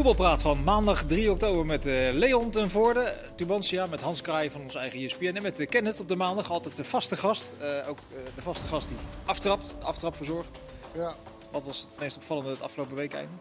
voetbalpraat 0.00 0.42
van 0.42 0.64
maandag 0.64 1.04
3 1.04 1.30
oktober 1.30 1.66
met 1.66 1.86
uh, 1.86 2.12
Leon 2.12 2.50
ten 2.50 2.70
Voorde, 2.70 3.16
Tubantia, 3.36 3.86
met 3.86 4.00
Hans 4.00 4.20
Kraai 4.20 4.50
van 4.50 4.60
ons 4.60 4.74
eigen 4.74 5.00
ESPN 5.00 5.24
en 5.24 5.42
met 5.42 5.60
uh, 5.60 5.68
Kenneth 5.68 6.00
op 6.00 6.08
de 6.08 6.16
maandag. 6.16 6.50
Altijd 6.50 6.76
de 6.76 6.84
vaste 6.84 7.16
gast, 7.16 7.52
uh, 7.60 7.88
ook 7.88 7.98
de 8.34 8.42
vaste 8.42 8.66
gast 8.66 8.88
die 8.88 8.96
aftrapt, 9.24 9.66
de 9.78 9.84
aftrap 9.84 10.16
verzorgt. 10.16 10.58
Ja. 10.94 11.16
Wat 11.50 11.64
was 11.64 11.80
het 11.80 12.00
meest 12.00 12.16
opvallende 12.16 12.50
het 12.50 12.60
afgelopen 12.60 12.96
week 12.96 13.12
einde? 13.12 13.32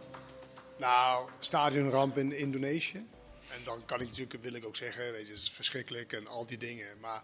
Nou, 0.77 1.29
stadionramp 1.39 2.17
in 2.17 2.37
Indonesië. 2.37 3.05
En 3.47 3.59
dan 3.63 3.81
kan 3.85 4.01
ik 4.01 4.07
natuurlijk, 4.07 4.43
wil 4.43 4.53
ik 4.53 4.65
ook 4.65 4.75
zeggen, 4.75 5.11
weet 5.11 5.25
je, 5.25 5.31
het 5.31 5.41
is 5.41 5.51
verschrikkelijk 5.51 6.13
en 6.13 6.27
al 6.27 6.45
die 6.45 6.57
dingen. 6.57 6.87
Maar 7.01 7.23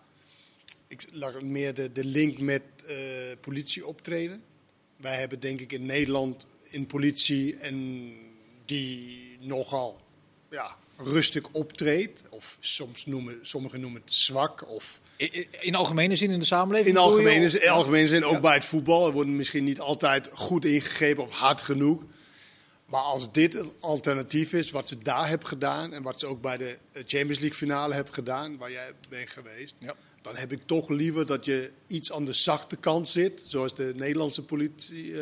ik 0.88 1.08
lag 1.12 1.42
meer 1.42 1.74
de, 1.74 1.92
de 1.92 2.06
link 2.06 2.40
met 2.40 2.64
politie 3.42 3.88
optreden. 3.88 4.44
Wij 4.98 5.20
hebben 5.20 5.40
denk 5.40 5.60
ik 5.60 5.72
in 5.72 5.86
Nederland 5.86 6.46
in 6.64 6.86
politie 6.86 7.58
en 7.58 8.25
die 8.66 9.38
nogal 9.40 10.02
ja, 10.50 10.76
rustig 10.98 11.44
optreedt. 11.52 12.24
Of 12.30 12.58
soms 12.60 13.06
noemen, 13.06 13.40
sommigen 13.42 13.80
noemen 13.80 14.02
het 14.02 14.14
zwak. 14.14 14.70
Of 14.70 15.00
in, 15.16 15.48
in 15.62 15.76
algemene 15.76 16.16
zin 16.16 16.30
in 16.30 16.40
de 16.40 16.46
samenleving? 16.46 16.96
In 16.96 17.02
algemene, 17.02 17.50
zin, 17.50 17.62
in 17.62 17.70
algemene 17.70 18.08
zin, 18.08 18.26
ook 18.26 18.42
bij 18.42 18.54
het 18.54 18.66
voetbal. 18.66 19.08
Er 19.08 19.14
worden 19.14 19.36
misschien 19.36 19.64
niet 19.64 19.80
altijd 19.80 20.30
goed 20.34 20.66
ingegrepen 20.66 21.24
of 21.24 21.32
hard 21.32 21.62
genoeg. 21.62 22.02
Maar 22.86 23.02
als 23.02 23.32
dit 23.32 23.54
het 23.54 23.74
alternatief 23.80 24.54
is, 24.54 24.72
wat 24.72 24.88
ze 24.88 24.98
daar 24.98 25.28
hebben 25.28 25.48
gedaan... 25.48 25.94
en 25.94 26.04
wat 26.04 26.20
ze 26.20 26.26
ook 26.26 26.42
bij 26.42 26.58
de 26.58 26.78
Champions 26.94 27.40
League 27.40 27.58
finale 27.58 27.94
hebben 27.94 28.14
gedaan, 28.14 28.58
waar 28.58 28.72
jij 28.72 28.92
bent 29.10 29.30
geweest... 29.30 29.76
Ja. 29.80 29.96
dan 30.22 30.36
heb 30.36 30.52
ik 30.52 30.62
toch 30.66 30.90
liever 30.90 31.26
dat 31.26 31.46
je 31.46 31.72
iets 31.88 32.12
aan 32.12 32.26
de 32.26 32.34
zachte 32.34 32.76
kant 32.76 33.08
zit, 33.08 33.42
zoals 33.46 33.76
de 33.76 33.94
Nederlandse 33.96 34.44
politie... 34.44 35.06
Uh, 35.06 35.22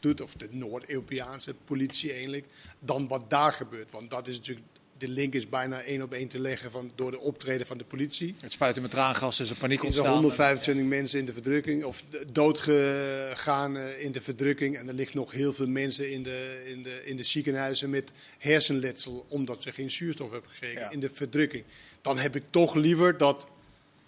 doet, 0.00 0.20
of 0.20 0.34
de 0.34 0.48
Noord-Europese 0.50 1.54
politie 1.64 2.12
eigenlijk, 2.12 2.46
dan 2.78 3.08
wat 3.08 3.30
daar 3.30 3.52
gebeurt. 3.52 3.92
Want 3.92 4.10
dat 4.10 4.28
is 4.28 4.36
natuurlijk, 4.36 4.66
de 4.98 5.08
link 5.08 5.34
is 5.34 5.48
bijna 5.48 5.82
één 5.82 6.02
op 6.02 6.12
één 6.12 6.28
te 6.28 6.38
leggen 6.38 6.70
van, 6.70 6.90
door 6.94 7.10
de 7.10 7.20
optreden 7.20 7.66
van 7.66 7.78
de 7.78 7.84
politie. 7.84 8.34
Het 8.40 8.52
spuiten 8.52 8.82
met 8.82 8.90
traangas 8.90 9.40
is 9.40 9.50
een 9.50 9.56
paniek 9.56 9.84
ontstaan. 9.84 10.06
Er 10.06 10.12
125 10.12 10.84
mensen 10.84 11.18
in 11.18 11.24
de 11.24 11.32
verdrukking, 11.32 11.84
of 11.84 12.02
doodgegaan 12.32 13.76
eh, 13.76 14.04
in 14.04 14.12
de 14.12 14.20
verdrukking. 14.20 14.76
En 14.76 14.88
er 14.88 14.94
ligt 14.94 15.14
nog 15.14 15.32
heel 15.32 15.52
veel 15.52 15.68
mensen 15.68 16.12
in 16.12 16.22
de, 16.22 16.62
in 16.66 16.82
de, 16.82 17.02
in 17.04 17.16
de 17.16 17.24
ziekenhuizen 17.24 17.90
met 17.90 18.10
hersenletsel, 18.38 19.26
omdat 19.28 19.62
ze 19.62 19.72
geen 19.72 19.90
zuurstof 19.90 20.30
hebben 20.30 20.50
gekregen 20.50 20.90
in 20.90 21.00
de 21.00 21.10
verdrukking. 21.12 21.64
Dan 22.00 22.18
heb 22.18 22.36
ik 22.36 22.44
toch 22.50 22.74
liever 22.74 23.18
dat 23.18 23.46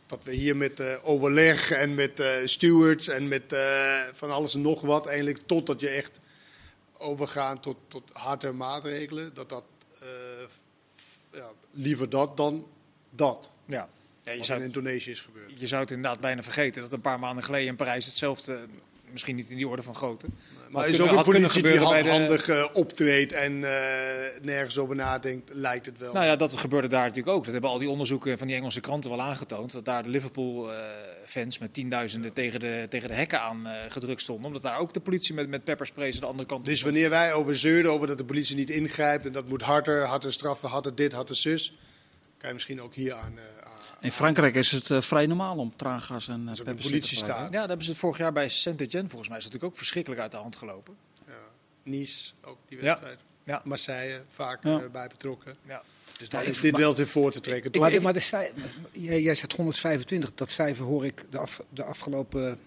dat 0.08 0.24
we 0.24 0.32
hier 0.32 0.56
met 0.56 0.80
uh, 0.80 0.94
overleg 1.02 1.70
en 1.70 1.94
met 1.94 2.20
uh, 2.20 2.26
stewards 2.44 3.08
en 3.08 3.28
met 3.28 3.52
uh, 3.52 4.00
van 4.12 4.30
alles 4.30 4.54
en 4.54 4.60
nog 4.60 4.80
wat, 4.80 5.06
eigenlijk 5.06 5.38
totdat 5.46 5.80
je 5.80 5.88
echt 5.88 6.20
overgaan 6.98 7.60
tot, 7.60 7.76
tot 7.88 8.10
harde 8.12 8.52
maatregelen, 8.52 9.34
dat 9.34 9.48
dat 9.48 9.64
ja, 11.32 11.50
liever 11.70 12.10
dat 12.10 12.36
dan 12.36 12.66
dat. 13.10 13.50
Ja. 13.66 13.88
Ja, 14.22 14.32
je 14.32 14.44
zou, 14.44 14.58
in 14.58 14.64
Indonesië 14.64 15.10
is 15.10 15.20
gebeurd. 15.20 15.52
Je 15.60 15.66
zou 15.66 15.82
het 15.82 15.90
inderdaad 15.90 16.20
bijna 16.20 16.42
vergeten 16.42 16.82
dat 16.82 16.92
een 16.92 17.00
paar 17.00 17.18
maanden 17.18 17.44
geleden 17.44 17.66
in 17.66 17.76
Parijs 17.76 18.06
hetzelfde 18.06 18.66
misschien 19.12 19.36
niet 19.36 19.48
in 19.48 19.56
die 19.56 19.68
orde 19.68 19.82
van 19.82 19.94
grootte. 19.94 20.26
maar 20.70 20.88
is 20.88 21.00
ook 21.00 21.10
een 21.10 21.22
politie 21.22 21.62
die 21.62 21.78
handhandig 21.78 22.44
de... 22.44 22.52
Eh, 22.52 22.66
optreedt 22.72 23.32
en 23.32 23.52
uh, 23.52 23.70
nergens 24.42 24.78
over 24.78 24.96
nadenkt, 24.96 25.50
lijkt 25.52 25.86
het 25.86 25.98
wel. 25.98 26.12
Nou 26.12 26.26
ja, 26.26 26.36
dat 26.36 26.56
gebeurde 26.56 26.88
daar 26.88 27.06
natuurlijk 27.06 27.36
ook. 27.36 27.44
Dat 27.44 27.52
hebben 27.52 27.70
al 27.70 27.78
die 27.78 27.90
onderzoeken 27.90 28.38
van 28.38 28.46
die 28.46 28.56
Engelse 28.56 28.80
kranten 28.80 29.10
wel 29.10 29.22
aangetoond. 29.22 29.72
Dat 29.72 29.84
daar 29.84 30.02
de 30.02 30.08
Liverpool-fans 30.08 31.54
uh, 31.54 31.60
met 31.60 31.74
tienduizenden 31.74 32.32
tegen 32.32 32.60
de, 32.60 32.86
tegen 32.90 33.08
de 33.08 33.14
hekken 33.14 33.40
aan 33.40 33.66
uh, 33.66 33.72
gedrukt 33.88 34.20
stonden. 34.20 34.46
Omdat 34.46 34.62
daar 34.62 34.78
ook 34.78 34.94
de 34.94 35.00
politie 35.00 35.34
met, 35.34 35.48
met 35.48 35.64
peppersprays 35.64 36.20
de 36.20 36.26
andere 36.26 36.48
kant 36.48 36.64
Dus 36.64 36.82
wanneer 36.82 37.10
wij 37.10 37.32
over 37.32 37.56
zeuren 37.56 37.92
over 37.92 38.06
dat 38.06 38.18
de 38.18 38.24
politie 38.24 38.56
niet 38.56 38.70
ingrijpt 38.70 39.26
en 39.26 39.32
dat 39.32 39.48
moet 39.48 39.62
harder, 39.62 40.04
harder 40.04 40.32
straffen, 40.32 40.68
harder 40.68 40.94
dit, 40.94 41.12
harder 41.12 41.36
zus... 41.36 41.78
kan 42.38 42.48
je 42.48 42.54
misschien 42.54 42.80
ook 42.80 42.94
hier 42.94 43.14
aan, 43.14 43.38
in 44.00 44.12
Frankrijk 44.12 44.54
is 44.54 44.70
het 44.70 44.88
uh, 44.88 45.00
vrij 45.00 45.26
normaal 45.26 45.56
om 45.56 45.76
traangas 45.76 46.28
en 46.28 46.50
uh, 46.66 46.74
politie 46.74 47.16
staan. 47.16 47.44
Ja, 47.44 47.50
dat 47.50 47.68
hebben 47.68 47.84
ze 47.84 47.90
het 47.90 48.00
vorig 48.00 48.18
jaar 48.18 48.32
bij 48.32 48.48
Saint-Etienne 48.48 49.08
volgens 49.08 49.28
mij. 49.28 49.38
Is 49.38 49.44
natuurlijk 49.44 49.72
ook 49.72 49.78
verschrikkelijk 49.78 50.20
uit 50.20 50.30
de 50.30 50.36
hand 50.36 50.56
gelopen. 50.56 50.96
Ja. 51.26 51.32
Nice, 51.82 52.32
ook 52.44 52.58
die 52.68 52.78
wedstrijd. 52.78 53.18
Ja. 53.44 53.60
Marseille, 53.64 54.22
vaak 54.28 54.64
ja. 54.64 54.80
uh, 54.80 54.90
bij 54.92 55.08
betrokken. 55.08 55.56
Ja. 55.66 55.82
Dus 56.18 56.28
daar 56.28 56.44
is 56.44 56.60
dit 56.60 56.76
wel 56.76 56.94
te 56.94 57.06
voor 57.06 57.32
te 57.32 57.40
trekken. 57.40 57.72
Ik, 57.72 57.80
maar, 57.80 58.02
maar 58.02 58.12
de 58.12 58.50
jij, 58.92 59.22
jij 59.22 59.34
zegt 59.34 59.52
125, 59.52 60.34
dat 60.34 60.50
cijfer 60.50 60.84
hoor 60.84 61.04
ik 61.04 61.24
de, 61.30 61.38
af, 61.38 61.62
de 61.70 61.84
afgelopen 61.84 62.58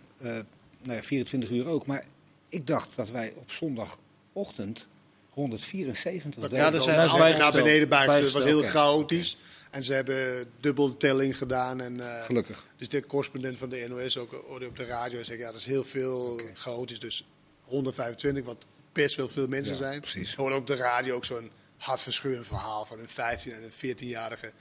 nou 0.84 0.98
ja, 0.98 1.04
24 1.04 1.50
uur 1.50 1.68
ook. 1.68 1.86
Maar 1.86 2.06
ik 2.50 2.68
dacht 2.68 2.96
dat 2.96 3.10
wij 3.10 3.34
op 3.36 3.52
zondagochtend 3.52 4.88
174 5.30 6.42
dat, 6.42 6.52
Ja, 6.52 6.74
er 6.74 6.82
zijn 6.82 7.38
naar 7.38 7.52
beneden 7.52 7.90
bijgesteld. 7.90 8.24
Het 8.24 8.34
was 8.34 8.44
heel 8.44 8.62
chaotisch. 8.62 9.38
En 9.72 9.84
ze 9.84 9.94
hebben 9.94 10.52
dubbeltelling 10.58 11.38
gedaan. 11.38 11.82
En, 11.82 11.98
uh, 11.98 12.24
Gelukkig. 12.24 12.68
Dus 12.78 12.90
de 12.90 13.06
correspondent 13.06 13.58
van 13.58 13.70
de 13.70 13.86
NOS 13.90 14.18
ook 14.18 14.50
op 14.50 14.78
de 14.78 14.86
radio 14.86 15.24
zegt, 15.24 15.40
ja, 15.40 15.46
dat 15.46 15.60
is 15.60 15.66
heel 15.66 15.84
veel 15.84 16.32
okay. 16.32 16.52
chaotisch. 16.56 17.00
Dus 17.00 17.28
125, 17.64 18.46
wat 18.46 18.66
best 18.92 19.16
wel 19.16 19.30
veel 19.30 19.48
mensen 19.48 19.74
ja, 19.74 19.80
zijn. 19.80 20.00
Precies. 20.00 20.36
Hoor 20.36 20.52
op 20.52 20.68
de 20.68 20.76
radio 20.76 21.16
ook 21.16 21.26
zo'n 21.26 21.52
hartverscheurend 21.78 22.48
verhaal 22.48 22.86
van 22.86 23.00
een 23.00 23.10
15 23.10 23.52
en 23.52 23.64
een 23.64 23.96
14-jarige 23.96 24.52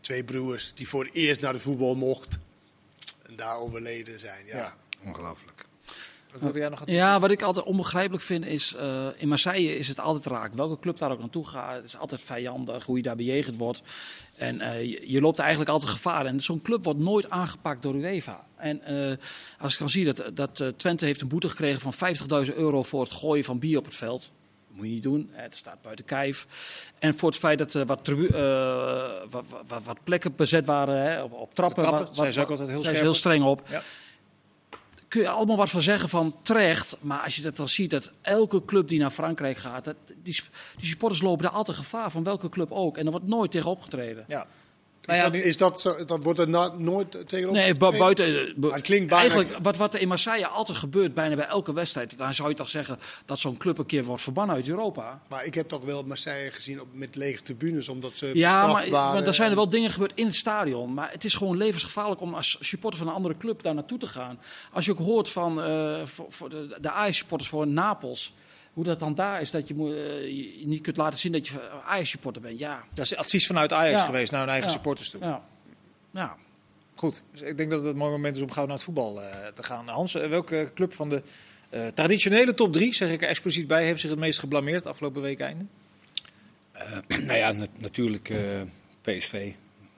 twee 0.00 0.24
broers 0.24 0.72
die 0.74 0.88
voor 0.88 1.04
het 1.04 1.14
eerst 1.14 1.40
naar 1.40 1.52
de 1.52 1.60
voetbal 1.60 1.94
mocht 1.94 2.38
en 3.22 3.36
daar 3.36 3.58
overleden 3.58 4.20
zijn. 4.20 4.46
Ja, 4.46 4.56
ja 4.56 4.76
ongelooflijk. 5.04 5.64
Wat 6.38 6.54
jij 6.54 6.68
nog 6.68 6.82
ja, 6.84 7.20
wat 7.20 7.30
ik 7.30 7.42
altijd 7.42 7.64
onbegrijpelijk 7.64 8.22
vind 8.22 8.46
is, 8.46 8.74
uh, 8.76 9.06
in 9.16 9.28
Marseille 9.28 9.78
is 9.78 9.88
het 9.88 10.00
altijd 10.00 10.26
raak. 10.26 10.54
Welke 10.54 10.78
club 10.78 10.98
daar 10.98 11.10
ook 11.10 11.18
naartoe 11.18 11.46
gaat, 11.46 11.74
het 11.74 11.84
is 11.84 11.96
altijd 11.96 12.20
vijandig, 12.20 12.84
hoe 12.84 12.96
je 12.96 13.02
daar 13.02 13.16
bejegend 13.16 13.56
wordt. 13.56 13.82
En 14.36 14.56
uh, 14.56 14.82
je, 14.82 15.12
je, 15.12 15.20
loopt 15.20 15.38
eigenlijk 15.38 15.70
altijd 15.70 15.90
gevaar. 15.90 16.26
En 16.26 16.40
zo'n 16.40 16.62
club 16.62 16.84
wordt 16.84 16.98
nooit 16.98 17.30
aangepakt 17.30 17.82
door 17.82 17.94
UEFA. 17.94 18.46
En 18.56 18.80
uh, 18.88 19.16
als 19.58 19.72
ik 19.72 19.78
dan 19.78 19.88
zie 19.88 20.12
dat, 20.12 20.36
dat 20.36 20.64
Twente 20.76 21.04
heeft 21.04 21.20
een 21.20 21.28
boete 21.28 21.48
gekregen 21.48 21.92
van 21.92 22.14
50.000 22.46 22.54
euro 22.54 22.82
voor 22.82 23.00
het 23.02 23.12
gooien 23.12 23.44
van 23.44 23.58
bier 23.58 23.78
op 23.78 23.84
het 23.84 23.94
veld. 23.94 24.20
Dat 24.20 24.76
moet 24.76 24.86
je 24.86 24.92
niet 24.92 25.02
doen, 25.02 25.30
het 25.32 25.54
staat 25.54 25.82
buiten 25.82 26.04
kijf. 26.04 26.46
En 26.98 27.14
voor 27.14 27.28
het 27.28 27.38
feit 27.38 27.58
dat 27.58 27.74
er 27.74 27.86
wat, 27.86 28.08
wat, 29.30 29.44
wat, 29.66 29.82
wat, 29.84 30.04
plekken 30.04 30.36
bezet 30.36 30.66
waren 30.66 31.02
hè, 31.02 31.22
op, 31.22 31.32
op 31.32 31.54
trappen. 31.54 31.82
trappen 31.82 32.06
wat, 32.06 32.16
zijn 32.16 32.32
ze 32.32 32.40
ook 32.40 32.50
altijd 32.50 32.68
heel, 32.68 32.84
heel 32.84 33.14
streng 33.14 33.44
op. 33.44 33.62
Ja 33.68 33.82
kun 35.10 35.20
je 35.20 35.28
allemaal 35.28 35.56
wat 35.56 35.70
van 35.70 35.80
zeggen 35.82 36.08
van 36.08 36.34
terecht. 36.42 36.96
Maar 37.00 37.20
als 37.20 37.36
je 37.36 37.42
dat 37.42 37.56
dan 37.56 37.68
ziet, 37.68 37.90
dat 37.90 38.12
elke 38.20 38.64
club 38.64 38.88
die 38.88 38.98
naar 38.98 39.10
Frankrijk 39.10 39.56
gaat, 39.56 39.84
dat, 39.84 39.96
die, 40.06 40.40
die 40.76 40.86
supporters 40.88 41.22
lopen 41.22 41.42
daar 41.42 41.52
altijd 41.52 41.76
gevaar 41.76 42.10
van 42.10 42.24
welke 42.24 42.48
club 42.48 42.70
ook. 42.72 42.96
En 42.96 43.04
er 43.04 43.10
wordt 43.10 43.26
nooit 43.26 43.50
tegen 43.50 43.70
opgetreden. 43.70 44.24
Ja. 44.28 44.46
Nou 45.06 45.18
ja, 45.18 45.24
is, 45.24 45.30
dat, 45.32 45.44
is 45.44 45.56
dat, 45.56 45.80
zo, 45.80 46.04
dat 46.04 46.24
wordt 46.24 46.38
er 46.38 46.48
nooit 46.78 47.28
tegenop? 47.28 47.54
Nee, 47.54 47.74
buiten. 47.74 48.54
Maar 48.56 48.72
het 48.72 48.82
klinkt 48.82 49.08
bijna... 49.08 49.34
Eigenlijk, 49.34 49.62
wat, 49.62 49.76
wat 49.76 49.94
er 49.94 50.00
in 50.00 50.08
Marseille 50.08 50.46
altijd 50.46 50.78
gebeurt, 50.78 51.14
bijna 51.14 51.34
bij 51.34 51.46
elke 51.46 51.72
wedstrijd. 51.72 52.18
Dan 52.18 52.34
zou 52.34 52.48
je 52.48 52.54
toch 52.54 52.68
zeggen 52.70 52.98
dat 53.24 53.38
zo'n 53.38 53.56
club 53.56 53.78
een 53.78 53.86
keer 53.86 54.04
wordt 54.04 54.22
verbannen 54.22 54.56
uit 54.56 54.68
Europa. 54.68 55.22
Maar 55.28 55.44
ik 55.44 55.54
heb 55.54 55.68
toch 55.68 55.84
wel 55.84 56.02
Marseille 56.02 56.50
gezien 56.50 56.80
op, 56.80 56.86
met 56.92 57.16
lege 57.16 57.42
tribunes, 57.42 57.88
omdat 57.88 58.12
ze. 58.12 58.30
Ja, 58.34 58.66
maar, 58.66 58.88
maar 58.90 59.26
er 59.26 59.34
zijn 59.34 59.50
er 59.50 59.56
wel 59.56 59.68
dingen 59.68 59.90
gebeurd 59.90 60.12
in 60.14 60.26
het 60.26 60.34
stadion. 60.34 60.94
Maar 60.94 61.10
het 61.12 61.24
is 61.24 61.34
gewoon 61.34 61.56
levensgevaarlijk 61.56 62.20
om 62.20 62.34
als 62.34 62.56
supporter 62.60 62.98
van 62.98 63.08
een 63.08 63.14
andere 63.14 63.36
club 63.36 63.62
daar 63.62 63.74
naartoe 63.74 63.98
te 63.98 64.06
gaan. 64.06 64.40
Als 64.72 64.84
je 64.84 64.90
ook 64.90 64.98
hoort 64.98 65.28
van 65.28 65.58
uh, 65.58 66.04
voor, 66.04 66.26
voor 66.28 66.48
de, 66.48 66.76
de 66.80 66.90
Ajax-supporters 66.90 67.50
voor 67.50 67.66
Napels 67.66 68.32
hoe 68.80 68.88
dat 68.88 68.98
dan 68.98 69.14
daar 69.14 69.40
is, 69.40 69.50
dat 69.50 69.68
je, 69.68 69.74
uh, 69.74 70.58
je 70.60 70.66
niet 70.66 70.80
kunt 70.80 70.96
laten 70.96 71.18
zien 71.18 71.32
dat 71.32 71.48
je 71.48 71.70
Ajax-supporter 71.70 72.42
bent. 72.42 72.58
Ja. 72.58 72.84
Dat 72.92 73.04
is 73.04 73.16
advies 73.16 73.46
vanuit 73.46 73.72
Ajax 73.72 74.02
geweest 74.02 74.32
naar 74.32 74.40
hun 74.40 74.50
eigen 74.50 74.70
supporters 74.70 75.10
toe. 75.10 75.20
Ja. 75.20 75.42
ja. 76.10 76.36
Goed, 76.94 77.22
dus 77.32 77.40
ik 77.40 77.56
denk 77.56 77.70
dat 77.70 77.80
het 77.80 77.90
een 77.90 77.96
mooi 77.96 78.10
moment 78.10 78.36
is 78.36 78.42
om 78.42 78.50
gauw 78.50 78.66
naar 78.66 78.74
het 78.74 78.84
voetbal 78.84 79.22
uh, 79.22 79.46
te 79.46 79.62
gaan. 79.62 79.88
Hans, 79.88 80.12
welke 80.12 80.70
club 80.74 80.94
van 80.94 81.08
de 81.08 81.22
traditionele 81.94 82.54
top 82.54 82.72
3, 82.72 82.94
zeg 82.94 83.10
ik 83.10 83.22
er 83.22 83.28
expliciet 83.28 83.66
bij, 83.66 83.84
heeft 83.84 84.00
zich 84.00 84.10
het 84.10 84.18
meest 84.18 84.38
geblameerd 84.38 84.86
afgelopen 84.86 85.22
week 85.22 85.40
einde? 85.40 85.64
nou 87.26 87.38
ja, 87.38 87.54
natuurlijk 87.76 88.32
PSV. 89.00 89.52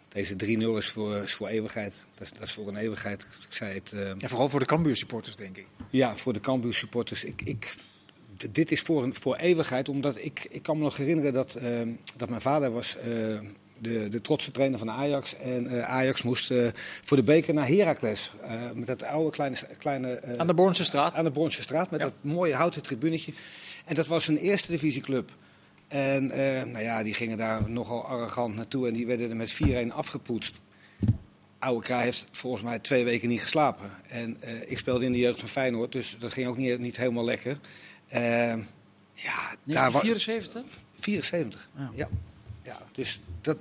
Deze 0.08 0.34
3-0 0.44 0.46
is 0.76 0.88
voor, 0.88 1.17
is 1.17 1.34
voor 1.34 1.49
eeuwigheid. 1.49 1.94
Dat 2.14 2.23
is, 2.23 2.32
dat 2.32 2.43
is, 2.43 2.52
voor 2.52 2.69
een 2.69 2.76
eeuwigheid. 2.76 3.23
Ik 3.23 3.55
zei 3.55 3.75
het, 3.75 3.94
ja, 4.19 4.29
vooral 4.29 4.49
voor 4.49 4.61
de 4.61 4.67
Cambuur 4.67 4.96
supporters, 4.96 5.37
denk 5.37 5.56
ik. 5.56 5.67
Ja, 5.90 6.17
voor 6.17 6.32
de 6.32 6.40
Cambuur 6.40 6.75
supporters. 6.75 7.25
Ik, 7.25 7.43
ik, 7.43 7.76
dit 8.50 8.71
is 8.71 8.81
voor, 8.81 9.03
een, 9.03 9.15
voor 9.15 9.37
eeuwigheid, 9.37 9.89
omdat 9.89 10.25
ik, 10.25 10.47
ik 10.50 10.62
kan 10.62 10.77
me 10.77 10.83
nog 10.83 10.97
herinneren 10.97 11.33
dat, 11.33 11.59
uh, 11.62 11.81
dat 12.17 12.29
mijn 12.29 12.41
vader 12.41 12.71
was 12.71 12.97
uh, 12.97 13.05
de, 13.81 14.09
de 14.09 14.21
trotse 14.21 14.50
trainer 14.50 14.79
van 14.79 14.91
Ajax. 14.91 15.37
En 15.37 15.73
uh, 15.73 15.89
Ajax 15.89 16.23
moest 16.23 16.53
voor 17.03 17.17
de 17.17 17.23
beker 17.23 17.55
naar 17.55 17.69
Heracles. 17.69 18.33
met 18.75 18.87
dat 18.87 19.03
oude 19.03 19.31
kleine... 19.31 19.56
kleine 19.79 20.37
aan 20.37 20.47
de 20.47 20.55
Bornse 20.55 20.85
straat? 20.85 21.15
Aan 21.15 21.25
de 21.25 21.31
Bornse 21.31 21.62
straat, 21.62 21.91
met 21.91 22.00
ja. 22.00 22.06
dat 22.06 22.15
mooie 22.21 22.55
houten 22.55 22.83
tribunetje. 22.83 23.33
En 23.85 23.94
dat 23.94 24.06
was 24.06 24.29
een 24.29 24.37
eerste 24.37 24.71
divisieclub. 24.71 25.31
En 25.89 26.27
nou 26.71 26.81
ja, 26.81 27.03
die 27.03 27.15
gingen 27.15 27.39
daar 27.39 27.71
nogal 27.71 28.06
arrogant 28.06 28.55
naartoe 28.55 28.89
en 28.89 28.94
die 28.94 29.06
werden 29.06 29.31
er 29.31 29.37
met 29.37 29.62
4-1 29.65 29.89
afgepoetst. 29.89 30.61
Oude 31.59 31.83
Kraai 31.83 32.05
heeft 32.05 32.25
volgens 32.33 32.62
mij 32.62 32.79
twee 32.79 33.05
weken 33.05 33.29
niet 33.29 33.43
geslapen. 33.43 33.91
En 34.09 34.37
ik 34.67 34.79
speelde 34.79 35.05
in 35.05 35.12
de 35.12 35.19
jeugd 35.19 35.41
van 35.41 35.49
Feyenoord, 35.49 35.93
dus 35.93 36.17
dat 36.19 36.33
ging 36.33 36.49
ook 36.49 36.56
niet, 36.56 36.79
niet 36.79 36.97
helemaal 36.97 37.25
lekker. 37.25 37.59
Uh, 38.14 38.55
ja, 39.64 39.91
74? 39.91 40.62
74, 41.00 41.69
ja. 41.76 41.91
ja. 41.94 42.09
ja. 42.62 42.79
Dus 42.93 43.20
dat, 43.41 43.56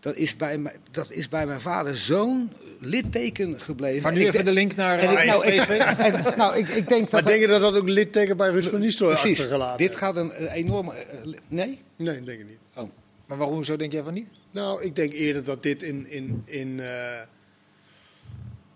dat, 0.00 0.16
is 0.16 0.36
bij, 0.36 0.58
mij, 0.58 0.76
dat 0.90 1.10
is 1.10 1.28
bij 1.28 1.46
mijn 1.46 1.60
vader 1.60 1.96
zo'n 1.96 2.52
litteken 2.78 3.60
gebleven. 3.60 4.02
Maar 4.02 4.12
nu 4.12 4.26
even 4.26 4.44
de 4.44 4.52
link 4.52 4.76
naar 4.76 4.98
en 4.98 5.10
ik, 5.10 5.24
nou, 5.24 5.46
ik, 5.46 6.36
nou, 6.36 6.56
ik, 6.58 6.68
ik 6.68 6.88
denk 6.88 7.00
dat 7.00 7.10
maar 7.10 7.24
denk 7.24 7.40
je 7.40 7.46
dat 7.46 7.60
dat 7.60 7.76
ook 7.76 7.88
litteken 7.88 8.36
bij 8.36 8.50
Ruud 8.50 8.64
van 8.64 8.80
Nistelrooy 8.80 9.14
achtergelaten 9.14 9.78
Dit 9.78 9.96
gaat 9.96 10.16
een, 10.16 10.46
enorme... 10.46 11.06
Uh, 11.24 11.34
nee? 11.48 11.78
Nee, 11.96 12.22
denk 12.22 12.40
ik 12.40 12.48
niet. 12.48 12.58
Oh. 12.74 12.88
Maar 13.26 13.38
waarom 13.38 13.64
zo 13.64 13.76
denk 13.76 13.92
jij 13.92 14.02
van 14.02 14.14
niet? 14.14 14.28
Nou, 14.50 14.82
ik 14.82 14.96
denk 14.96 15.12
eerder 15.12 15.44
dat 15.44 15.62
dit 15.62 15.82
in... 15.82 16.10
in, 16.10 16.42
in 16.44 16.68
uh, 16.68 16.86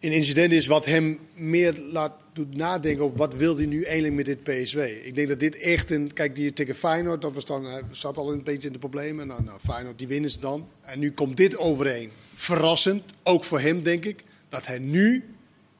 een 0.04 0.12
incident 0.12 0.52
is 0.52 0.66
wat 0.66 0.84
hem 0.84 1.18
meer 1.34 1.74
laat 1.92 2.12
doet 2.32 2.56
nadenken 2.56 3.04
over 3.04 3.16
wat 3.16 3.34
wil 3.34 3.56
hij 3.56 3.66
nu 3.66 3.82
eigenlijk 3.82 4.14
met 4.14 4.24
dit 4.24 4.42
PSW. 4.42 4.78
Ik 4.78 5.14
denk 5.14 5.28
dat 5.28 5.40
dit 5.40 5.56
echt 5.56 5.90
een... 5.90 6.12
Kijk, 6.12 6.36
die 6.36 6.52
tegen 6.52 6.74
Feyenoord, 6.74 7.22
dat 7.22 7.32
was 7.32 7.46
dan, 7.46 7.64
hij 7.64 7.82
zat 7.90 8.18
al 8.18 8.32
een 8.32 8.42
beetje 8.42 8.66
in 8.66 8.72
de 8.72 8.78
problemen. 8.78 9.26
Nou, 9.26 9.42
nou, 9.42 9.58
Feyenoord, 9.64 9.98
die 9.98 10.06
winnen 10.08 10.30
ze 10.30 10.40
dan. 10.40 10.68
En 10.80 10.98
nu 10.98 11.12
komt 11.12 11.36
dit 11.36 11.58
overeen. 11.58 12.10
Verrassend, 12.34 13.02
ook 13.22 13.44
voor 13.44 13.60
hem 13.60 13.82
denk 13.82 14.04
ik, 14.04 14.24
dat 14.48 14.66
hij 14.66 14.78
nu 14.78 15.24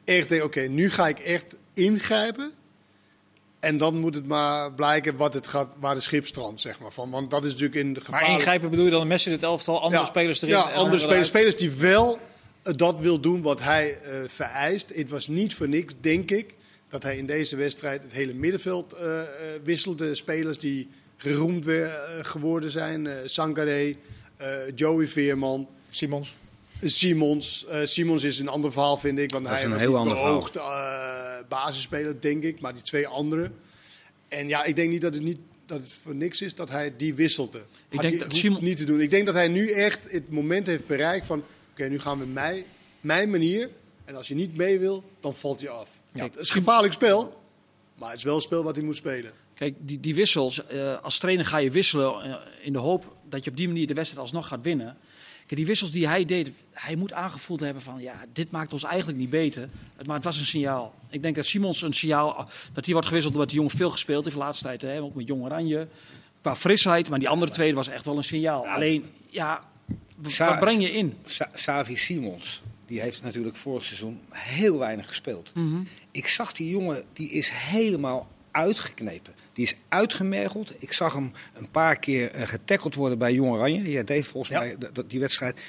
echt 0.05 0.29
denkt, 0.29 0.45
oké, 0.45 0.61
nu 0.61 0.91
ga 0.91 1.09
ik 1.09 1.19
echt 1.19 1.57
ingrijpen. 1.75 2.53
En 3.61 3.77
dan 3.77 3.99
moet 3.99 4.15
het 4.15 4.27
maar 4.27 4.73
blijken 4.73 5.17
wat 5.17 5.35
het 5.35 5.47
gaat, 5.47 5.75
waar 5.81 5.95
de 5.95 6.01
schip 6.01 6.27
strandt, 6.27 6.61
zeg 6.61 6.79
maar. 6.79 6.93
Van, 6.93 7.11
want 7.11 7.31
dat 7.31 7.45
is 7.45 7.53
natuurlijk 7.53 7.81
in 7.81 7.93
de 7.93 8.01
gevaar. 8.01 8.21
Maar 8.21 8.31
ingrijpen 8.31 8.71
bedoel 8.71 8.85
je 8.85 8.91
dan 8.91 9.07
Messi 9.07 9.31
het 9.31 9.43
elftal, 9.43 9.83
andere 9.83 10.05
spelers 10.05 10.43
erin? 10.43 10.55
Ja, 10.55 10.63
andere 10.63 10.99
spelers, 10.99 11.29
spelers 11.29 11.57
die 11.57 11.71
wel 11.71 12.19
dat 12.65 13.01
wil 13.01 13.21
doen 13.21 13.43
wat 13.43 13.61
hij 13.61 13.99
uh, 14.03 14.11
vereist. 14.27 14.93
Het 14.95 15.09
was 15.11 15.29
niet 15.29 15.55
voor 15.55 15.69
niks, 15.69 15.95
denk 16.01 16.31
ik, 16.31 16.55
dat 16.89 17.03
hij 17.03 17.17
in 17.17 17.27
deze 17.27 17.57
wedstrijd 17.57 18.03
het 18.03 18.13
hele 18.13 18.35
middenveld 18.35 18.95
uh, 19.01 19.21
wisselde. 19.65 20.15
Spelers 20.15 20.59
die 20.59 20.89
geroemd 21.17 21.65
weer, 21.65 21.91
geworden 22.23 22.71
zijn. 22.71 23.09
Sankare, 23.25 23.97
Joey 24.75 25.07
Veerman. 25.07 25.69
Simons. 25.91 26.35
Simons. 26.81 27.67
Simons 27.85 28.25
is 28.25 28.39
een 28.39 28.49
ander 28.49 28.73
verhaal, 28.73 28.97
vind 28.97 29.19
ik. 29.19 29.31
Want 29.31 29.45
dat 29.45 29.53
hij 29.53 29.61
is 29.63 29.67
een 29.67 29.73
was 29.73 29.83
heel 29.83 29.97
ander 29.97 30.15
beoogd 30.15 30.59
basisspeler, 31.49 32.21
denk 32.21 32.43
ik. 32.43 32.61
Maar 32.61 32.75
die 32.75 32.83
twee 32.83 33.07
anderen. 33.07 33.55
En 34.29 34.49
ja, 34.49 34.65
ik 34.65 34.77
denk 34.77 34.91
niet 34.91 35.01
dat 35.01 35.15
het 35.15 35.23
niet 35.23 35.39
dat 35.67 35.81
het 35.81 35.93
voor 36.03 36.15
niks 36.15 36.43
is 36.43 36.55
dat 36.55 36.71
hij 36.71 36.93
die 36.97 37.15
wisselde. 37.15 37.63
Ik 37.89 38.01
denk 38.01 38.19
dat 38.19 38.35
Simon... 38.35 38.65
niet 38.65 38.77
te 38.77 38.85
doen. 38.85 39.01
Ik 39.01 39.11
denk 39.11 39.27
dat 39.27 39.35
hij 39.35 39.49
nu 39.49 39.71
echt 39.71 40.11
het 40.11 40.31
moment 40.31 40.67
heeft 40.67 40.87
bereikt 40.87 41.27
van 41.27 41.45
Oké, 41.75 41.89
nu 41.89 42.01
gaan 42.01 42.19
we 42.19 42.27
mij, 42.27 42.67
mijn 43.01 43.31
manier. 43.31 43.71
En 44.05 44.15
als 44.15 44.29
je 44.29 44.35
niet 44.35 44.57
mee 44.57 44.79
wil, 44.79 45.05
dan 45.21 45.35
valt 45.35 45.61
je 45.61 45.69
af. 45.69 45.91
Ja. 46.13 46.23
Het 46.23 46.37
is 46.37 46.49
een 46.49 46.55
gevaarlijk 46.55 46.93
spel, 46.93 47.43
maar 47.95 48.09
het 48.09 48.19
is 48.19 48.25
wel 48.25 48.35
een 48.35 48.41
spel 48.41 48.63
wat 48.63 48.77
hij 48.77 48.85
moet 48.85 48.97
spelen. 48.97 49.33
Kijk, 49.55 49.75
die, 49.79 50.01
die 50.01 50.15
wissels, 50.15 50.61
uh, 50.73 51.03
als 51.03 51.19
trainer 51.19 51.45
ga 51.45 51.59
je 51.59 51.71
wisselen 51.71 52.27
uh, 52.27 52.35
in 52.63 52.73
de 52.73 52.79
hoop 52.79 53.17
dat 53.29 53.45
je 53.45 53.51
op 53.51 53.57
die 53.57 53.67
manier 53.67 53.87
de 53.87 53.95
wedstrijd 53.95 54.23
alsnog 54.23 54.49
gaat 54.49 54.63
winnen. 54.63 54.97
Kijk, 55.47 55.57
die 55.57 55.67
wissels 55.67 55.91
die 55.91 56.09
hij 56.09 56.25
deed, 56.25 56.51
hij 56.73 56.95
moet 56.95 57.13
aangevoeld 57.13 57.61
hebben 57.61 57.83
van 57.83 58.01
ja, 58.01 58.25
dit 58.33 58.51
maakt 58.51 58.73
ons 58.73 58.85
eigenlijk 58.85 59.19
niet 59.19 59.31
beter. 59.31 59.69
Maar 60.07 60.17
het 60.17 60.25
was 60.25 60.39
een 60.39 60.45
signaal. 60.45 60.95
Ik 61.09 61.23
denk 61.23 61.35
dat 61.35 61.47
Simons 61.47 61.83
een 61.83 61.93
signaal, 61.93 62.49
dat 62.73 62.85
hij 62.85 62.93
wordt 62.93 63.09
gewisseld 63.09 63.35
omdat 63.35 63.49
die 63.49 63.59
jongen 63.59 63.77
veel 63.77 63.91
gespeeld 63.91 64.25
heeft 64.25 64.37
de 64.37 64.43
laatste 64.43 64.65
tijd. 64.65 64.83
Hè, 64.83 65.01
ook 65.01 65.15
met 65.15 65.27
Jong 65.27 65.43
Oranje. 65.43 65.89
Qua 66.41 66.57
frisheid, 66.57 67.11
maar 67.11 67.19
die 67.19 67.29
andere 67.29 67.53
twee 67.53 67.75
was 67.75 67.89
echt 67.89 68.05
wel 68.05 68.17
een 68.17 68.25
signaal. 68.25 68.67
Alleen, 68.67 69.07
ja, 69.29 69.61
wat 70.15 70.59
breng 70.59 70.83
je 70.83 70.91
in? 70.91 71.15
Savi 71.55 71.97
Simons, 71.97 72.63
die 72.87 73.01
heeft 73.01 73.23
natuurlijk 73.23 73.57
vorig 73.57 73.85
seizoen 73.85 74.21
heel 74.31 74.79
weinig 74.79 75.07
gespeeld. 75.07 75.55
Mhm. 75.55 75.81
Ik 76.11 76.29
zag 76.29 76.53
die 76.53 76.71
jongen, 76.71 77.05
die 77.13 77.31
is 77.31 77.51
helemaal 77.51 78.29
uitgeknepen. 78.51 79.35
Die 79.53 79.65
is 79.65 79.77
uitgemergeld. 79.89 80.83
Ik 80.83 80.93
zag 80.93 81.15
hem 81.15 81.33
een 81.55 81.71
paar 81.71 81.97
keer 81.99 82.35
uh, 82.35 82.47
getackeld 82.47 82.95
worden 82.95 83.19
bij 83.19 83.33
Jong 83.33 83.51
Oranje. 83.51 83.91
Ja, 83.91 84.03
deed 84.03 84.27
volgens 84.27 84.53
mij 84.53 84.77
die 85.07 85.21
wedstrijd. 85.21 85.61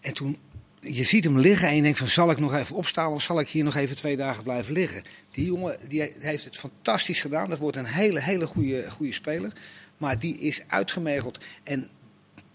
En 0.00 0.14
toen, 0.14 0.38
je 0.80 1.04
ziet 1.04 1.24
hem 1.24 1.38
liggen 1.38 1.68
en 1.68 1.76
je 1.76 1.82
denkt 1.82 1.98
van, 1.98 2.06
zal 2.06 2.30
ik 2.30 2.38
nog 2.38 2.54
even 2.54 2.76
opstaan 2.76 3.12
of 3.12 3.22
zal 3.22 3.40
ik 3.40 3.48
hier 3.48 3.64
nog 3.64 3.74
even 3.74 3.96
twee 3.96 4.16
dagen 4.16 4.42
blijven 4.42 4.74
liggen? 4.74 5.02
Die 5.30 5.46
jongen 5.46 5.78
die 5.88 6.12
heeft 6.18 6.44
het 6.44 6.56
fantastisch 6.56 7.20
gedaan. 7.20 7.48
Dat 7.48 7.58
wordt 7.58 7.76
een 7.76 7.84
hele, 7.84 8.20
hele 8.20 8.46
goede, 8.46 8.90
goede 8.90 9.12
speler. 9.12 9.52
Maar 9.96 10.18
die 10.18 10.38
is 10.38 10.62
uitgemergeld. 10.66 11.44
En 11.62 11.90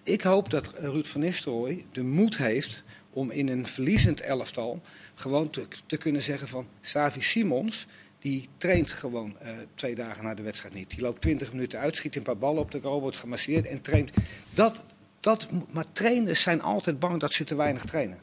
ik 0.10 0.22
hoop 0.22 0.50
dat 0.50 0.72
Ruud 0.78 1.06
van 1.06 1.22
Nistelrooy 1.22 1.86
de 1.92 2.04
moed 2.04 2.38
heeft 2.38 2.84
om 3.10 3.32
in 3.32 3.50
een 3.50 3.68
verliezend 3.68 4.22
elftal 4.22 4.82
gewoon 5.16 5.50
te, 5.50 5.68
te 5.86 5.98
kunnen 5.98 6.22
zeggen 6.22 6.48
van 6.48 6.68
Savi 6.82 7.22
Simons, 7.22 7.86
die 8.20 8.48
traint 8.58 8.92
gewoon 8.92 9.38
uh, 9.42 9.50
twee 9.76 9.96
dagen 9.96 10.24
na 10.24 10.34
de 10.34 10.42
wedstrijd 10.42 10.74
niet. 10.74 10.90
Die 10.90 11.02
loopt 11.02 11.22
20 11.22 11.52
minuten 11.52 11.80
uit, 11.80 11.96
schiet 11.96 12.16
een 12.16 12.22
paar 12.22 12.38
ballen 12.38 12.62
op 12.62 12.72
de 12.72 12.82
goal, 12.82 13.02
wordt 13.02 13.18
gemasseerd 13.18 13.68
en 13.68 13.82
traint. 13.82 14.12
Dat, 14.54 14.84
dat, 15.20 15.48
maar 15.72 15.86
trainers 15.92 16.42
zijn 16.42 16.62
altijd 16.62 17.00
bang 17.00 17.20
dat 17.20 17.34
ze 17.34 17.44
te 17.44 17.56
weinig 17.56 17.86
trainen. 17.86 18.20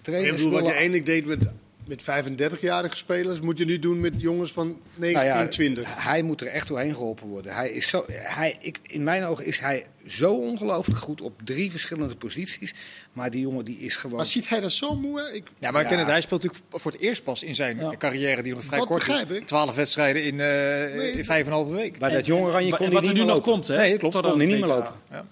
Trainers 0.00 0.30
ik 0.30 0.36
bedoel, 0.36 0.60
wat 0.60 0.70
je 0.70 0.76
eindelijk 0.76 1.06
deed 1.06 1.26
met 1.26 1.46
met 1.90 2.02
35-jarige 2.02 2.96
spelers 2.96 3.40
moet 3.40 3.58
je 3.58 3.64
nu 3.64 3.78
doen 3.78 4.00
met 4.00 4.14
jongens 4.16 4.52
van 4.52 4.80
19, 4.94 5.30
nou 5.30 5.48
20. 5.48 6.04
Hij 6.04 6.22
moet 6.22 6.40
er 6.40 6.46
echt 6.46 6.68
doorheen 6.68 6.94
geholpen 6.94 7.26
worden. 7.26 7.54
Hij 7.54 7.70
is 7.70 7.88
zo, 7.88 8.04
hij, 8.08 8.56
ik, 8.60 8.78
in 8.82 9.04
mijn 9.04 9.24
ogen 9.24 9.44
is 9.44 9.58
hij 9.58 9.86
zo 10.06 10.34
ongelooflijk 10.34 11.00
goed 11.00 11.20
op 11.20 11.40
drie 11.44 11.70
verschillende 11.70 12.16
posities. 12.16 12.74
Maar 13.12 13.30
die 13.30 13.40
jongen 13.40 13.64
die 13.64 13.78
is 13.78 13.96
gewoon... 13.96 14.16
Maar 14.16 14.26
ziet 14.26 14.48
hij 14.48 14.60
dat 14.60 14.72
zo 14.72 14.96
moe? 14.96 15.30
Ik... 15.34 15.46
Ja, 15.58 15.70
maar 15.70 15.82
ja. 15.82 15.88
Kenneth, 15.88 16.06
hij 16.06 16.20
speelt 16.20 16.42
natuurlijk 16.42 16.72
voor 16.82 16.92
het 16.92 17.00
eerst 17.00 17.24
pas 17.24 17.42
in 17.42 17.54
zijn 17.54 17.98
carrière, 17.98 18.42
die 18.42 18.54
nog 18.54 18.64
vrij 18.64 18.80
kort 18.80 19.08
is. 19.08 19.24
12 19.44 19.74
wedstrijden 19.74 20.24
in, 20.24 20.34
uh, 20.34 20.38
nee, 20.38 21.12
in 21.12 21.24
vijf 21.24 21.40
en 21.40 21.46
een 21.46 21.52
halve 21.52 21.74
week. 21.74 21.98
Bij 21.98 22.10
dat 22.10 22.26
jonge 22.26 22.46
Oranje 22.46 22.76
kon 22.76 22.90
hij 22.90 23.00
niet 23.00 23.14
meer 23.14 23.24
nog 23.24 23.40
komt, 23.40 23.66
hè? 23.68 23.76
Nee, 23.76 23.98
klopt. 23.98 24.20
Kon 24.20 24.38
hij 24.38 24.46
niet 24.46 24.58
meer 24.58 24.68
lopen. 24.68 24.92
Ja. 25.10 25.26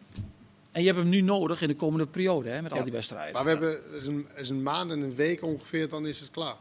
En 0.79 0.85
je 0.85 0.91
hebt 0.91 1.03
hem 1.03 1.13
nu 1.13 1.21
nodig 1.21 1.61
in 1.61 1.69
de 1.69 1.75
komende 1.75 2.07
periode 2.07 2.49
hè, 2.49 2.63
met 2.63 2.73
al 2.73 2.83
die 2.83 2.93
wedstrijden. 2.93 3.33
Maar 3.33 3.45
we 3.45 3.51
hebben 3.51 3.81
is 3.97 4.07
een, 4.07 4.27
is 4.37 4.49
een 4.49 4.63
maand 4.63 4.91
en 4.91 5.01
een 5.01 5.15
week 5.15 5.43
ongeveer, 5.43 5.89
dan 5.89 6.07
is 6.07 6.21
het 6.21 6.31
klaar. 6.31 6.57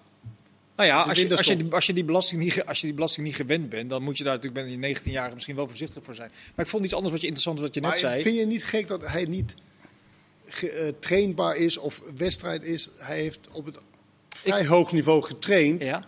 Nou 0.76 0.90
ja, 0.90 1.02
als 1.02 1.20
je, 1.20 1.38
als, 1.38 1.48
je, 1.48 1.68
als, 1.70 1.86
je 1.86 1.94
die 1.94 2.04
belasting 2.04 2.42
niet, 2.42 2.66
als 2.66 2.80
je 2.80 2.86
die 2.86 2.96
belasting 2.96 3.26
niet 3.26 3.36
gewend 3.36 3.70
bent, 3.70 3.90
dan 3.90 4.04
moet 4.04 4.18
je 4.18 4.24
daar 4.24 4.34
natuurlijk 4.34 4.64
bij 4.64 4.72
je 4.72 4.78
19 4.78 5.12
jaar 5.12 5.34
misschien 5.34 5.56
wel 5.56 5.68
voorzichtig 5.68 6.04
voor 6.04 6.16
zijn. 6.16 6.32
Maar 6.56 6.66
ik 6.66 6.72
vond 6.72 6.84
iets 6.84 6.94
anders 6.94 7.12
wat 7.12 7.22
je 7.22 7.28
interessant 7.28 7.60
wat 7.60 7.74
je 7.74 7.82
net 7.82 7.98
zei. 7.98 8.22
Vind 8.22 8.38
je 8.38 8.46
niet 8.46 8.64
gek 8.64 8.88
dat 8.88 9.08
hij 9.08 9.26
niet 9.26 9.56
uh, 10.64 10.88
trainbaar 11.00 11.56
is 11.56 11.78
of 11.78 12.02
wedstrijd 12.16 12.64
is? 12.64 12.90
Hij 12.98 13.20
heeft 13.20 13.48
op 13.52 13.66
het 13.66 13.78
vrij 14.30 14.66
hoog 14.66 14.92
niveau 14.92 15.24
getraind. 15.24 15.82
Ja. 15.82 16.08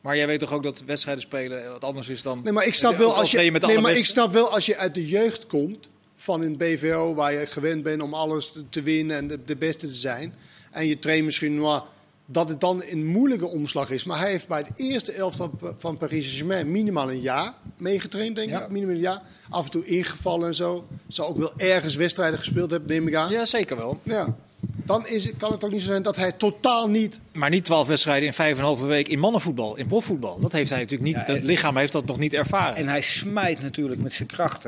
Maar 0.00 0.16
jij 0.16 0.26
weet 0.26 0.40
toch 0.40 0.52
ook 0.52 0.62
dat 0.62 0.82
wedstrijden 0.86 1.22
spelen 1.22 1.70
wat 1.70 1.84
anders 1.84 2.08
is 2.08 2.22
dan. 2.22 2.40
Nee, 2.44 2.52
maar 2.52 2.66
ik 2.66 2.74
snap 2.74 2.96
wel 2.96 3.14
als 3.14 3.30
je, 3.30 3.38
nee, 3.38 3.78
maar 3.78 3.96
ik 3.96 4.06
snap 4.06 4.32
wel 4.32 4.50
als 4.50 4.66
je 4.66 4.76
uit 4.76 4.94
de 4.94 5.08
jeugd 5.08 5.46
komt 5.46 5.88
van 6.20 6.40
een 6.40 6.56
BVO 6.56 7.14
waar 7.14 7.32
je 7.32 7.46
gewend 7.46 7.82
bent 7.82 8.02
om 8.02 8.14
alles 8.14 8.52
te 8.70 8.82
winnen 8.82 9.16
en 9.16 9.28
de, 9.28 9.44
de 9.44 9.56
beste 9.56 9.86
te 9.86 9.92
zijn. 9.92 10.34
En 10.70 10.86
je 10.86 10.98
traint 10.98 11.24
misschien 11.24 11.60
maar 11.60 11.82
dat 12.26 12.48
het 12.48 12.60
dan 12.60 12.82
een 12.86 13.06
moeilijke 13.06 13.46
omslag 13.46 13.90
is. 13.90 14.04
Maar 14.04 14.18
hij 14.18 14.30
heeft 14.30 14.48
bij 14.48 14.58
het 14.58 14.70
eerste 14.76 15.12
elftal 15.12 15.50
van 15.78 15.96
Paris 15.96 16.24
Saint-Germain 16.24 16.70
minimaal 16.70 17.10
een 17.10 17.20
jaar 17.20 17.54
meegetraind, 17.76 18.36
denk 18.36 18.50
ik. 18.50 18.68
Minimaal 18.68 18.94
een 18.94 19.00
jaar. 19.00 19.22
Af 19.48 19.64
en 19.64 19.70
toe 19.70 19.84
ingevallen 19.84 20.46
en 20.46 20.54
zo. 20.54 20.86
Zou 21.06 21.28
ook 21.28 21.38
wel 21.38 21.52
ergens 21.56 21.96
wedstrijden 21.96 22.38
gespeeld 22.38 22.70
hebben, 22.70 22.90
neem 22.90 23.08
ik 23.08 23.14
aan. 23.14 23.30
Ja, 23.30 23.44
zeker 23.44 23.76
wel. 23.76 24.00
Ja 24.02 24.36
dan 24.60 25.06
is, 25.06 25.30
kan 25.38 25.52
het 25.52 25.64
ook 25.64 25.70
niet 25.70 25.80
zo 25.80 25.86
zijn 25.86 26.02
dat 26.02 26.16
hij 26.16 26.32
totaal 26.32 26.88
niet. 26.88 27.20
Maar 27.32 27.50
niet 27.50 27.64
twaalf 27.64 27.86
wedstrijden 27.86 28.26
in 28.26 28.32
vijf 28.32 28.52
en 28.52 28.58
een 28.58 28.64
halve 28.64 28.86
week 28.86 29.08
in 29.08 29.18
mannenvoetbal, 29.18 29.76
in 29.76 29.86
profvoetbal. 29.86 30.40
Dat 30.40 30.52
heeft 30.52 30.70
hij 30.70 30.78
natuurlijk 30.80 31.16
niet. 31.16 31.26
het 31.26 31.42
lichaam 31.42 31.76
heeft 31.76 31.92
dat 31.92 32.06
nog 32.06 32.18
niet 32.18 32.34
ervaren. 32.34 32.76
En 32.76 32.88
hij 32.88 33.00
smijt 33.00 33.62
natuurlijk 33.62 34.00
met 34.00 34.12
zijn 34.12 34.28
kracht. 34.28 34.62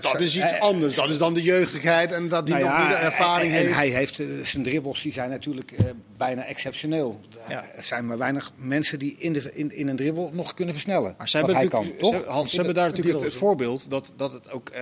dat 0.00 0.20
is 0.20 0.36
iets 0.36 0.60
anders. 0.60 0.94
Dat 0.94 1.10
is 1.10 1.18
dan 1.18 1.34
de 1.34 1.42
jeugdigheid 1.42 2.12
en 2.12 2.28
dat 2.28 2.48
hij 2.48 2.60
nou 2.60 2.70
nog 2.70 2.88
niet 2.88 2.96
de 2.96 3.02
ervaring 3.02 3.52
en, 3.52 3.56
heeft. 3.56 3.70
En 3.70 3.76
hij 3.76 3.88
heeft 3.88 4.18
uh, 4.18 4.44
zijn 4.44 4.62
dribbles, 4.62 5.02
die 5.02 5.12
zijn 5.12 5.30
natuurlijk 5.30 5.72
uh, 5.72 5.78
bijna 6.16 6.44
exceptioneel. 6.44 7.20
Ja. 7.48 7.64
Er 7.76 7.82
zijn 7.82 8.06
maar 8.06 8.18
weinig 8.18 8.52
mensen 8.56 8.98
die 8.98 9.16
in, 9.18 9.32
de, 9.32 9.50
in, 9.54 9.76
in 9.76 9.88
een 9.88 9.96
dribbel 9.96 10.30
nog 10.32 10.54
kunnen 10.54 10.74
versnellen. 10.74 11.14
Maar 11.18 11.28
ze 11.28 11.36
hebben, 11.36 11.68
kan, 11.68 11.96
toch? 11.98 12.24
Hans, 12.24 12.50
ze 12.50 12.56
hebben 12.56 12.74
daar 12.74 12.88
natuurlijk 12.88 13.24
het, 13.24 13.34
voorbeeld 13.34 13.90
dat, 13.90 14.12
dat 14.16 14.32
het 14.32 14.50
ook 14.50 14.70
uh, 14.74 14.80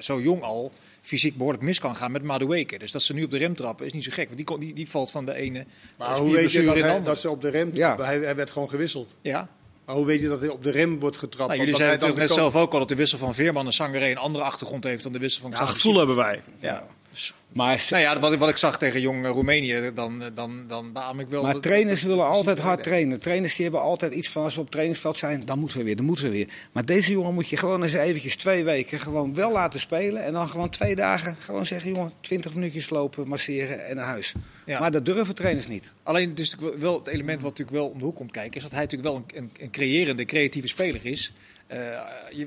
zo 0.00 0.20
jong 0.20 0.42
al 0.42 0.72
fysiek 1.06 1.36
behoorlijk 1.36 1.64
mis 1.64 1.78
kan 1.78 1.96
gaan 1.96 2.12
met 2.12 2.22
Madueke. 2.22 2.78
Dus 2.78 2.92
dat 2.92 3.02
ze 3.02 3.14
nu 3.14 3.24
op 3.24 3.30
de 3.30 3.36
rem 3.36 3.54
trappen 3.54 3.86
is 3.86 3.92
niet 3.92 4.04
zo 4.04 4.10
gek. 4.12 4.26
Want 4.26 4.36
die, 4.46 4.58
die, 4.58 4.74
die 4.74 4.90
valt 4.90 5.10
van 5.10 5.24
de 5.24 5.34
ene. 5.34 5.66
Maar 5.98 6.16
hoe 6.16 6.32
weet 6.32 6.52
je 6.52 6.64
dat, 6.64 6.78
hij, 6.78 7.02
dat, 7.02 7.20
ze 7.20 7.30
op 7.30 7.40
de 7.40 7.48
rem 7.48 7.74
trappen? 7.74 8.04
Ja. 8.04 8.10
Hij, 8.10 8.18
hij, 8.18 8.36
werd 8.36 8.50
gewoon 8.50 8.68
gewisseld. 8.68 9.16
Ja. 9.20 9.48
Maar 9.84 9.94
hoe 9.94 10.06
weet 10.06 10.20
je 10.20 10.28
dat 10.28 10.40
hij 10.40 10.50
op 10.50 10.64
de 10.64 10.70
rem 10.70 10.98
wordt 10.98 11.16
getrapt? 11.16 11.48
Nou, 11.48 11.60
jullie 11.60 11.76
zeiden 11.76 12.16
net 12.16 12.30
zelf 12.30 12.56
ook 12.56 12.72
al 12.72 12.78
dat 12.78 12.88
de 12.88 12.94
wissel 12.94 13.18
van 13.18 13.34
Veerman 13.34 13.66
en 13.66 13.72
Sangare 13.72 14.10
een 14.10 14.16
andere 14.16 14.44
achtergrond 14.44 14.84
heeft 14.84 15.02
dan 15.02 15.12
de 15.12 15.18
wissel 15.18 15.42
van. 15.42 15.50
Ja, 15.50 15.66
gevoel 15.66 15.96
hebben 15.96 16.16
wij. 16.16 16.42
Ja. 16.60 16.86
Maar 17.52 17.86
nou 17.90 18.02
ja, 18.02 18.18
wat, 18.18 18.36
wat 18.36 18.48
ik 18.48 18.56
zag 18.56 18.78
tegen 18.78 19.00
jong 19.00 19.26
Roemenië, 19.26 19.90
dan, 19.94 20.22
dan, 20.34 20.64
dan 20.68 20.92
baam 20.92 21.20
ik 21.20 21.28
wel. 21.28 21.42
Maar 21.42 21.60
trainers 21.60 22.02
willen 22.02 22.26
altijd 22.26 22.58
hard 22.58 22.82
trainen. 22.82 23.20
Trainers 23.20 23.54
die 23.54 23.64
hebben 23.64 23.82
altijd 23.82 24.12
iets 24.12 24.28
van 24.28 24.42
als 24.42 24.54
we 24.54 24.60
op 24.60 24.70
trainingsveld 24.70 25.18
zijn, 25.18 25.44
dan 25.44 25.58
moeten 25.58 25.78
we 25.78 25.84
weer, 25.84 25.96
dan 25.96 26.04
moeten 26.04 26.24
we 26.24 26.30
weer. 26.30 26.48
Maar 26.72 26.84
deze 26.84 27.12
jongen 27.12 27.34
moet 27.34 27.48
je 27.48 27.56
gewoon 27.56 27.82
eens 27.82 27.92
eventjes 27.92 28.36
twee 28.36 28.64
weken 28.64 29.00
gewoon 29.00 29.34
wel 29.34 29.52
laten 29.52 29.80
spelen. 29.80 30.24
En 30.24 30.32
dan 30.32 30.48
gewoon 30.48 30.70
twee 30.70 30.94
dagen 30.96 31.36
gewoon 31.38 31.66
zeggen, 31.66 31.94
jongen, 31.94 32.12
twintig 32.20 32.54
minuutjes 32.54 32.90
lopen, 32.90 33.28
masseren 33.28 33.86
en 33.86 33.96
naar 33.96 34.04
huis. 34.04 34.32
Ja. 34.66 34.80
Maar 34.80 34.90
dat 34.90 35.04
durven 35.06 35.34
trainers 35.34 35.68
niet. 35.68 35.92
Alleen 36.02 36.34
dus 36.34 36.54
wel 36.78 36.98
het 36.98 37.06
element 37.06 37.42
wat 37.42 37.50
natuurlijk 37.50 37.76
wel 37.76 37.88
om 37.88 37.98
de 37.98 38.04
hoek 38.04 38.16
komt 38.16 38.30
kijken, 38.30 38.56
is 38.56 38.62
dat 38.62 38.72
hij 38.72 38.80
natuurlijk 38.80 39.08
wel 39.08 39.16
een, 39.16 39.42
een, 39.42 39.50
een 39.60 39.70
creërende, 39.70 40.24
creatieve 40.24 40.68
speler 40.68 41.00
is. 41.02 41.32
Uh, 41.72 41.78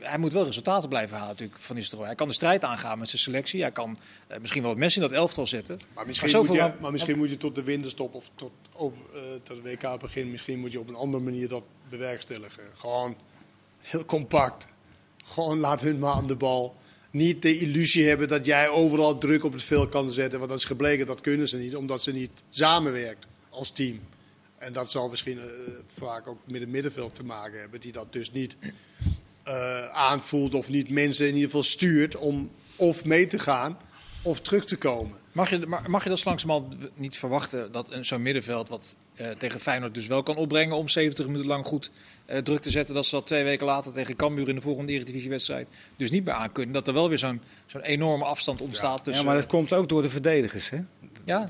hij 0.02 0.18
moet 0.18 0.34
wel 0.34 0.46
resultaten 0.46 0.90
blijven 0.90 1.18
halen 1.18 1.30
natuurlijk 1.30 1.60
van 1.60 1.76
Nistelrooy. 1.76 2.08
Hij 2.08 2.16
kan 2.16 2.28
de 2.28 2.34
strijd 2.34 2.64
aangaan 2.64 3.00
met 3.00 3.10
zijn 3.10 3.22
selectie. 3.22 3.62
Hij 3.62 3.72
kan 3.72 3.98
uh, 4.32 4.38
misschien 4.38 4.62
wel 4.62 4.72
het 4.72 4.80
mes 4.80 4.96
in 4.96 5.02
dat 5.02 5.12
elftal 5.12 5.48
zetten. 5.48 5.80
Maar 5.94 6.06
misschien, 6.06 6.32
maar 6.32 6.44
moet, 6.44 6.56
je, 6.56 6.72
maar 6.82 6.92
misschien 6.92 7.18
moet 7.18 7.30
je 7.30 7.38
tot 7.38 7.56
de 7.56 7.64
winterstop 7.64 8.14
of 8.14 8.30
tot, 8.36 8.52
over, 8.74 8.98
uh, 9.14 9.22
tot 9.44 9.56
de 9.56 9.62
WK 9.62 10.00
begin... 10.00 10.32
misschien 10.32 10.60
moet 10.60 10.72
je 10.72 10.80
op 10.80 10.88
een 10.88 10.96
andere 10.96 11.24
manier 11.24 11.48
dat 11.48 11.64
bewerkstelligen. 11.90 12.64
Gewoon 12.78 13.16
heel 13.82 14.06
compact. 14.06 14.68
Gewoon 15.26 15.60
laat 15.60 15.82
hun 15.82 16.00
maar 16.00 16.14
aan 16.14 16.28
de 16.28 16.36
bal. 16.36 16.76
Niet 17.12 17.42
de 17.42 17.60
illusie 17.60 18.08
hebben 18.08 18.28
dat 18.28 18.46
jij 18.46 18.70
overal 18.70 19.18
druk 19.18 19.44
op 19.44 19.54
het 19.54 19.64
veld 19.64 19.90
kan 19.90 20.10
zetten. 20.10 20.40
Want 20.40 20.52
dat 20.52 20.60
is 20.60 20.66
gebleken, 20.66 21.06
dat 21.06 21.22
kunnen 21.22 21.48
ze 21.48 21.58
niet. 21.58 21.76
Omdat 21.76 22.04
ze 22.04 22.12
niet 22.12 22.44
samenwerkt 22.50 23.26
als 23.50 23.72
team. 23.72 24.00
En 24.60 24.74
dat 24.74 24.92
zal 24.92 25.10
misschien 25.10 25.38
uh, 25.38 25.44
vaak 25.88 26.28
ook 26.28 26.40
met 26.46 26.62
het 26.62 26.70
middenveld 26.70 27.16
te 27.16 27.24
maken 27.24 27.60
hebben. 27.60 27.80
Die 27.80 27.92
dat 27.92 28.14
dus 28.14 28.32
niet 28.32 28.58
uh, 29.48 29.88
aanvoelt 29.88 30.54
of 30.54 30.70
niet 30.70 30.90
mensen 30.90 31.28
in 31.28 31.34
ieder 31.34 31.46
geval 31.46 31.64
stuurt 31.64 32.16
om 32.16 32.52
of 32.76 33.06
mee 33.06 33.28
te 33.28 33.40
gaan 33.40 33.78
of 34.22 34.40
terug 34.40 34.66
te 34.66 34.78
komen. 34.78 35.18
Mag 35.32 35.50
je, 35.50 35.80
mag 35.88 36.04
je 36.04 36.10
dat 36.10 36.26
langzamerhand 36.26 36.76
niet 36.96 37.18
verwachten 37.18 37.72
dat 37.72 37.88
zo'n 38.02 38.22
middenveld 38.22 38.70
wat 38.70 38.96
uh, 39.16 39.30
tegen 39.30 39.60
Feyenoord 39.60 39.94
dus 39.94 40.08
wel 40.08 40.24
kan 40.24 40.36
opbrengen 40.36 40.76
om 40.76 40.88
70 40.88 41.26
minuten 41.26 41.48
lang 41.48 41.66
goed 41.66 41.92
uh, 42.28 42.38
druk 42.38 42.62
te 42.62 42.72
zetten, 42.72 42.96
dat 42.96 43.06
ze 43.06 43.16
dat 43.16 43.28
twee 43.28 43.44
weken 43.44 43.66
later 43.66 43.92
tegen 43.92 44.16
Cambuur 44.16 44.50
in 44.50 44.56
de 44.56 44.62
volgende 44.62 44.92
Eredivisiewedstrijd 44.92 45.68
dus 45.98 46.12
niet 46.12 46.26
meer 46.26 46.34
aan 46.34 46.52
kunnen. 46.52 46.74
Dat 46.74 46.88
er 46.88 46.94
wel 46.94 47.10
weer 47.10 47.18
zo'n 47.18 47.42
zo'n 47.66 47.82
enorme 47.82 48.24
afstand 48.24 48.62
ontstaat 48.62 48.98
ja. 48.98 49.04
tussen... 49.04 49.24
Ja, 49.24 49.30
maar 49.32 49.40
dat 49.40 49.50
komt 49.50 49.74
ook 49.74 49.90
door 49.90 50.02
de 50.02 50.10
verdedigers, 50.10 50.70
hè? 50.70 50.80
Ja. 51.26 51.50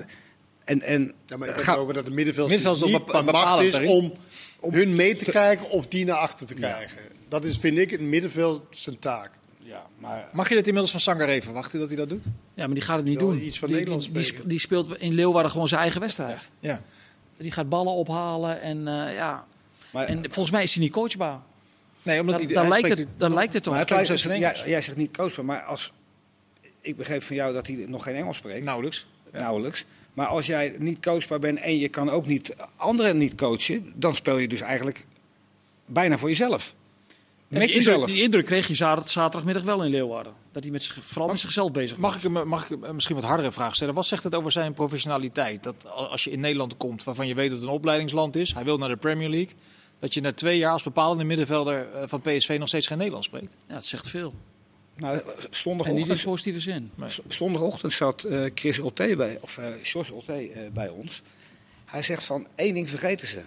En, 0.69 0.81
en 0.81 1.13
ja, 1.25 1.37
maar 1.37 1.47
het 1.47 1.63
gaat 1.63 1.77
over 1.77 1.93
dat 1.93 2.05
de 2.05 2.11
middenveld, 2.11 2.49
middenveld 2.49 2.85
niet 2.85 3.25
macht 3.31 3.63
is 3.63 3.79
om, 3.79 4.13
om 4.59 4.73
hun 4.73 4.95
mee 4.95 5.15
te 5.15 5.25
krijgen 5.25 5.69
of 5.69 5.87
die 5.87 6.05
naar 6.05 6.15
achter 6.15 6.47
te 6.47 6.53
krijgen. 6.53 6.97
Ja. 6.97 7.15
Dat 7.27 7.45
is, 7.45 7.57
vind 7.57 7.77
ik, 7.77 7.89
het 7.89 8.01
middenveld 8.01 8.61
zijn 8.69 8.99
taak. 8.99 9.31
Ja, 9.57 9.85
maar... 9.97 10.29
Mag 10.31 10.49
je 10.49 10.55
dit 10.55 10.65
inmiddels 10.65 10.91
van 10.91 10.99
Sangaré 10.99 11.41
verwachten 11.41 11.79
dat 11.79 11.87
hij 11.87 11.97
dat 11.97 12.09
doet? 12.09 12.23
Ja, 12.53 12.65
maar 12.65 12.73
die 12.73 12.83
gaat 12.83 12.97
het 12.97 13.05
niet 13.05 13.19
doen. 13.19 13.41
Iets 13.41 13.59
van 13.59 13.67
die, 13.67 13.77
Nederlands 13.77 14.11
die, 14.11 14.33
die, 14.33 14.47
die, 14.47 14.59
speelt 14.59 14.97
in 14.97 15.13
Leeuwarden 15.13 15.51
gewoon 15.51 15.67
zijn 15.67 15.81
eigen 15.81 16.01
wedstrijd. 16.01 16.49
Ja. 16.59 16.81
Die 17.37 17.51
gaat 17.51 17.69
ballen 17.69 17.93
ophalen 17.93 18.61
en 18.61 18.77
uh, 18.77 19.13
ja. 19.13 19.45
Maar, 19.91 20.07
en 20.07 20.21
volgens 20.21 20.51
mij 20.51 20.63
is 20.63 20.73
hij 20.73 20.83
niet 20.83 20.91
coachbaar. 20.91 21.39
Nee, 22.03 22.19
omdat 22.19 22.35
dan, 22.35 22.45
hij, 22.45 22.55
dan, 22.55 22.67
lijkt, 22.67 22.87
spreekt, 22.87 23.09
het, 23.09 23.19
dan 23.19 23.33
lijkt 23.33 23.53
het 23.53 23.63
toch. 23.63 23.73
Maar 23.73 23.81
het 23.81 24.25
lijkt, 24.25 24.41
ja, 24.41 24.67
jij 24.67 24.81
zegt 24.81 24.97
niet 24.97 25.17
coachbaar, 25.17 25.45
maar 25.45 25.61
als 25.61 25.93
ik 26.81 26.97
begreep 26.97 27.23
van 27.23 27.35
jou 27.35 27.53
dat 27.53 27.67
hij 27.67 27.85
nog 27.87 28.03
geen 28.03 28.15
Engels 28.15 28.37
spreekt. 28.37 28.65
Nauwelijks. 28.65 29.07
Ja. 29.33 29.39
Nauwelijks. 29.39 29.85
Maar 30.13 30.27
als 30.27 30.45
jij 30.45 30.75
niet 30.77 31.01
coachbaar 31.01 31.39
bent 31.39 31.59
en 31.59 31.77
je 31.77 31.89
kan 31.89 32.09
ook 32.09 32.25
niet 32.25 32.55
anderen 32.75 33.17
niet 33.17 33.35
coachen, 33.35 33.93
dan 33.95 34.15
speel 34.15 34.37
je 34.37 34.47
dus 34.47 34.61
eigenlijk 34.61 35.05
bijna 35.85 36.17
voor 36.17 36.29
jezelf. 36.29 36.75
Met 37.47 37.61
die 37.61 37.73
jezelf. 37.73 37.95
Indruk, 37.95 38.15
die 38.15 38.23
indruk 38.23 38.45
kreeg 38.45 38.67
je 38.67 38.75
zaterdagmiddag 38.75 39.63
wel 39.63 39.83
in 39.83 39.89
Leeuwarden. 39.89 40.33
Dat 40.51 40.63
hij 40.63 40.71
met 40.71 40.83
zich, 40.83 40.93
vooral 40.93 41.23
mag, 41.23 41.31
met 41.31 41.39
zichzelf 41.39 41.71
bezig 41.71 41.97
mag 41.97 42.13
was. 42.13 42.23
Ik 42.23 42.33
hem, 42.33 42.47
mag 42.47 42.69
ik 42.69 42.93
misschien 42.93 43.15
wat 43.15 43.23
hardere 43.23 43.51
vraag 43.51 43.75
stellen? 43.75 43.93
Wat 43.93 44.05
zegt 44.05 44.23
het 44.23 44.35
over 44.35 44.51
zijn 44.51 44.73
professionaliteit? 44.73 45.63
Dat 45.63 45.91
als 45.91 46.23
je 46.23 46.31
in 46.31 46.39
Nederland 46.39 46.77
komt 46.77 47.03
waarvan 47.03 47.27
je 47.27 47.33
weet 47.33 47.49
dat 47.49 47.59
het 47.59 47.67
een 47.67 47.73
opleidingsland 47.73 48.35
is, 48.35 48.53
hij 48.53 48.63
wil 48.63 48.77
naar 48.77 48.89
de 48.89 48.95
Premier 48.95 49.29
League, 49.29 49.55
dat 49.99 50.13
je 50.13 50.21
na 50.21 50.33
twee 50.33 50.57
jaar 50.57 50.71
als 50.71 50.83
bepalende 50.83 51.23
middenvelder 51.23 51.87
van 52.05 52.21
PSV 52.21 52.55
nog 52.59 52.67
steeds 52.67 52.87
geen 52.87 52.97
Nederlands 52.97 53.27
spreekt? 53.27 53.55
Ja, 53.67 53.73
dat 53.73 53.85
zegt 53.85 54.07
veel. 54.07 54.33
Nou, 54.99 55.21
zondagochtend, 55.49 56.07
en 56.07 56.09
niet 56.09 56.19
in 56.19 56.29
positieve 56.29 56.59
zin. 56.59 56.91
Nee. 56.95 57.09
Zondagochtend 57.27 57.91
zat 57.91 58.25
uh, 58.25 58.49
Chris 58.55 58.79
Olte 58.79 59.13
bij, 59.17 59.37
of 59.41 59.57
uh, 59.57 59.65
George 59.81 60.13
Olte 60.13 60.49
uh, 60.49 60.57
bij 60.73 60.89
ons. 60.89 61.21
Hij 61.85 62.01
zegt 62.01 62.23
van 62.23 62.47
één 62.55 62.73
ding 62.73 62.89
vergeten 62.89 63.27
ze. 63.27 63.41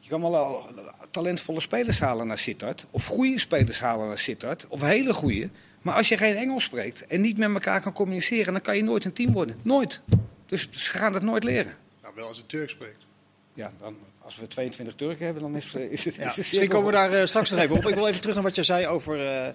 Je 0.00 0.08
kan 0.08 0.20
wel 0.20 0.66
talentvolle 1.10 1.60
spelers 1.60 2.00
halen 2.00 2.26
naar 2.26 2.38
Sittard. 2.38 2.86
Of 2.90 3.06
goede 3.06 3.38
spelers 3.38 3.80
halen 3.80 4.06
naar 4.06 4.18
Sittard. 4.18 4.66
Of 4.68 4.80
hele 4.80 5.14
goede. 5.14 5.48
Maar 5.82 5.94
als 5.94 6.08
je 6.08 6.16
geen 6.16 6.36
Engels 6.36 6.64
spreekt 6.64 7.06
en 7.06 7.20
niet 7.20 7.36
met 7.36 7.50
elkaar 7.52 7.80
kan 7.80 7.92
communiceren, 7.92 8.52
dan 8.52 8.62
kan 8.62 8.76
je 8.76 8.82
nooit 8.82 9.04
een 9.04 9.12
team 9.12 9.32
worden. 9.32 9.56
Nooit. 9.62 10.00
Dus 10.46 10.68
ze 10.70 10.90
gaan 10.90 11.12
dat 11.12 11.22
nooit 11.22 11.44
leren. 11.44 11.76
Nou, 12.02 12.14
wel 12.14 12.26
als 12.26 12.36
het 12.36 12.48
Turk 12.48 12.70
spreekt. 12.70 13.06
Ja, 13.54 13.72
dan, 13.80 13.96
als 14.18 14.36
we 14.36 14.46
22 14.46 14.94
Turken 14.94 15.24
hebben, 15.24 15.42
dan 15.42 15.56
is, 15.56 15.74
is 15.74 16.04
het. 16.04 16.14
Ja, 16.14 16.22
is 16.22 16.28
het 16.28 16.36
misschien 16.36 16.68
komen 16.68 16.86
we 16.86 16.92
daar 16.92 17.14
uh, 17.14 17.24
straks 17.24 17.50
nog 17.50 17.60
even 17.60 17.76
op. 17.76 17.86
Ik 17.86 17.94
wil 17.94 18.06
even 18.06 18.20
terug 18.20 18.34
naar 18.34 18.44
wat 18.44 18.54
je 18.54 18.62
zei 18.62 18.86
over. 18.86 19.46
Uh, 19.46 19.48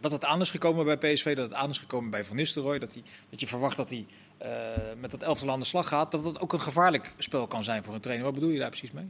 dat 0.00 0.12
het 0.12 0.24
aan 0.24 0.40
is 0.40 0.50
gekomen 0.50 0.84
bij 0.84 0.96
PSV, 0.96 1.36
dat 1.36 1.44
het 1.44 1.58
aan 1.58 1.70
is 1.70 1.78
gekomen 1.78 2.10
bij 2.10 2.24
Van 2.24 2.36
Nistelrooy. 2.36 2.78
Dat, 2.78 2.92
hij, 2.92 3.02
dat 3.30 3.40
je 3.40 3.46
verwacht 3.46 3.76
dat 3.76 3.88
hij 3.88 4.06
uh, 4.42 4.48
met 5.00 5.10
dat 5.10 5.22
elftal 5.22 5.50
aan 5.50 5.60
de 5.60 5.66
slag 5.66 5.88
gaat. 5.88 6.10
Dat 6.10 6.24
het 6.24 6.40
ook 6.40 6.52
een 6.52 6.60
gevaarlijk 6.60 7.14
spel 7.18 7.46
kan 7.46 7.64
zijn 7.64 7.84
voor 7.84 7.94
een 7.94 8.00
trainer. 8.00 8.26
Wat 8.26 8.34
bedoel 8.34 8.50
je 8.50 8.58
daar 8.58 8.68
precies 8.68 8.92
mee? 8.92 9.08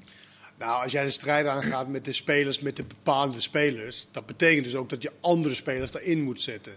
Nou, 0.59 0.83
als 0.83 0.93
jij 0.93 1.05
de 1.05 1.11
strijd 1.11 1.47
aangaat 1.47 1.89
met 1.89 2.05
de 2.05 2.13
spelers, 2.13 2.61
met 2.61 2.77
de 2.77 2.85
bepaalde 2.85 3.41
spelers, 3.41 4.07
dat 4.11 4.27
betekent 4.27 4.65
dus 4.65 4.75
ook 4.75 4.89
dat 4.89 5.03
je 5.03 5.13
andere 5.21 5.55
spelers 5.55 5.91
daarin 5.91 6.23
moet 6.23 6.41
zetten. 6.41 6.73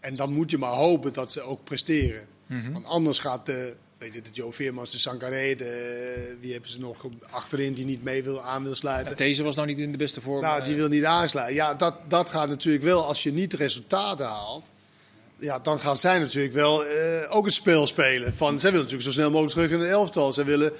En 0.00 0.16
dan 0.16 0.32
moet 0.32 0.50
je 0.50 0.58
maar 0.58 0.72
hopen 0.72 1.12
dat 1.12 1.32
ze 1.32 1.40
ook 1.40 1.64
presteren. 1.64 2.26
Mm 2.46 2.60
-hmm. 2.60 2.72
Want 2.72 2.84
anders 2.84 3.18
gaat 3.18 3.46
de, 3.46 3.76
weet 4.00 4.14
je, 4.14 4.22
de 4.22 4.30
Joe 4.32 4.52
Veermans, 4.52 4.90
de 4.90 4.98
Sangaré, 4.98 5.54
de, 5.54 6.36
wie 6.40 6.52
hebben 6.52 6.70
ze 6.70 6.78
nog 6.78 7.06
achterin 7.30 7.74
die 7.74 7.84
niet 7.84 8.02
mee 8.02 8.22
wil, 8.22 8.42
aan 8.42 8.64
wil 8.64 8.74
sluiten. 8.74 9.10
Ja, 9.10 9.16
deze 9.16 9.42
was 9.42 9.54
nou 9.54 9.66
niet 9.66 9.78
in 9.78 9.92
de 9.92 9.98
beste 9.98 10.20
vorm. 10.20 10.40
Nou, 10.40 10.64
die 10.64 10.74
wil 10.76 10.88
niet 10.88 11.04
aansluiten. 11.04 11.54
Ja, 11.54 11.74
dat, 11.74 11.94
dat 12.08 12.28
gaat 12.28 12.48
natuurlijk 12.48 12.84
wel, 12.84 13.04
als 13.04 13.22
je 13.22 13.32
niet 13.32 13.54
resultaten 13.54 14.26
haalt, 14.26 14.66
ja, 15.38 15.58
dan 15.58 15.80
gaan 15.80 15.98
zij 15.98 16.18
natuurlijk 16.18 16.54
wel 16.54 16.84
uh, 16.84 16.90
ook 17.28 17.46
een 17.46 17.52
spel 17.52 17.86
spelen. 17.86 18.34
Van, 18.34 18.60
zij 18.60 18.70
willen 18.70 18.86
natuurlijk 18.86 19.14
zo 19.14 19.20
snel 19.20 19.30
mogelijk 19.30 19.54
terug 19.54 19.70
in 19.70 19.80
het 19.80 19.90
elftal. 19.90 20.32
Ze 20.32 20.44
willen 20.44 20.72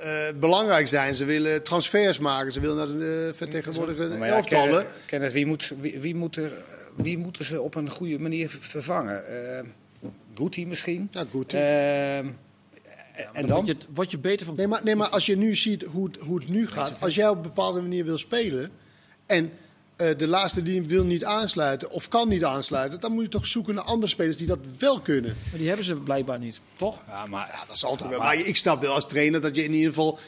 uh, 0.00 0.06
belangrijk 0.40 0.88
zijn. 0.88 1.14
Ze 1.14 1.24
willen 1.24 1.62
transfers 1.62 2.18
maken. 2.18 2.52
Ze 2.52 2.60
willen 2.60 2.76
naar 2.76 2.86
de 2.86 3.26
uh, 3.28 3.36
vertegenwoordigende 3.36 4.16
ja, 4.16 4.24
elftallen. 4.24 4.86
Kenneth, 5.06 5.32
wie, 5.32 5.46
moet, 5.46 5.72
wie, 5.80 6.00
wie, 6.00 6.14
moet 6.14 6.36
er, 6.36 6.52
wie 6.96 7.18
moeten 7.18 7.44
ze 7.44 7.60
op 7.60 7.74
een 7.74 7.90
goede 7.90 8.18
manier 8.18 8.56
vervangen? 8.60 9.22
Uh, 9.30 10.10
Guti 10.34 10.66
misschien? 10.66 11.08
Ja, 11.10 11.24
Guti. 11.30 11.56
Ja, 13.18 13.30
en 13.32 13.46
dan? 13.46 13.56
Word 13.56 13.66
je, 13.66 13.76
word 13.94 14.10
je 14.10 14.18
beter 14.18 14.46
van... 14.46 14.54
Nee 14.54 14.66
maar, 14.66 14.80
nee, 14.84 14.96
maar 14.96 15.08
als 15.08 15.26
je 15.26 15.36
nu 15.36 15.56
ziet 15.56 15.82
hoe 15.82 16.06
het, 16.06 16.16
hoe 16.20 16.40
het 16.40 16.48
nu 16.48 16.66
gaat. 16.66 16.92
Als 17.00 17.14
jij 17.14 17.28
op 17.28 17.36
een 17.36 17.42
bepaalde 17.42 17.80
manier 17.80 18.04
wil 18.04 18.18
spelen... 18.18 18.70
en 19.26 19.52
uh, 19.96 20.08
de 20.16 20.26
laatste 20.26 20.62
die 20.62 20.82
wil 20.82 21.04
niet 21.04 21.24
aansluiten 21.24 21.90
of 21.90 22.08
kan 22.08 22.28
niet 22.28 22.44
aansluiten, 22.44 23.00
dan 23.00 23.12
moet 23.12 23.22
je 23.22 23.28
toch 23.28 23.46
zoeken 23.46 23.74
naar 23.74 23.84
andere 23.84 24.12
spelers 24.12 24.36
die 24.36 24.46
dat 24.46 24.58
wel 24.78 25.00
kunnen. 25.00 25.36
Maar 25.50 25.58
die 25.58 25.68
hebben 25.68 25.84
ze 25.84 25.94
blijkbaar 25.94 26.38
niet, 26.38 26.60
toch? 26.76 26.98
Ja, 27.06 27.26
maar 27.26 27.50
ja, 27.52 27.64
dat 27.66 27.78
zal 27.78 27.96
toch 27.96 28.08
wel. 28.08 28.18
Maar 28.18 28.34
ik 28.34 28.56
snap 28.56 28.82
wel 28.82 28.94
als 28.94 29.06
trainer 29.06 29.40
dat 29.40 29.56
je 29.56 29.64
in 29.64 29.72
ieder 29.72 29.88
geval 29.88 30.18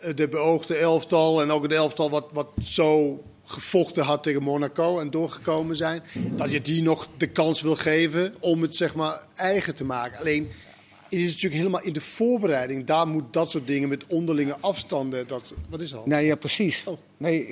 uh, 0.00 0.14
de 0.14 0.28
beoogde 0.28 0.76
elftal 0.76 1.42
en 1.42 1.50
ook 1.50 1.62
het 1.62 1.72
elftal 1.72 2.10
wat, 2.10 2.30
wat 2.32 2.48
zo 2.62 3.22
gevochten 3.44 4.04
had 4.04 4.22
tegen 4.22 4.42
Monaco 4.42 5.00
en 5.00 5.10
doorgekomen 5.10 5.76
zijn, 5.76 6.02
dat 6.36 6.50
je 6.50 6.62
die 6.62 6.82
nog 6.82 7.08
de 7.16 7.26
kans 7.26 7.62
wil 7.62 7.76
geven 7.76 8.34
om 8.40 8.62
het 8.62 8.76
zeg 8.76 8.94
maar 8.94 9.26
eigen 9.34 9.74
te 9.74 9.84
maken. 9.84 10.18
Alleen 10.18 10.50
het 11.10 11.18
is 11.18 11.26
natuurlijk 11.26 11.54
helemaal 11.54 11.82
in 11.82 11.92
de 11.92 12.00
voorbereiding. 12.00 12.84
Daar 12.84 13.06
moet 13.06 13.32
dat 13.32 13.50
soort 13.50 13.66
dingen 13.66 13.88
met 13.88 14.06
onderlinge 14.06 14.56
afstanden. 14.60 15.26
Dat, 15.26 15.54
wat 15.68 15.80
is 15.80 15.90
dat? 15.90 16.06
Nee, 16.06 16.26
ja, 16.26 16.34
precies. 16.34 16.82
Oh. 16.86 16.98
Nee, 17.16 17.50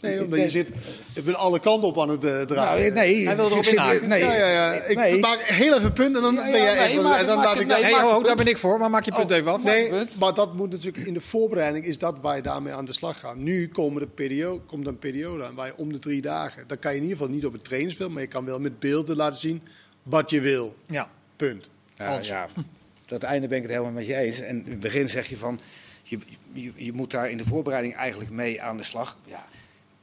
nee, 0.00 0.24
omdat 0.24 0.38
je 0.40 0.48
zit 0.48 0.70
je 1.14 1.22
bent 1.22 1.36
alle 1.36 1.60
kanten 1.60 1.88
op 1.88 2.00
aan 2.00 2.08
het 2.08 2.24
uh, 2.24 2.40
draaien. 2.40 2.94
Nou, 2.94 3.06
nee, 3.06 3.26
Hij 3.26 3.36
wil 3.36 3.46
erop 3.50 3.64
inhaken. 3.64 4.08
Nee, 4.08 4.20
ja, 4.20 4.34
ja, 4.34 4.48
ja. 4.48 4.72
Ik 4.72 4.96
nee. 4.96 5.18
maak 5.18 5.40
heel 5.40 5.74
even 5.74 5.86
een 5.86 5.92
punt 5.92 6.16
en 6.16 6.22
dan 6.22 6.34
Ja, 6.34 6.42
ben 6.42 6.60
jij 6.60 6.74
nee, 6.74 6.88
even... 6.88 7.02
maak- 7.02 7.20
en 7.20 7.26
dan 7.26 7.36
maak 7.36 7.44
laat 7.46 7.60
ik 7.60 7.66
nee, 7.66 8.00
ho, 8.00 8.22
daar 8.22 8.36
ben 8.36 8.46
ik 8.46 8.56
voor, 8.56 8.78
maar 8.78 8.90
maak 8.90 9.04
je 9.04 9.12
punt 9.12 9.30
Oh, 9.30 9.36
even 9.36 9.52
af. 9.52 9.62
Nee, 9.62 10.06
maar 10.18 10.34
dat 10.34 10.54
moet 10.54 10.70
natuurlijk 10.70 11.06
in 11.06 11.14
de 11.14 11.20
voorbereiding 11.20 11.84
is 11.84 11.98
dat 11.98 12.16
waar 12.20 12.36
je 12.36 12.42
daarmee 12.42 12.72
aan 12.72 12.84
de 12.84 12.92
slag 12.92 13.20
gaat. 13.20 13.36
Nu 13.36 13.68
komen 13.68 14.00
de 14.00 14.08
periode, 14.08 14.60
komt 14.60 14.86
een 14.86 14.98
periode 14.98 15.44
aan 15.44 15.54
waar 15.54 15.66
je 15.66 15.76
om 15.76 15.92
de 15.92 15.98
drie 15.98 16.20
dagen. 16.20 16.64
Dan 16.66 16.78
kan 16.78 16.90
je 16.90 16.96
in 16.96 17.02
ieder 17.02 17.18
geval 17.18 17.32
niet 17.34 17.46
op 17.46 17.52
het 17.52 17.64
trainingsveld, 17.64 18.10
maar 18.10 18.22
je 18.22 18.28
kan 18.28 18.44
wel 18.44 18.60
met 18.60 18.78
beelden 18.78 19.16
laten 19.16 19.40
zien 19.40 19.62
wat 20.02 20.30
je 20.30 20.40
wil. 20.40 20.74
Ja. 20.86 21.10
Punt. 21.36 21.68
Ja, 21.96 22.20
ja, 22.22 22.48
tot 23.08 23.20
het 23.22 23.30
einde 23.30 23.46
ben 23.48 23.56
ik 23.56 23.62
het 23.62 23.72
helemaal 23.72 23.92
met 23.92 24.06
je 24.06 24.16
eens. 24.16 24.40
En 24.40 24.64
in 24.64 24.70
het 24.70 24.80
begin 24.80 25.08
zeg 25.08 25.28
je 25.28 25.36
van, 25.36 25.60
je, 26.02 26.18
je, 26.52 26.72
je 26.74 26.92
moet 26.92 27.10
daar 27.10 27.30
in 27.30 27.36
de 27.36 27.44
voorbereiding 27.44 27.94
eigenlijk 27.94 28.30
mee 28.30 28.62
aan 28.62 28.76
de 28.76 28.82
slag. 28.82 29.18
Ja, 29.24 29.46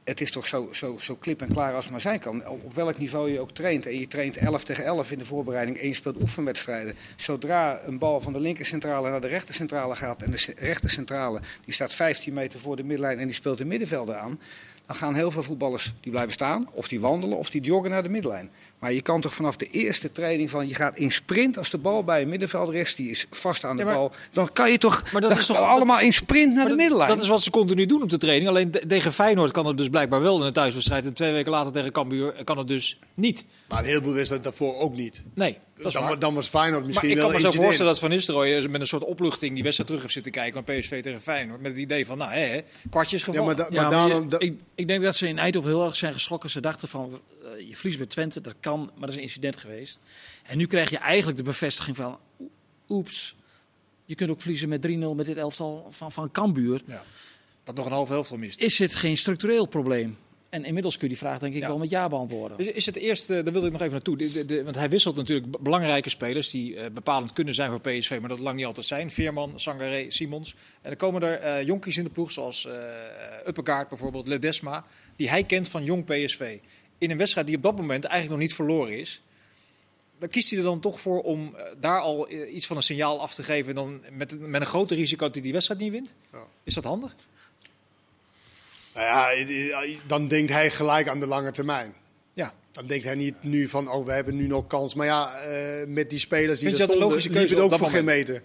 het 0.04 0.20
is 0.20 0.30
toch 0.30 0.46
zo, 0.46 0.68
zo, 0.72 0.98
zo 0.98 1.16
klip 1.16 1.40
en 1.40 1.48
klaar 1.48 1.74
als 1.74 1.84
het 1.84 1.92
maar 1.92 2.00
zijn 2.00 2.18
kan. 2.18 2.46
Op 2.46 2.74
welk 2.74 2.98
niveau 2.98 3.30
je 3.30 3.40
ook 3.40 3.50
traint. 3.50 3.86
En 3.86 3.98
je 3.98 4.06
traint 4.06 4.36
11 4.36 4.64
tegen 4.64 4.84
11 4.84 5.12
in 5.12 5.18
de 5.18 5.24
voorbereiding 5.24 5.78
en 5.78 5.86
je 5.86 5.94
speelt 5.94 6.20
oefenwedstrijden. 6.20 6.94
Zodra 7.16 7.80
een 7.84 7.98
bal 7.98 8.20
van 8.20 8.32
de 8.32 8.40
linkercentrale 8.40 9.10
naar 9.10 9.20
de 9.20 9.26
rechtercentrale 9.26 9.96
gaat... 9.96 10.22
en 10.22 10.30
de 10.30 10.36
ce- 10.36 10.54
rechtercentrale 10.56 11.40
die 11.64 11.74
staat 11.74 11.94
15 11.94 12.32
meter 12.32 12.60
voor 12.60 12.76
de 12.76 12.84
middenlijn 12.84 13.18
en 13.18 13.26
die 13.26 13.34
speelt 13.34 13.58
de 13.58 13.64
middenvelden 13.64 14.20
aan... 14.20 14.40
dan 14.86 14.96
gaan 14.96 15.14
heel 15.14 15.30
veel 15.30 15.42
voetballers 15.42 15.94
die 16.00 16.12
blijven 16.12 16.32
staan, 16.32 16.68
of 16.72 16.88
die 16.88 17.00
wandelen, 17.00 17.38
of 17.38 17.50
die 17.50 17.60
joggen 17.60 17.90
naar 17.90 18.02
de 18.02 18.08
middenlijn. 18.08 18.50
Maar 18.78 18.92
je 18.92 19.02
kan 19.02 19.20
toch 19.20 19.34
vanaf 19.34 19.56
de 19.56 19.70
eerste 19.70 20.12
training 20.12 20.50
van 20.50 20.68
je 20.68 20.74
gaat 20.74 20.96
in 20.96 21.10
sprint 21.12 21.58
als 21.58 21.70
de 21.70 21.78
bal 21.78 22.04
bij 22.04 22.22
een 22.22 22.28
middenvelder 22.28 22.74
is, 22.74 22.94
die 22.94 23.10
is 23.10 23.26
vast 23.30 23.64
aan 23.64 23.76
de 23.76 23.82
Ja, 23.82 23.88
maar- 23.88 23.96
bal. 23.98 24.12
Dan 24.32 24.52
kan 24.52 24.70
je 24.70 24.78
toch, 24.78 25.02
Maar 25.12 25.20
dat 25.20 25.30
dan 25.30 25.38
is 25.40 25.46
toch- 25.46 25.56
allemaal 25.56 25.86
dat 25.86 25.96
is- 25.98 26.02
in 26.04 26.12
sprint 26.12 26.54
naar 26.54 26.62
de 26.62 26.68
dat- 26.68 26.78
middenlijn. 26.78 27.08
Dat 27.10 27.22
is 27.22 27.28
wat 27.28 27.42
ze 27.42 27.50
continu 27.50 27.86
doen 27.86 28.02
op 28.02 28.10
de 28.10 28.18
training. 28.18 28.48
Alleen 28.48 28.70
de- 28.70 28.86
tegen 28.86 29.12
Feyenoord 29.12 29.50
kan 29.50 29.66
het 29.66 29.76
dus 29.76 29.88
blijkbaar 29.88 30.20
wel 30.20 30.40
in 30.40 30.46
een 30.46 30.52
thuiswedstrijd. 30.52 31.04
En 31.06 31.12
twee 31.12 31.32
weken 31.32 31.50
later 31.50 31.72
tegen 31.72 31.92
Cambuur 31.92 32.34
kan 32.44 32.58
het 32.58 32.68
dus 32.68 32.98
niet. 33.14 33.44
Maar 33.68 33.78
een 33.78 33.84
heleboel 33.84 34.12
wedstrijden 34.12 34.48
daarvoor 34.50 34.78
ook 34.78 34.94
niet. 34.94 35.22
Nee. 35.34 35.58
dan, 35.92 36.16
dan, 36.18 36.34
was 36.34 36.48
Feyenoord 36.48 36.86
misschien 36.86 37.08
maar 37.08 37.16
ik 37.18 37.22
kan 37.24 37.32
me 37.32 37.40
zo 37.40 37.50
voorstellen 37.62 37.92
dat 37.92 38.00
Van 38.00 38.10
Nistelrooy 38.10 38.66
met 38.68 38.80
een 38.80 38.86
soort 38.86 39.04
opluchting 39.04 39.52
die 39.54 39.62
wedstrijd 39.62 39.86
terug 39.88 40.02
heeft 40.02 40.14
zitten 40.14 40.32
kijken 40.32 40.64
van 40.64 40.76
PSV 40.78 41.02
tegen 41.02 41.20
Feyenoord. 41.20 41.60
Met 41.60 41.70
het 41.70 41.80
idee 41.80 42.06
van, 42.06 42.18
nou 42.18 42.32
hè, 42.32 42.60
kwartjes 42.90 43.22
gevallen. 43.22 43.56
Ja, 43.56 43.64
maar, 43.70 43.90
maar, 43.90 44.08
maar 44.24 44.40
ik, 44.42 44.54
ik, 44.74 44.88
denk 44.88 45.02
dat 45.02 45.16
ze 45.16 45.28
in 45.28 45.38
Eindhoven 45.38 45.70
heel 45.70 45.84
erg 45.84 45.96
zijn 45.96 46.12
geschrokken. 46.12 46.50
Ze 46.50 46.60
dachten 46.60 46.88
van, 46.88 47.20
uh, 47.46 47.68
je 47.68 47.76
verliest 47.76 47.98
met 47.98 48.10
Twente, 48.10 48.40
dat 48.40 48.54
kan, 48.60 48.80
maar 48.80 49.00
dat 49.00 49.08
is 49.08 49.16
een 49.16 49.22
incident 49.22 49.56
geweest. 49.56 49.98
En 50.42 50.58
nu 50.58 50.66
krijg 50.66 50.90
je 50.90 50.98
eigenlijk 50.98 51.38
de 51.38 51.44
bevestiging 51.44 51.96
van, 51.96 52.18
oeps, 52.88 53.36
je 54.04 54.14
kunt 54.14 54.30
ook 54.30 54.40
verliezen 54.40 54.68
met 54.68 54.86
3-0 54.86 54.90
met 55.16 55.26
dit 55.26 55.36
elftal 55.36 55.86
van, 55.90 56.12
van 56.12 56.30
Cambuur. 56.30 56.82
Ja, 56.86 57.02
dat 57.64 57.74
nog 57.74 57.86
een 57.86 57.92
half 57.92 58.10
elftal 58.10 58.36
mist. 58.36 58.60
Is 58.60 58.76
dit 58.76 58.94
geen 58.94 59.16
structureel 59.16 59.66
probleem? 59.66 60.16
En 60.48 60.64
inmiddels 60.64 60.94
kun 60.94 61.08
je 61.08 61.14
die 61.14 61.22
vraag 61.22 61.38
denk 61.38 61.54
ik 61.54 61.66
wel 61.66 61.78
met 61.78 61.90
ja 61.90 62.08
beantwoorden. 62.08 62.58
Is, 62.58 62.66
is 62.66 62.86
het 62.86 62.96
eerste, 62.96 63.42
daar 63.42 63.52
wilde 63.52 63.66
ik 63.66 63.72
nog 63.72 63.80
even 63.80 63.92
naartoe. 63.92 64.16
De, 64.16 64.44
de, 64.44 64.64
want 64.64 64.76
hij 64.76 64.88
wisselt 64.88 65.16
natuurlijk 65.16 65.62
belangrijke 65.62 66.10
spelers 66.10 66.50
die 66.50 66.74
uh, 66.74 66.84
bepalend 66.92 67.32
kunnen 67.32 67.54
zijn 67.54 67.70
voor 67.70 67.80
PSV, 67.80 68.18
maar 68.20 68.28
dat 68.28 68.38
lang 68.38 68.56
niet 68.56 68.66
altijd 68.66 68.86
zijn. 68.86 69.10
Veerman, 69.10 69.60
Sangaré, 69.60 70.06
Simons. 70.08 70.54
En 70.82 70.88
dan 70.88 70.96
komen 70.96 71.22
er 71.22 71.60
uh, 71.60 71.66
jonkies 71.66 71.96
in 71.96 72.04
de 72.04 72.10
ploeg, 72.10 72.32
zoals 72.32 72.64
uh, 72.64 72.72
Uppegaard 73.46 73.88
bijvoorbeeld, 73.88 74.26
Ledesma, 74.26 74.84
die 75.16 75.28
hij 75.28 75.44
kent 75.44 75.68
van 75.68 75.84
jong 75.84 76.04
PSV. 76.04 76.58
In 76.98 77.10
een 77.10 77.18
wedstrijd 77.18 77.46
die 77.46 77.56
op 77.56 77.62
dat 77.62 77.76
moment 77.76 78.04
eigenlijk 78.04 78.32
nog 78.32 78.48
niet 78.48 78.54
verloren 78.54 78.98
is. 78.98 79.22
Dan 80.18 80.28
kiest 80.28 80.50
hij 80.50 80.58
er 80.58 80.64
dan 80.64 80.80
toch 80.80 81.00
voor 81.00 81.22
om 81.22 81.56
daar 81.80 82.00
al 82.00 82.30
iets 82.30 82.66
van 82.66 82.76
een 82.76 82.82
signaal 82.82 83.20
af 83.20 83.34
te 83.34 83.42
geven. 83.42 83.74
Dan 83.74 84.00
met, 84.12 84.40
met 84.40 84.60
een 84.60 84.66
groter 84.66 84.96
risico 84.96 85.24
dat 85.24 85.34
hij 85.34 85.42
die 85.42 85.52
wedstrijd 85.52 85.80
niet 85.80 85.92
wint. 85.92 86.14
Ja. 86.32 86.44
Is 86.64 86.74
dat 86.74 86.84
handig? 86.84 87.14
Nou 88.94 89.06
ja, 89.06 89.98
dan 90.06 90.28
denkt 90.28 90.52
hij 90.52 90.70
gelijk 90.70 91.08
aan 91.08 91.20
de 91.20 91.26
lange 91.26 91.50
termijn. 91.50 91.94
Ja. 92.32 92.54
Dan 92.72 92.86
denkt 92.86 93.04
hij 93.04 93.14
niet 93.14 93.42
nu 93.42 93.68
van, 93.68 93.90
oh, 93.90 94.06
we 94.06 94.12
hebben 94.12 94.36
nu 94.36 94.46
nog 94.46 94.66
kans. 94.66 94.94
Maar 94.94 95.06
ja, 95.06 95.32
uh, 95.48 95.86
met 95.86 96.10
die 96.10 96.18
spelers 96.18 96.58
die 96.60 96.68
vind 96.68 96.80
je 96.80 96.86
dat 96.86 96.96
een 96.96 97.02
logische 97.02 97.28
keuze 97.28 97.54
het 97.54 97.62
ook 97.62 97.78
voor 97.78 97.90
geen 97.90 98.04
meter. 98.04 98.42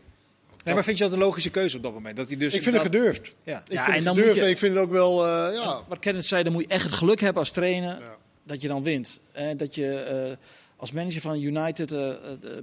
Nee, 0.63 0.73
maar 0.73 0.83
vind 0.83 0.97
je 0.97 1.03
dat 1.03 1.13
een 1.13 1.19
logische 1.19 1.49
keuze 1.49 1.77
op 1.77 1.83
dat 1.83 1.93
moment? 1.93 2.15
Dat 2.15 2.27
hij 2.27 2.37
dus 2.37 2.53
ik 2.53 2.63
vind 2.63 2.75
het 2.75 2.83
gedurfd. 2.83 3.33
Ja. 3.43 3.61
Ik 3.65 3.71
ja, 3.71 3.83
vind 3.83 3.97
en 3.97 4.05
het 4.05 4.15
gedurfd 4.15 4.35
je, 4.35 4.43
en 4.43 4.49
ik 4.49 4.57
vind 4.57 4.75
het 4.75 4.83
ook 4.83 4.91
wel, 4.91 5.27
uh, 5.27 5.55
ja. 5.55 5.83
Wat 5.87 5.99
Kenneth 5.99 6.25
zei, 6.25 6.43
dan 6.43 6.53
moet 6.53 6.61
je 6.61 6.67
echt 6.67 6.83
het 6.83 6.93
geluk 6.93 7.19
hebben 7.19 7.41
als 7.41 7.51
trainer 7.51 7.99
ja. 7.99 8.17
Dat 8.43 8.61
je 8.61 8.67
dan 8.67 8.83
wint. 8.83 9.19
En 9.31 9.57
dat 9.57 9.75
je 9.75 10.27
uh, 10.29 10.45
als 10.75 10.91
manager 10.91 11.21
van 11.21 11.41
United 11.41 11.91
uh, 11.91 12.13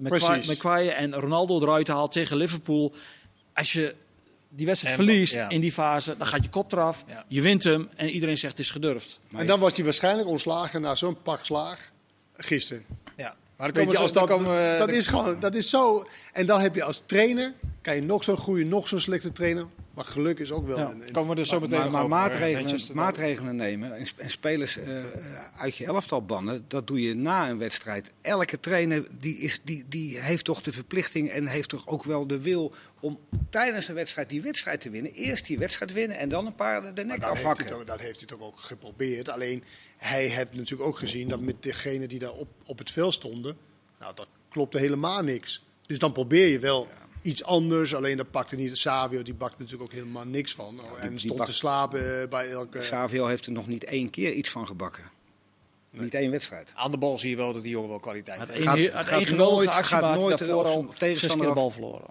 McQuarrie 0.00 0.90
en 0.90 1.14
Ronaldo 1.14 1.60
eruit 1.60 1.88
haalt 1.88 2.12
tegen 2.12 2.36
Liverpool. 2.36 2.94
Als 3.54 3.72
je 3.72 3.94
die 4.48 4.66
wedstrijd 4.66 4.94
verliest 4.94 5.38
in 5.48 5.60
die 5.60 5.72
fase, 5.72 6.16
dan 6.16 6.26
gaat 6.26 6.44
je 6.44 6.50
kop 6.50 6.72
eraf, 6.72 7.04
je 7.28 7.40
wint 7.40 7.64
hem 7.64 7.88
en 7.96 8.08
iedereen 8.08 8.38
zegt 8.38 8.56
het 8.56 8.66
is 8.66 8.70
gedurfd. 8.70 9.20
En 9.36 9.46
dan 9.46 9.60
was 9.60 9.74
hij 9.74 9.84
waarschijnlijk 9.84 10.28
ontslagen 10.28 10.80
na 10.80 10.94
zo'n 10.94 11.22
pak 11.22 11.44
slaag 11.44 11.90
gisteren. 12.36 12.84
Ja. 13.16 13.36
Maar 13.56 13.72
dan 13.72 13.86
Weet 13.86 13.98
je, 13.98 14.12
dat, 14.14 14.26
komen, 14.26 14.78
dat 14.78 14.88
is 14.88 15.06
gewoon, 15.06 15.40
dat 15.40 15.54
is 15.54 15.70
zo. 15.70 16.04
En 16.32 16.46
dan 16.46 16.60
heb 16.60 16.74
je 16.74 16.82
als 16.82 17.02
trainer, 17.06 17.52
kan 17.88 17.96
je 17.96 18.02
nog 18.02 18.24
zo'n 18.24 18.36
goede, 18.36 18.64
nog 18.64 18.88
zo'n 18.88 19.00
slechte 19.00 19.32
trainer. 19.32 19.66
Maar 19.94 20.04
geluk 20.04 20.38
is 20.38 20.52
ook 20.52 20.66
wel. 20.66 20.78
Ja. 20.78 20.90
Een, 20.90 21.12
komen 21.12 21.34
we 21.34 21.40
er 21.40 21.46
zo 21.46 21.60
meteen 21.60 21.78
maar, 21.78 21.90
maar 21.90 22.04
over, 22.04 22.16
maatregelen, 22.16 22.96
maatregelen 22.96 23.56
nemen 23.56 23.96
en, 23.96 24.06
en 24.16 24.30
spelers 24.30 24.78
uh, 24.78 24.84
uit 25.56 25.76
je 25.76 25.84
elftal 25.84 26.24
bannen, 26.24 26.64
dat 26.68 26.86
doe 26.86 27.02
je 27.02 27.14
na 27.14 27.50
een 27.50 27.58
wedstrijd. 27.58 28.12
Elke 28.20 28.60
trainer 28.60 29.06
die 29.20 29.38
is, 29.38 29.60
die, 29.64 29.84
die 29.88 30.18
heeft 30.18 30.44
toch 30.44 30.62
de 30.62 30.72
verplichting 30.72 31.30
en 31.30 31.46
heeft 31.46 31.68
toch 31.68 31.86
ook 31.86 32.04
wel 32.04 32.26
de 32.26 32.40
wil 32.40 32.72
om 33.00 33.18
tijdens 33.50 33.88
een 33.88 33.94
wedstrijd 33.94 34.28
die 34.28 34.42
wedstrijd 34.42 34.80
te 34.80 34.90
winnen. 34.90 35.12
Eerst 35.12 35.46
die 35.46 35.58
wedstrijd 35.58 35.92
winnen 35.92 36.18
en 36.18 36.28
dan 36.28 36.46
een 36.46 36.54
paar 36.54 36.94
de 36.94 37.04
nek 37.04 37.22
afhakken. 37.22 37.74
Heeft 37.74 37.86
dat 37.86 38.00
heeft 38.00 38.18
hij 38.18 38.26
toch 38.26 38.40
ook 38.40 38.60
geprobeerd. 38.60 39.28
Alleen 39.28 39.64
hij 39.96 40.26
heeft 40.26 40.54
natuurlijk 40.54 40.88
ook 40.88 40.98
gezien 40.98 41.28
dat 41.28 41.40
met 41.40 41.62
degenen 41.62 42.08
die 42.08 42.18
daar 42.18 42.32
op, 42.32 42.48
op 42.64 42.78
het 42.78 42.90
veld 42.90 43.14
stonden, 43.14 43.56
nou 43.98 44.14
dat 44.14 44.28
klopte 44.48 44.78
helemaal 44.78 45.22
niks. 45.22 45.64
Dus 45.86 45.98
dan 45.98 46.12
probeer 46.12 46.46
je 46.46 46.58
wel 46.58 46.88
iets 47.22 47.44
anders. 47.44 47.94
Alleen 47.94 48.16
dat 48.16 48.30
pakte 48.30 48.56
niet. 48.56 48.78
Savio 48.78 49.22
die 49.22 49.34
bakte 49.34 49.56
natuurlijk 49.62 49.90
ook 49.90 49.98
helemaal 49.98 50.26
niks 50.26 50.54
van. 50.54 50.80
en 51.00 51.18
stond 51.18 51.44
te 51.44 51.52
slapen 51.52 52.22
eh, 52.22 52.28
bij 52.28 52.50
elke. 52.50 52.82
Savio 52.82 53.26
heeft 53.26 53.46
er 53.46 53.52
nog 53.52 53.66
niet 53.66 53.84
één 53.84 54.10
keer 54.10 54.32
iets 54.32 54.50
van 54.50 54.66
gebakken. 54.66 55.04
Niet 55.90 56.14
één 56.14 56.30
wedstrijd. 56.30 56.72
Aan 56.74 56.90
de 56.90 56.98
bal 56.98 57.18
zie 57.18 57.30
je 57.30 57.36
wel 57.36 57.52
dat 57.52 57.62
die 57.62 57.70
jongen 57.70 57.88
wel 57.88 58.00
kwaliteit 58.00 58.38
heeft. 58.38 58.62
Gaat, 58.62 58.78
gaat, 58.78 59.06
gaat 59.06 59.36
nooit, 59.36 59.74
gaat 59.74 60.14
nooit 60.14 60.38
daarvoor 60.38 60.94
tegen 60.94 61.38
de 61.38 61.52
bal 61.52 61.70
verloren. 61.70 62.06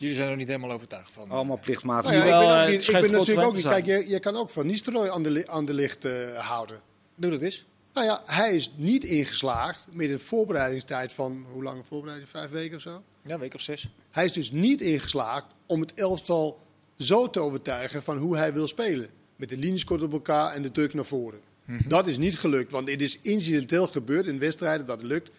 Jullie 0.00 0.14
zijn 0.14 0.28
er 0.30 0.36
niet 0.36 0.48
helemaal 0.48 0.70
overtuigd 0.70 1.10
van. 1.12 1.30
Allemaal 1.30 1.58
plichtmatig. 1.58 2.10
Nou 2.10 2.24
ja, 2.24 2.40
ik 2.40 2.46
ben, 2.46 2.62
ook 2.62 2.68
niet, 2.68 2.88
ik 2.88 3.00
ben 3.00 3.10
natuurlijk 3.10 3.46
ook 3.46 3.54
niet. 3.54 3.66
Kijk, 3.66 3.86
je, 3.86 4.08
je 4.08 4.20
kan 4.20 4.36
ook 4.36 4.50
van 4.50 4.66
Nistelrooy 4.66 5.08
aan 5.08 5.22
de, 5.22 5.44
aan 5.48 5.64
de 5.64 5.74
licht 5.74 6.04
uh, 6.04 6.38
houden. 6.38 6.80
Doe 7.14 7.30
dat 7.30 7.40
eens. 7.40 7.64
Nou 7.92 8.06
ja, 8.06 8.22
hij 8.24 8.54
is 8.54 8.72
niet 8.76 9.04
ingeslaagd 9.04 9.86
met 9.92 10.10
een 10.10 10.20
voorbereidingstijd 10.20 11.12
van, 11.12 11.46
hoe 11.52 11.62
lang 11.62 11.78
een 11.78 11.84
voorbereiding? 11.84 12.30
Vijf 12.30 12.50
weken 12.50 12.76
of 12.76 12.82
zo? 12.82 13.02
Ja, 13.22 13.34
een 13.34 13.40
week 13.40 13.54
of 13.54 13.60
zes. 13.60 13.90
Hij 14.10 14.24
is 14.24 14.32
dus 14.32 14.50
niet 14.50 14.80
ingeslaagd 14.80 15.46
om 15.66 15.80
het 15.80 15.94
elftal 15.94 16.60
zo 16.98 17.30
te 17.30 17.40
overtuigen 17.40 18.02
van 18.02 18.16
hoe 18.16 18.36
hij 18.36 18.52
wil 18.52 18.68
spelen. 18.68 19.08
Met 19.36 19.48
de 19.48 19.56
linies 19.56 19.84
kort 19.84 20.02
op 20.02 20.12
elkaar 20.12 20.52
en 20.52 20.62
de 20.62 20.70
druk 20.70 20.94
naar 20.94 21.04
voren. 21.04 21.40
Mhm. 21.64 21.88
Dat 21.88 22.06
is 22.06 22.18
niet 22.18 22.38
gelukt, 22.38 22.72
want 22.72 22.90
het 22.90 23.02
is 23.02 23.20
incidenteel 23.20 23.86
gebeurd 23.86 24.26
in 24.26 24.38
wedstrijden 24.38 24.86
dat 24.86 25.02
lukt. 25.02 25.30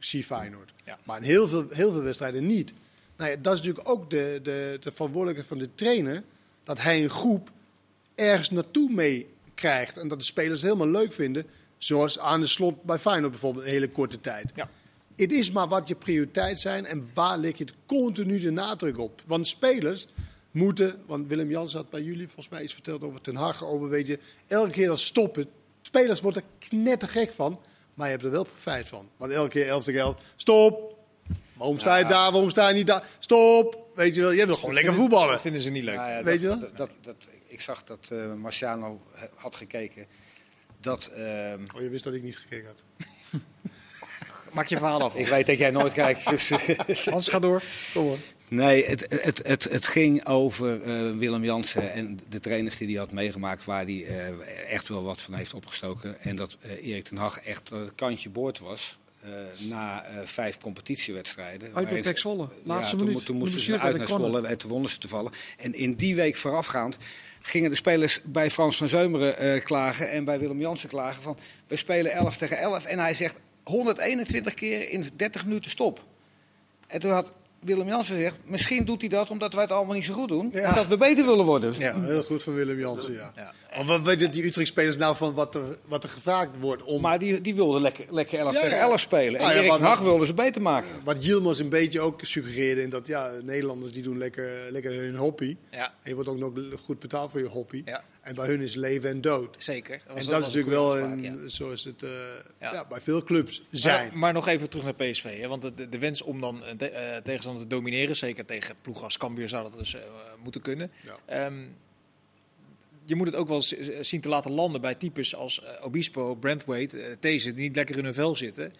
Zie 0.00 0.24
Feyenoord. 0.24 0.72
Ja. 0.84 0.98
Maar 1.04 1.16
in 1.16 1.22
heel 1.22 1.48
veel, 1.48 1.66
heel 1.70 1.92
veel 1.92 2.02
wedstrijden 2.02 2.46
niet. 2.46 2.72
Nou 3.16 3.30
ja, 3.30 3.36
dat 3.36 3.52
is 3.52 3.58
natuurlijk 3.58 3.88
ook 3.88 4.10
de, 4.10 4.40
de, 4.42 4.76
de 4.80 4.92
verantwoordelijkheid 4.92 5.48
van 5.48 5.58
de 5.58 5.74
trainer. 5.74 6.22
Dat 6.62 6.80
hij 6.80 7.02
een 7.02 7.10
groep 7.10 7.50
ergens 8.14 8.50
naartoe 8.50 8.90
mee 8.92 9.28
krijgt. 9.54 9.96
En 9.96 10.08
dat 10.08 10.18
de 10.18 10.24
spelers 10.24 10.62
helemaal 10.62 10.88
leuk 10.88 11.12
vinden. 11.12 11.46
Zoals 11.82 12.18
aan 12.18 12.40
de 12.40 12.46
slot 12.46 12.82
bij 12.82 12.98
Feyenoord 12.98 13.30
bijvoorbeeld, 13.30 13.64
een 13.64 13.70
hele 13.70 13.88
korte 13.88 14.20
tijd. 14.20 14.52
Ja. 14.54 14.68
Het 15.16 15.32
is 15.32 15.50
maar 15.50 15.68
wat 15.68 15.88
je 15.88 15.94
prioriteit 15.94 16.60
zijn 16.60 16.86
en 16.86 17.06
waar 17.14 17.38
leg 17.38 17.58
je 17.58 17.64
het 17.64 17.74
continu 17.86 18.38
de 18.38 18.50
nadruk 18.50 18.98
op. 18.98 19.22
Want 19.26 19.46
spelers 19.46 20.08
moeten, 20.50 21.02
want 21.06 21.28
Willem 21.28 21.50
Jans 21.50 21.72
had 21.72 21.90
bij 21.90 22.02
jullie 22.02 22.26
volgens 22.26 22.48
mij 22.48 22.62
iets 22.62 22.72
verteld 22.72 23.02
over 23.02 23.20
Ten 23.20 23.36
Hag, 23.36 23.64
over 23.64 23.88
weet 23.88 24.06
je, 24.06 24.18
elke 24.46 24.70
keer 24.70 24.86
dat 24.86 25.00
stoppen. 25.00 25.46
Spelers 25.82 26.20
worden 26.20 26.42
er 26.42 26.68
knettergek 26.68 27.32
van, 27.32 27.60
maar 27.94 28.06
je 28.06 28.12
hebt 28.12 28.24
er 28.24 28.30
wel 28.30 28.44
profijt 28.44 28.88
van. 28.88 29.08
Want 29.16 29.32
elke 29.32 29.50
keer 29.50 29.68
11 29.68 29.84
tegen 29.84 30.00
11, 30.00 30.16
stop! 30.36 30.98
Waarom 31.52 31.78
sta 31.78 31.96
je 31.96 32.04
daar, 32.04 32.32
waarom 32.32 32.50
sta 32.50 32.68
je 32.68 32.74
niet 32.74 32.86
daar? 32.86 33.06
Stop! 33.18 33.90
Weet 33.94 34.14
je 34.14 34.20
wel, 34.20 34.32
je 34.32 34.46
wil 34.46 34.56
gewoon 34.56 34.74
lekker 34.74 34.94
voetballen. 34.94 35.30
Dat 35.30 35.40
vinden 35.40 35.60
ze 35.60 35.70
niet 35.70 35.82
leuk. 35.82 35.96
Nou 35.96 36.10
ja, 36.10 36.22
weet 36.22 36.24
dat, 36.24 36.40
je 36.40 36.46
wel? 36.46 36.70
Dat, 36.76 36.90
dat, 37.00 37.16
ik 37.46 37.60
zag 37.60 37.84
dat 37.84 38.08
uh, 38.12 38.34
Marciano 38.34 39.00
had 39.34 39.56
gekeken 39.56 40.06
dat... 40.80 41.10
Uh, 41.16 41.18
oh, 41.76 41.80
je 41.80 41.88
wist 41.90 42.04
dat 42.04 42.14
ik 42.14 42.22
niet 42.22 42.36
gekeken 42.36 42.66
had. 42.66 42.84
Maak 44.54 44.66
je 44.66 44.76
verhaal 44.76 45.02
af. 45.02 45.14
Ik 45.14 45.26
weet 45.26 45.46
dat 45.46 45.58
jij 45.58 45.70
nooit 45.70 45.92
kijkt. 45.92 46.30
Dus, 46.30 46.50
Hans, 47.06 47.28
ga 47.28 47.38
door. 47.38 47.62
Kom 47.92 48.08
maar. 48.08 48.18
Nee, 48.48 48.86
het, 48.86 49.06
het, 49.08 49.40
het, 49.46 49.64
het 49.64 49.86
ging 49.86 50.26
over 50.26 50.82
uh, 50.82 51.18
Willem 51.18 51.44
Jansen 51.44 51.92
en 51.92 52.20
de 52.28 52.40
trainers 52.40 52.76
die 52.76 52.88
hij 52.88 52.96
had 52.96 53.12
meegemaakt, 53.12 53.64
waar 53.64 53.84
hij 53.84 53.94
uh, 53.94 54.72
echt 54.72 54.88
wel 54.88 55.02
wat 55.02 55.22
van 55.22 55.34
heeft 55.34 55.54
opgestoken. 55.54 56.20
En 56.20 56.36
dat 56.36 56.56
uh, 56.64 56.86
Erik 56.86 57.04
ten 57.04 57.16
Hag 57.16 57.40
echt 57.40 57.68
het 57.68 57.94
kantje 57.94 58.28
boord 58.28 58.58
was. 58.58 58.98
na 59.58 60.04
vijf 60.24 60.58
competitiewedstrijden. 60.58 61.74
Uit 61.74 61.88
bij 61.88 62.00
Pek 62.00 62.18
Zwolle, 62.18 62.48
laatste 62.64 62.96
ja, 62.96 63.04
minuut. 63.04 63.24
Toen, 63.24 63.36
moesten 63.36 63.60
ze 63.60 63.78
uit 63.78 63.96
naar 63.96 64.06
Zwolle 64.06 64.46
en 64.46 64.58
toen 64.58 64.70
wonnen 64.70 64.90
ze 64.90 64.98
te 64.98 65.08
vallen. 65.08 65.32
En 65.56 65.74
in 65.74 65.94
die 65.94 66.14
week 66.14 66.36
voorafgaand 66.36 66.96
gingen 67.40 67.70
de 67.70 67.76
spelers 67.76 68.20
bij 68.24 68.50
Frans 68.50 68.76
van 68.76 68.88
Zeumeren 68.88 69.62
klagen 69.62 70.10
en 70.10 70.24
bij 70.24 70.38
Willem 70.38 70.60
Jansen 70.60 70.88
klagen 70.88 71.22
van... 71.22 71.38
we 71.66 71.76
spelen 71.76 72.12
11 72.12 72.36
tegen 72.36 72.58
11 72.58 72.84
en 72.84 72.98
hij 72.98 73.14
zegt 73.14 73.40
121 73.64 74.54
keer 74.54 74.88
in 74.88 75.04
30 75.16 75.44
minuten 75.44 75.70
stop. 75.70 76.04
En 76.86 77.00
toen 77.00 77.10
had 77.10 77.32
Willem 77.60 77.86
Jansen 77.86 78.16
zegt, 78.16 78.36
misschien 78.44 78.84
doet 78.84 79.00
hij 79.00 79.08
dat 79.08 79.30
omdat 79.30 79.52
wij 79.52 79.62
het 79.62 79.72
allemaal 79.72 79.94
niet 79.94 80.04
zo 80.04 80.12
goed 80.12 80.28
doen. 80.28 80.50
Ja. 80.52 80.72
Dat 80.72 80.86
we 80.86 80.96
beter 80.96 81.24
willen 81.24 81.44
worden. 81.44 81.74
Ja, 81.78 82.00
heel 82.00 82.22
goed 82.22 82.42
van 82.42 82.54
Willem 82.54 82.78
Jansen, 82.78 83.12
ja. 83.12 83.32
ja. 83.36 83.84
wat 83.84 84.02
weten 84.02 84.30
die 84.30 84.44
Utrecht-spelers 84.44 84.96
nou 84.96 85.16
van 85.16 85.34
wat 85.34 85.54
er, 85.54 85.78
wat 85.88 86.02
er 86.02 86.08
gevraagd 86.08 86.48
wordt 86.60 86.82
om... 86.82 87.00
Maar 87.00 87.18
die, 87.18 87.40
die 87.40 87.54
wilden 87.54 87.80
lekker, 87.80 88.04
lekker 88.08 88.38
11 88.38 88.54
tegen 88.54 88.78
11 88.78 89.00
spelen. 89.00 89.40
En 89.40 89.46
ah, 89.46 89.54
Erik 89.54 89.70
Hag 89.70 90.00
wilde 90.00 90.26
ze 90.26 90.34
beter 90.34 90.62
maken. 90.62 90.88
Wat 91.04 91.24
Yilmaz 91.24 91.60
een 91.60 91.68
beetje 91.68 92.00
ook 92.00 92.20
suggereerde, 92.22 92.82
in 92.82 92.90
dat 92.90 93.06
ja, 93.06 93.30
Nederlanders 93.42 93.92
die 93.92 94.02
doen 94.02 94.18
lekker, 94.18 94.50
lekker 94.70 94.94
hun 94.94 95.16
hobby. 95.16 95.56
Ja. 95.70 95.84
En 95.84 96.10
je 96.10 96.14
wordt 96.14 96.28
ook 96.28 96.38
nog 96.38 96.52
goed 96.84 96.98
betaald 96.98 97.30
voor 97.30 97.40
je 97.40 97.48
hobby. 97.48 97.82
Ja. 97.84 98.02
En 98.20 98.34
bij 98.34 98.46
hun 98.46 98.60
is 98.60 98.74
leven 98.74 99.10
en 99.10 99.20
dood. 99.20 99.54
Zeker. 99.58 100.02
Dat 100.06 100.18
en 100.18 100.24
dat 100.24 100.40
is 100.40 100.46
natuurlijk 100.46 100.74
wel 100.74 100.98
een, 100.98 101.50
zoals 101.50 101.84
het 101.84 102.02
uh, 102.02 102.10
ja. 102.60 102.84
bij 102.88 103.00
veel 103.00 103.22
clubs 103.22 103.62
zijn. 103.70 104.08
Maar, 104.08 104.18
maar, 104.18 104.32
nog 104.32 104.48
even 104.48 104.68
terug 104.70 104.84
naar 104.84 104.94
PSV. 104.94 105.40
Hè? 105.40 105.48
Want 105.48 105.62
de, 105.62 105.88
de 105.88 105.98
wens 105.98 106.22
om 106.22 106.40
dan 106.40 106.62
te, 106.76 106.92
uh, 106.92 107.16
tegenstander 107.16 107.62
te 107.62 107.68
domineren, 107.68 108.16
zeker 108.16 108.44
tegen 108.44 108.74
ploeg 108.82 109.02
als 109.02 109.18
Cambuur 109.18 109.48
zou 109.48 109.70
dat 109.70 109.78
dus 109.78 109.94
uh, 109.94 110.00
moeten 110.42 110.60
kunnen. 110.60 110.90
Um, 111.32 111.76
je 113.04 113.14
moet 113.16 113.26
het 113.26 113.36
ook 113.36 113.48
wel 113.48 113.62
zien 114.00 114.20
te 114.20 114.28
laten 114.28 114.50
landen 114.50 114.80
bij 114.80 114.94
types 114.94 115.34
als 115.34 115.62
Obispo, 115.80 116.34
Brentwaite, 116.34 117.16
These, 117.20 117.54
die 117.54 117.62
niet 117.62 117.76
lekker 117.76 117.98
in 117.98 118.04
hun 118.04 118.14
vel 118.14 118.36
zitten. 118.36 118.72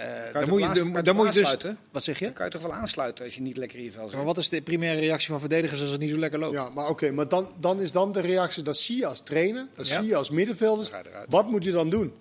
Uh, 0.00 0.32
dan 0.32 0.48
moet 0.48 0.60
je, 0.60 1.02
dan, 1.02 1.16
moet 1.16 1.34
je 1.34 1.40
dus. 1.40 1.56
Wat 1.90 2.04
zeg 2.04 2.18
je? 2.18 2.24
Dan 2.24 2.34
kan 2.34 2.44
je 2.44 2.52
toch 2.52 2.62
wel 2.62 2.72
aansluiten 2.72 3.24
als 3.24 3.34
je 3.34 3.40
niet 3.40 3.56
lekker 3.56 3.78
in 3.78 3.84
je 3.84 3.90
vel 3.90 4.08
zit. 4.08 4.16
Maar 4.16 4.26
wat 4.26 4.38
is 4.38 4.48
de 4.48 4.62
primaire 4.62 5.00
reactie 5.00 5.28
van 5.28 5.40
verdedigers 5.40 5.80
als 5.80 5.90
het 5.90 6.00
niet 6.00 6.10
zo 6.10 6.18
lekker 6.18 6.38
loopt? 6.38 6.54
Ja, 6.54 6.68
maar 6.68 6.88
oké, 6.88 7.10
maar 7.10 7.28
dan, 7.28 7.52
dan 7.60 7.80
is 7.80 7.92
dan 7.92 8.12
de 8.12 8.20
reactie, 8.20 8.62
dat 8.62 8.76
zie 8.76 8.96
je 8.96 9.06
als 9.06 9.20
trainer, 9.20 9.66
dat 9.74 9.86
zie 9.86 10.06
je 10.06 10.16
als 10.16 10.30
middenvelder. 10.30 10.90
Wat 11.28 11.48
moet 11.48 11.64
je 11.64 11.70
dan 11.70 11.90
doen? 11.90 12.12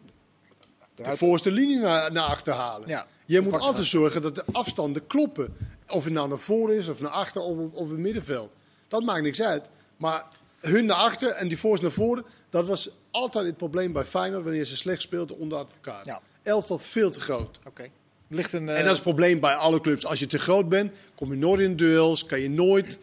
de 1.03 1.17
voorste 1.17 1.51
linie 1.51 1.79
naar, 1.79 2.11
naar 2.11 2.23
achter 2.23 2.53
halen. 2.53 2.87
Ja, 2.87 3.07
je 3.25 3.41
moet 3.41 3.59
altijd 3.59 3.87
zorgen 3.87 4.21
dat 4.21 4.35
de 4.35 4.43
afstanden 4.51 5.07
kloppen. 5.07 5.55
Of 5.87 6.03
het 6.03 6.13
nou 6.13 6.29
naar 6.29 6.39
voren 6.39 6.75
is, 6.75 6.87
of 6.87 6.99
naar 6.99 7.11
achter, 7.11 7.41
of, 7.41 7.73
of 7.73 7.89
het 7.89 7.97
middenveld. 7.97 8.51
Dat 8.87 9.03
maakt 9.03 9.21
niks 9.21 9.41
uit. 9.41 9.69
Maar 9.97 10.23
hun 10.59 10.85
naar 10.85 10.97
achter 10.97 11.29
en 11.29 11.47
die 11.47 11.57
voorste 11.57 11.85
naar 11.85 11.93
voren, 11.93 12.25
dat 12.49 12.67
was 12.67 12.89
altijd 13.11 13.45
het 13.45 13.57
probleem 13.57 13.91
bij 13.93 14.03
Feyenoord 14.03 14.43
wanneer 14.43 14.65
ze 14.65 14.77
slecht 14.77 15.01
speelden 15.01 15.37
onder 15.37 15.57
advocaat. 15.57 16.05
Ja. 16.05 16.21
Elftal 16.47 16.79
veel 16.79 17.11
te 17.11 17.21
groot. 17.21 17.59
Oké. 17.65 17.89
Ligt 18.29 18.53
een, 18.53 18.69
En 18.69 18.75
dat 18.75 18.85
is 18.85 18.91
het 18.91 19.01
probleem 19.01 19.39
bij 19.39 19.55
alle 19.55 19.81
clubs. 19.81 20.05
Als 20.05 20.19
je 20.19 20.25
te 20.25 20.39
groot 20.39 20.69
bent, 20.69 20.93
kom 21.15 21.31
je 21.31 21.37
nooit 21.37 21.59
in 21.59 21.75
duels. 21.75 22.25
Kan 22.25 22.39
je 22.39 22.49
nooit 22.49 22.97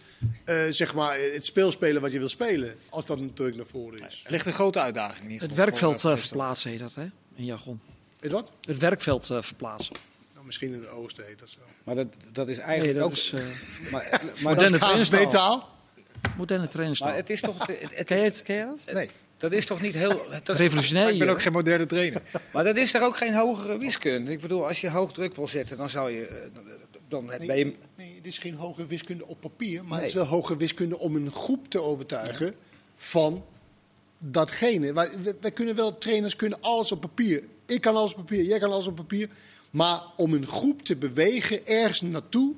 uh, 0.44 0.64
zeg 0.68 0.94
maar, 0.94 1.18
het 1.18 1.46
speel 1.46 1.70
spelen 1.70 2.02
wat 2.02 2.12
je 2.12 2.18
wil 2.18 2.28
spelen. 2.28 2.74
Als 2.88 3.04
dat 3.04 3.20
natuurlijk 3.20 3.56
naar 3.56 3.66
voren 3.66 4.06
is. 4.06 4.22
Er 4.24 4.30
ligt 4.30 4.46
een 4.46 4.52
grote 4.52 4.80
uitdaging 4.80 5.30
in. 5.30 5.38
Het 5.38 5.54
werkveld 5.54 6.04
uh, 6.04 6.16
verplaatsen 6.16 6.70
heet 6.70 6.78
dat, 6.78 6.94
hè? 6.94 7.06
In 7.34 7.44
jargon. 7.44 7.80
Het 8.20 8.32
wat? 8.32 8.50
Het 8.60 8.78
werkveld 8.78 9.30
uh, 9.30 9.42
verplaatsen. 9.42 9.94
Nou, 10.34 10.46
misschien 10.46 10.72
in 10.72 10.80
het 10.80 10.90
oosten 10.90 11.24
heet 11.26 11.38
dat 11.38 11.50
zo. 11.50 11.58
Maar 11.84 11.94
dat, 11.94 12.06
dat 12.32 12.48
is 12.48 12.58
eigenlijk 12.58 12.98
nee, 12.98 13.08
dat 13.08 13.10
ook... 13.10 13.42
Is, 13.42 13.60
maar, 13.92 14.20
maar 14.42 14.54
moderne 14.54 14.78
trainerstaal. 14.78 15.68
Moderne 16.36 16.68
trainerstaal. 16.68 17.08
Maar 17.08 17.16
het 17.16 17.30
is 17.30 17.40
toch... 17.40 17.66
Het, 17.66 17.78
het 17.94 18.06
ken, 18.06 18.18
je 18.18 18.24
het, 18.24 18.42
ken 18.42 18.56
je 18.56 18.64
dat? 18.64 18.94
Nee. 18.94 19.10
Dat 19.44 19.52
is 19.52 19.66
toch 19.66 19.80
niet 19.80 19.94
heel... 19.94 20.26
Dat 20.42 20.56
Revolutionair. 20.56 21.12
Ik 21.12 21.18
ben 21.18 21.28
ook 21.28 21.42
geen 21.42 21.52
moderne 21.52 21.86
trainer. 21.86 22.22
maar 22.52 22.64
dat 22.64 22.76
is 22.76 22.94
er 22.94 23.02
ook 23.02 23.16
geen 23.16 23.34
hogere 23.34 23.78
wiskunde. 23.78 24.30
Ik 24.30 24.40
bedoel, 24.40 24.66
als 24.66 24.80
je 24.80 24.90
hoog 24.90 25.12
druk 25.12 25.36
wil 25.36 25.48
zetten, 25.48 25.76
dan 25.76 25.88
zou 25.88 26.10
je... 26.10 26.50
Dan 27.08 27.24
nee, 27.24 27.46
ben 27.46 27.56
je... 27.56 27.74
nee, 27.96 28.14
het 28.16 28.26
is 28.26 28.38
geen 28.38 28.54
hoge 28.54 28.86
wiskunde 28.86 29.26
op 29.26 29.40
papier. 29.40 29.80
Maar 29.80 29.90
nee. 29.90 29.98
het 29.98 30.08
is 30.08 30.14
wel 30.14 30.24
hoge 30.24 30.56
wiskunde 30.56 30.98
om 30.98 31.16
een 31.16 31.32
groep 31.32 31.68
te 31.68 31.80
overtuigen 31.80 32.46
ja. 32.46 32.52
van 32.96 33.44
datgene. 34.18 34.92
Wij, 34.92 35.10
wij, 35.40 35.50
kunnen 35.50 35.74
wel, 35.74 35.98
trainers 35.98 36.36
kunnen 36.36 36.60
alles 36.60 36.92
op 36.92 37.00
papier. 37.00 37.42
Ik 37.66 37.80
kan 37.80 37.96
alles 37.96 38.12
op 38.12 38.18
papier, 38.18 38.44
jij 38.44 38.58
kan 38.58 38.72
alles 38.72 38.86
op 38.86 38.96
papier. 38.96 39.28
Maar 39.70 40.02
om 40.16 40.34
een 40.34 40.46
groep 40.46 40.82
te 40.82 40.96
bewegen 40.96 41.66
ergens 41.66 42.00
naartoe, 42.00 42.54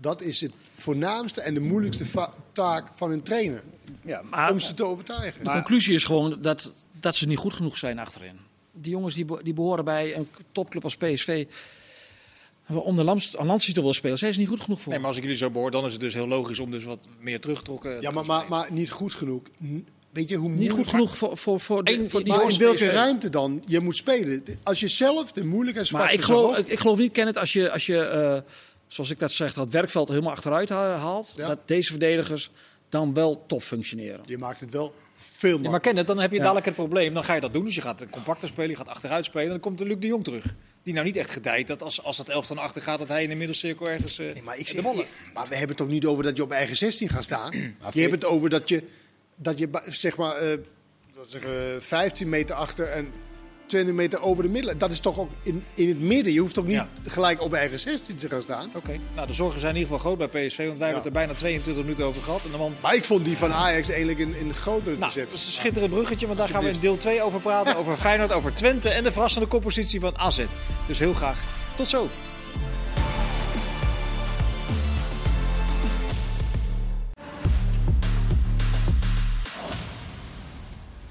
dat 0.00 0.22
is 0.22 0.40
het 0.40 0.52
voornaamste 0.76 1.40
en 1.40 1.54
de 1.54 1.60
moeilijkste 1.60 2.04
taak 2.52 2.88
van 2.94 3.10
een 3.10 3.22
trainer. 3.22 3.62
Ja, 4.02 4.22
maar, 4.22 4.50
om 4.50 4.60
ze 4.60 4.74
te 4.74 4.84
overtuigen. 4.84 5.44
De 5.44 5.50
conclusie 5.50 5.94
is 5.94 6.04
gewoon 6.04 6.38
dat, 6.42 6.72
dat 7.00 7.16
ze 7.16 7.26
niet 7.26 7.38
goed 7.38 7.54
genoeg 7.54 7.76
zijn 7.76 7.98
achterin. 7.98 8.38
Die 8.72 8.92
jongens 8.92 9.14
die, 9.14 9.26
die 9.42 9.54
behoren 9.54 9.84
bij 9.84 10.16
een 10.16 10.28
topclub 10.52 10.84
als 10.84 10.96
PSV. 10.96 11.46
Om 12.68 12.96
de 12.96 13.04
landstitel 13.04 13.80
willen 13.80 13.94
spelen, 13.94 14.18
zijn 14.18 14.32
ze 14.32 14.38
niet 14.38 14.48
goed 14.48 14.60
genoeg 14.60 14.80
voor. 14.80 14.92
Nee, 14.92 14.98
maar 14.98 15.08
als 15.08 15.16
ik 15.16 15.22
jullie 15.22 15.38
zo 15.38 15.50
behoor, 15.50 15.70
dan 15.70 15.84
is 15.84 15.92
het 15.92 16.00
dus 16.00 16.14
heel 16.14 16.26
logisch 16.26 16.58
om 16.58 16.70
dus 16.70 16.84
wat 16.84 17.08
meer 17.18 17.40
teruggetrokken 17.40 18.00
Ja, 18.00 18.10
maar, 18.10 18.26
maar, 18.26 18.48
maar 18.48 18.72
niet 18.72 18.90
goed 18.90 19.14
genoeg. 19.14 19.42
Weet 20.10 20.28
je 20.28 20.36
hoe 20.36 20.50
niet 20.50 20.70
goed 20.70 20.88
genoeg 20.88 21.16
voor, 21.16 21.36
voor, 21.36 21.60
voor, 21.60 21.84
de, 21.84 21.92
Eén, 21.92 22.10
voor 22.10 22.24
die 22.24 22.32
Maar 22.32 22.50
in 22.50 22.58
welke 22.58 22.90
ruimte 22.90 23.30
dan? 23.30 23.62
Je 23.66 23.80
moet 23.80 23.96
spelen. 23.96 24.44
Als 24.62 24.80
je 24.80 24.88
zelf 24.88 25.32
de 25.32 25.44
moeilijkheidsfactor 25.44 26.08
Maar 26.08 26.18
ik 26.18 26.24
geloof, 26.24 26.56
ik, 26.56 26.66
ik 26.66 26.78
geloof 26.78 26.98
niet, 26.98 27.12
Kenneth, 27.12 27.36
als 27.36 27.52
je, 27.52 27.70
als 27.70 27.86
je 27.86 28.42
uh, 28.44 28.52
zoals 28.86 29.10
ik 29.10 29.18
dat 29.18 29.32
zeg, 29.32 29.54
dat 29.54 29.70
werkveld 29.70 30.08
helemaal 30.08 30.32
achteruit 30.32 30.68
haalt, 30.68 31.34
ja. 31.36 31.48
dat 31.48 31.58
deze 31.68 31.90
verdedigers 31.90 32.50
dan 32.88 33.14
wel 33.14 33.44
top 33.46 33.62
functioneren. 33.62 34.20
Je 34.26 34.38
maakt 34.38 34.60
het 34.60 34.70
wel 34.70 34.94
veel 35.16 35.62
ja, 35.62 35.70
maar 35.70 35.80
Kenneth, 35.80 36.06
dan 36.06 36.18
heb 36.18 36.32
je 36.32 36.38
dadelijk 36.38 36.66
het 36.66 36.74
probleem. 36.74 37.14
Dan 37.14 37.24
ga 37.24 37.34
je 37.34 37.40
dat 37.40 37.52
doen. 37.52 37.64
Dus 37.64 37.74
je 37.74 37.80
gaat 37.80 38.06
compacter 38.10 38.48
spelen, 38.48 38.70
je 38.70 38.76
gaat 38.76 38.88
achteruit 38.88 39.24
spelen. 39.24 39.44
En 39.44 39.50
dan 39.50 39.60
komt 39.60 39.78
de 39.78 39.84
Luc 39.84 39.96
de 39.98 40.06
Jong 40.06 40.24
terug. 40.24 40.54
Die 40.82 40.94
nou 40.94 41.06
niet 41.06 41.16
echt 41.16 41.30
gedijt 41.30 41.66
dat 41.66 41.82
als, 41.82 42.02
als 42.02 42.16
dat 42.16 42.28
elftal 42.28 42.56
naar 42.56 42.64
achter 42.64 42.82
gaat, 42.82 42.98
dat 42.98 43.08
hij 43.08 43.22
in 43.22 43.28
de 43.28 43.34
middelcirkel 43.34 43.88
ergens 43.88 44.18
uh, 44.18 44.32
nee, 44.32 44.42
maar, 44.42 44.58
ik 44.58 44.68
zeg, 44.68 44.82
je, 44.82 45.06
maar 45.34 45.48
we 45.48 45.56
hebben 45.56 45.68
het 45.68 45.76
toch 45.76 45.88
niet 45.88 46.06
over 46.06 46.24
dat 46.24 46.36
je 46.36 46.42
op 46.42 46.50
eigen 46.50 46.76
16 46.76 47.08
gaat 47.08 47.24
staan. 47.24 47.52
je 47.92 48.00
hebt 48.00 48.12
het 48.12 48.24
over 48.24 48.50
dat 48.50 48.68
je, 48.68 48.82
dat 49.36 49.58
je 49.58 49.68
zeg 49.86 50.16
maar, 50.16 50.42
uh, 50.42 50.52
zeggen, 51.26 51.82
15 51.82 52.28
meter 52.28 52.54
achter 52.54 52.88
en 52.88 53.12
20 53.66 53.94
meter 53.94 54.20
over 54.20 54.42
de 54.42 54.48
middelen. 54.48 54.78
Dat 54.78 54.90
is 54.90 55.00
toch 55.00 55.18
ook 55.18 55.30
in, 55.42 55.64
in 55.74 55.88
het 55.88 56.00
midden. 56.00 56.32
Je 56.32 56.40
hoeft 56.40 56.54
toch 56.54 56.66
niet 56.66 56.74
ja. 56.74 56.88
gelijk 57.06 57.42
op 57.42 57.54
eigen 57.54 57.80
16 57.80 58.16
te 58.16 58.28
gaan 58.28 58.42
staan. 58.42 58.66
Oké, 58.66 58.76
okay. 58.76 59.00
nou 59.14 59.26
de 59.26 59.32
zorgen 59.32 59.60
zijn 59.60 59.74
in 59.74 59.80
ieder 59.80 59.96
geval 59.96 60.14
groot 60.14 60.30
bij 60.30 60.46
PSV. 60.46 60.66
Want 60.66 60.78
wij 60.78 60.88
ja. 60.88 60.94
hebben 60.94 60.94
het 60.94 61.04
er 61.04 61.26
bijna 61.26 61.34
22 61.34 61.82
minuten 61.82 62.04
over 62.04 62.22
gehad. 62.22 62.44
En 62.44 62.50
de 62.50 62.56
man... 62.56 62.74
Maar 62.80 62.94
ik 62.94 63.04
vond 63.04 63.24
die 63.24 63.36
van 63.36 63.52
Ajax 63.52 63.88
eigenlijk 63.88 64.18
een, 64.18 64.34
een 64.40 64.54
grotere 64.54 64.96
nou, 64.96 65.12
Dat 65.14 65.32
is 65.32 65.46
een 65.46 65.52
schitterend 65.52 65.92
bruggetje. 65.92 66.26
Want 66.26 66.38
daar 66.38 66.48
gaan 66.48 66.62
we 66.62 66.70
in 66.70 66.78
deel 66.80 66.98
2 66.98 67.22
over 67.22 67.40
praten. 67.40 67.76
over 67.76 67.96
Feyenoord, 67.96 68.32
over 68.32 68.54
Twente 68.54 68.88
en 68.88 69.02
de 69.02 69.12
verrassende 69.12 69.46
koppositie 69.46 70.00
van 70.00 70.18
AZ. 70.18 70.44
Dus 70.86 70.98
heel 70.98 71.14
graag 71.14 71.44
tot 71.76 71.88
zo. 71.88 72.08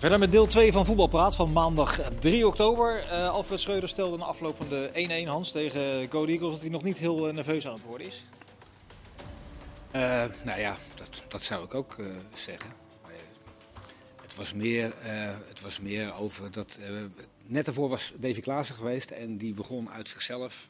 Verder 0.06 0.24
met 0.24 0.32
deel 0.32 0.48
2 0.48 0.72
van 0.72 0.86
Voetbalpraat 0.86 1.36
van 1.36 1.52
maandag 1.52 2.02
3 2.20 2.48
oktober. 2.48 3.04
Uh, 3.04 3.30
Alfred 3.30 3.60
Schreuder 3.60 3.90
stelde 3.90 4.18
na 4.18 4.24
afloop 4.24 4.58
van 4.58 4.70
de 4.70 5.24
1-1 5.26 5.28
Hans 5.28 5.52
tegen 5.52 6.10
Go 6.10 6.26
Eagles 6.26 6.52
dat 6.52 6.62
hij 6.62 6.70
nog 6.70 6.84
niet 6.84 6.98
heel 6.98 7.28
uh, 7.28 7.34
nerveus 7.34 7.68
aan 7.68 7.74
het 7.74 7.84
worden 7.84 8.08
is. 8.08 8.26
Uh, 9.96 10.24
nou 10.44 10.60
ja, 10.60 10.78
dat, 10.96 11.24
dat 11.28 11.44
zou 11.44 11.64
ik 11.64 11.74
ook 11.74 11.96
zeggen. 12.34 12.70
het, 14.22 14.36
was 14.36 14.54
meer, 14.54 14.94
het 15.48 15.62
was 15.62 15.80
meer 15.80 16.14
over 16.14 16.52
dat. 16.52 16.80
net 17.46 17.66
daarvoor 17.66 17.90
was 17.90 18.14
Davy 18.16 18.42
Klaassen 18.42 18.76
geweest 18.76 19.12
en 19.12 19.38
die 19.38 19.54
begon 19.54 19.90
uit 19.90 20.08
zichzelf. 20.10 20.70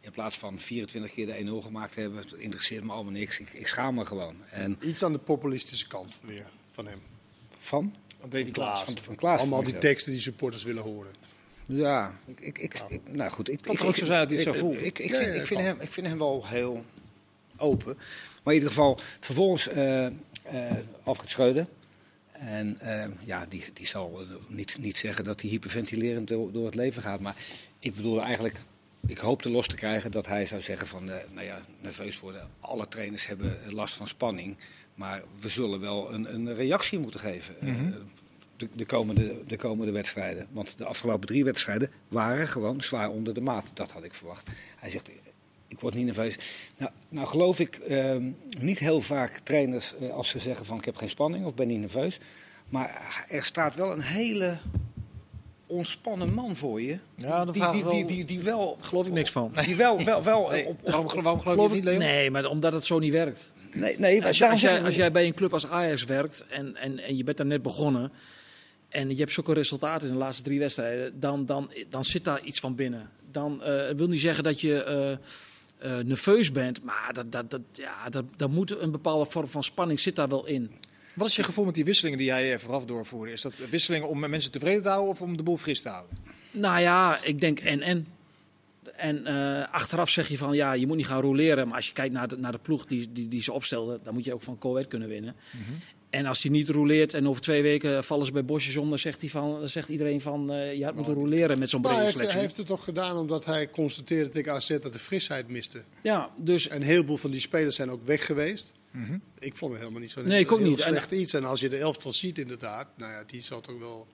In 0.00 0.10
plaats 0.10 0.38
van 0.38 0.60
24 0.60 1.12
keer 1.12 1.26
de 1.26 1.60
1-0 1.62 1.64
gemaakt 1.64 1.92
te 1.92 2.00
hebben, 2.00 2.18
het 2.18 2.32
interesseert 2.32 2.84
me 2.84 2.92
allemaal 2.92 3.12
niks. 3.12 3.40
Ik, 3.40 3.52
ik 3.52 3.66
schaam 3.66 3.94
me 3.94 4.04
gewoon. 4.04 4.44
En, 4.50 4.78
Iets 4.80 5.02
aan 5.02 5.12
de 5.12 5.18
populistische 5.18 5.86
kant 5.86 6.18
weer 6.22 6.46
van 6.70 6.86
hem. 6.86 7.02
Van? 7.58 7.94
Van 8.30 8.38
Davy 8.38 8.50
Klaas. 8.50 8.84
Van, 8.84 8.98
van 8.98 9.14
Klaas. 9.14 9.40
Allemaal 9.40 9.62
die 9.62 9.78
teksten 9.78 10.12
die 10.12 10.20
supporters 10.20 10.62
willen 10.62 10.82
horen. 10.82 11.12
Ja, 11.66 12.14
ik, 12.26 12.40
ik, 12.40 12.58
ik, 12.58 12.82
ik 12.88 13.00
nou 13.12 13.30
goed. 13.30 13.48
Ik, 13.48 13.62
kan 13.62 13.74
ik, 13.74 13.84
ook 13.84 13.96
zo 13.96 14.04
zijn 14.04 14.20
dat 14.20 14.28
hij 14.28 14.38
het 14.38 14.46
zo 14.46 14.52
voelt. 14.52 14.82
Ik, 14.82 14.98
ik, 14.98 15.10
ja, 15.10 15.18
vind, 15.18 15.34
ik, 15.34 15.46
vind 15.46 15.60
hem, 15.60 15.80
ik 15.80 15.90
vind 15.90 16.06
hem 16.06 16.18
wel 16.18 16.46
heel 16.46 16.84
open. 17.56 17.96
Maar 18.42 18.54
in 18.54 18.60
ieder 18.60 18.68
geval, 18.68 18.98
vervolgens 19.20 19.68
uh, 19.68 20.02
uh, 20.02 20.10
Alfred 21.02 21.30
Schreuder. 21.30 21.66
En 22.32 22.78
uh, 22.82 23.04
ja, 23.24 23.46
die, 23.48 23.64
die 23.72 23.86
zal 23.86 24.26
niet, 24.48 24.78
niet 24.80 24.96
zeggen 24.96 25.24
dat 25.24 25.40
hij 25.40 25.50
hyperventilerend 25.50 26.28
door, 26.28 26.52
door 26.52 26.66
het 26.66 26.74
leven 26.74 27.02
gaat. 27.02 27.20
Maar 27.20 27.36
ik 27.78 27.94
bedoel 27.94 28.22
eigenlijk, 28.22 28.60
ik 29.06 29.18
hoopte 29.18 29.50
los 29.50 29.66
te 29.66 29.76
krijgen 29.76 30.10
dat 30.10 30.26
hij 30.26 30.46
zou 30.46 30.60
zeggen 30.60 30.86
van, 30.86 31.04
nou 31.04 31.42
ja, 31.42 31.60
nerveus 31.80 32.20
worden. 32.20 32.48
Alle 32.60 32.88
trainers 32.88 33.26
hebben 33.26 33.58
last 33.68 33.94
van 33.94 34.06
spanning. 34.06 34.56
Maar 34.94 35.22
we 35.40 35.48
zullen 35.48 35.80
wel 35.80 36.12
een, 36.12 36.34
een 36.34 36.54
reactie 36.54 36.98
moeten 36.98 37.20
geven. 37.20 37.54
Mm 37.60 37.74
-hmm. 37.74 37.94
de, 38.56 38.68
de, 38.72 38.86
komende, 38.86 39.36
de 39.46 39.56
komende 39.56 39.92
wedstrijden. 39.92 40.46
Want 40.52 40.78
de 40.78 40.84
afgelopen 40.84 41.26
drie 41.26 41.44
wedstrijden 41.44 41.90
waren 42.08 42.48
gewoon 42.48 42.80
zwaar 42.80 43.10
onder 43.10 43.34
de 43.34 43.40
maat. 43.40 43.70
Dat 43.74 43.90
had 43.90 44.04
ik 44.04 44.14
verwacht. 44.14 44.50
Hij 44.76 44.90
zegt, 44.90 45.10
ik 45.68 45.80
word 45.80 45.94
niet 45.94 46.04
nerveus. 46.04 46.36
Nou, 46.76 46.90
nou 47.08 47.26
geloof 47.26 47.60
ik 47.60 47.78
uh, 47.88 48.16
niet 48.58 48.78
heel 48.78 49.00
vaak 49.00 49.38
trainers 49.38 49.94
uh, 50.00 50.10
als 50.10 50.28
ze 50.28 50.38
zeggen 50.38 50.66
van 50.66 50.78
ik 50.78 50.84
heb 50.84 50.96
geen 50.96 51.08
spanning 51.08 51.44
of 51.44 51.54
ben 51.54 51.66
niet 51.66 51.80
nerveus. 51.80 52.18
Maar 52.68 53.24
er 53.28 53.44
staat 53.44 53.74
wel 53.74 53.92
een 53.92 54.02
hele 54.02 54.58
ontspannen 55.74 56.34
man 56.34 56.56
voor 56.56 56.82
je. 56.82 56.98
Ja, 57.16 57.44
die, 57.44 57.70
die, 57.70 57.84
die, 57.84 58.06
die, 58.06 58.24
die, 58.24 58.40
wel... 58.40 58.78
Geloof 58.80 59.06
ik 59.06 59.12
niks 59.12 59.30
van. 59.30 59.52
Die 59.64 59.76
wel... 59.76 60.04
wel, 60.04 60.22
wel 60.22 60.48
nee. 60.48 60.66
op, 60.66 60.78
op, 60.82 60.90
waarom, 60.90 61.22
waarom 61.22 61.40
geloof 61.40 61.56
je 61.56 61.62
het 61.62 61.72
niet, 61.72 61.84
Leon? 61.84 61.98
Nee, 61.98 62.30
maar 62.30 62.46
omdat 62.46 62.72
het 62.72 62.84
zo 62.84 62.98
niet 62.98 63.12
werkt. 63.12 63.52
Nee, 63.72 63.98
nee, 63.98 64.24
als, 64.24 64.38
je, 64.38 64.48
als, 64.48 64.60
jij, 64.60 64.84
als 64.84 64.94
jij 64.94 65.12
bij 65.12 65.26
een 65.26 65.34
club 65.34 65.52
als 65.52 65.66
Ajax 65.66 66.04
werkt 66.04 66.44
en, 66.48 66.76
en, 66.76 66.98
en 66.98 67.16
je 67.16 67.24
bent 67.24 67.36
daar 67.36 67.46
net 67.46 67.62
begonnen... 67.62 68.12
en 68.88 69.10
je 69.10 69.16
hebt 69.16 69.32
zulke 69.32 69.52
resultaten 69.52 70.06
in 70.06 70.12
de 70.12 70.18
laatste 70.18 70.42
drie 70.42 70.58
wedstrijden... 70.58 71.20
dan, 71.20 71.46
dan, 71.46 71.70
dan 71.90 72.04
zit 72.04 72.24
daar 72.24 72.42
iets 72.42 72.60
van 72.60 72.74
binnen. 72.74 73.10
Dan 73.30 73.60
uh, 73.60 73.90
wil 73.96 74.08
niet 74.08 74.20
zeggen 74.20 74.44
dat 74.44 74.60
je... 74.60 75.16
Uh, 75.20 75.26
uh, 75.84 75.98
nerveus 76.04 76.52
bent, 76.52 76.82
maar 76.82 77.12
dat, 77.12 77.32
dat, 77.32 77.50
dat, 77.50 77.60
ja, 77.72 78.08
dat, 78.08 78.24
dat 78.36 78.50
moet 78.50 78.80
een 78.80 78.90
bepaalde 78.90 79.30
vorm 79.30 79.46
van 79.46 79.64
spanning 79.64 80.00
zit 80.00 80.16
daar 80.16 80.28
wel 80.28 80.46
in. 80.46 80.70
Wat 81.14 81.28
is 81.28 81.36
je 81.36 81.42
gevoel 81.42 81.64
met 81.64 81.74
die 81.74 81.84
wisselingen 81.84 82.18
die 82.18 82.26
jij 82.26 82.58
vooraf 82.58 82.84
doorvoerde? 82.84 83.32
Is 83.32 83.40
dat 83.40 83.54
wisselingen 83.70 84.08
om 84.08 84.18
mensen 84.18 84.50
tevreden 84.50 84.82
te 84.82 84.88
houden 84.88 85.10
of 85.10 85.20
om 85.20 85.36
de 85.36 85.42
boel 85.42 85.56
fris 85.56 85.82
te 85.82 85.88
houden? 85.88 86.18
Nou 86.50 86.80
ja, 86.80 87.18
ik 87.22 87.40
denk 87.40 87.60
en 87.60 87.80
en. 87.80 88.06
En 88.96 89.24
uh, 89.26 89.72
achteraf 89.72 90.10
zeg 90.10 90.28
je 90.28 90.38
van 90.38 90.54
ja, 90.54 90.72
je 90.72 90.86
moet 90.86 90.96
niet 90.96 91.06
gaan 91.06 91.20
roleren. 91.20 91.66
Maar 91.66 91.76
als 91.76 91.86
je 91.86 91.92
kijkt 91.92 92.12
naar 92.12 92.28
de, 92.28 92.36
naar 92.36 92.52
de 92.52 92.58
ploeg 92.58 92.86
die, 92.86 93.12
die, 93.12 93.28
die 93.28 93.42
ze 93.42 93.52
opstelden, 93.52 94.00
dan 94.02 94.14
moet 94.14 94.24
je 94.24 94.34
ook 94.34 94.42
van 94.42 94.58
Coët 94.58 94.88
kunnen 94.88 95.08
winnen. 95.08 95.36
Mm 95.52 95.60
-hmm. 95.66 95.80
En 96.10 96.26
als 96.26 96.42
hij 96.42 96.50
niet 96.50 96.68
roleert 96.68 97.14
en 97.14 97.28
over 97.28 97.42
twee 97.42 97.62
weken 97.62 98.04
vallen 98.04 98.26
ze 98.26 98.32
bij 98.32 98.44
bosjes 98.44 98.76
om, 98.76 98.88
dan 98.88 98.98
zegt, 98.98 99.20
hij 99.20 99.30
van, 99.30 99.58
dan 99.58 99.68
zegt 99.68 99.88
iedereen 99.88 100.20
van 100.20 100.52
uh, 100.52 100.74
je 100.74 100.84
had 100.84 100.94
moeten 100.94 101.14
roleren 101.14 101.58
met 101.58 101.70
zo'n 101.70 101.80
brede 101.80 101.96
hij 101.96 102.10
selectie. 102.10 102.24
Heeft, 102.24 102.34
hij 102.34 102.42
heeft 102.42 102.56
het 102.56 102.66
toch 102.66 102.84
gedaan 102.84 103.16
omdat 103.16 103.44
hij 103.44 103.70
constateerde 103.70 104.28
tegen 104.28 104.52
AZ 104.52 104.68
dat 104.68 104.92
de 104.92 104.98
frisheid 104.98 105.48
miste. 105.48 105.82
Ja, 106.02 106.30
dus... 106.36 106.68
En 106.68 106.76
een 106.76 106.86
heleboel 106.86 107.16
van 107.16 107.30
die 107.30 107.40
spelers 107.40 107.76
zijn 107.76 107.90
ook 107.90 108.04
weg 108.04 108.26
geweest. 108.26 108.72
Mm 108.94 109.06
-hmm. 109.06 109.22
Ik 109.38 109.54
vond 109.54 109.70
het 109.70 109.80
helemaal 109.80 110.02
niet 110.02 110.10
zo 110.10 110.22
nee, 110.22 110.40
ik 110.40 110.52
ook 110.52 110.60
niet. 110.60 110.80
slecht 110.80 111.12
en, 111.12 111.20
iets. 111.20 111.34
En 111.34 111.44
als 111.44 111.60
je 111.60 111.68
de 111.68 111.76
elftal 111.76 112.12
ziet 112.12 112.38
inderdaad, 112.38 112.88
nou 112.96 113.12
ja, 113.12 113.24
die 113.26 113.42
zal 113.42 113.60
toch 113.60 113.78
wel... 113.78 114.06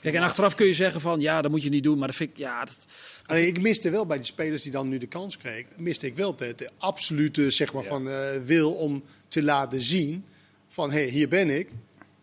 Kijk, 0.00 0.14
en 0.14 0.22
achteraf 0.22 0.54
kun 0.54 0.66
je 0.66 0.74
zeggen 0.74 1.00
van 1.00 1.20
ja, 1.20 1.42
dat 1.42 1.50
moet 1.50 1.62
je 1.62 1.68
niet 1.68 1.82
doen, 1.82 1.98
maar 1.98 2.08
dat 2.08 2.16
vind 2.16 2.30
ik 2.30 2.38
ja. 2.38 2.64
Dat... 2.64 2.86
Ik 3.38 3.60
miste 3.60 3.90
wel 3.90 4.06
bij 4.06 4.16
die 4.16 4.26
spelers 4.26 4.62
die 4.62 4.72
dan 4.72 4.88
nu 4.88 4.98
de 4.98 5.06
kans 5.06 5.36
kregen, 5.36 5.68
miste 5.76 6.06
ik 6.06 6.14
wel 6.14 6.36
de, 6.36 6.54
de 6.56 6.70
absolute 6.78 7.50
zeg 7.50 7.72
maar, 7.72 7.82
ja. 7.82 7.88
van, 7.88 8.08
uh, 8.08 8.14
wil 8.44 8.72
om 8.72 9.02
te 9.28 9.42
laten 9.42 9.80
zien 9.80 10.24
van 10.68 10.90
hé, 10.90 11.00
hey, 11.00 11.08
hier 11.08 11.28
ben 11.28 11.50
ik. 11.58 11.70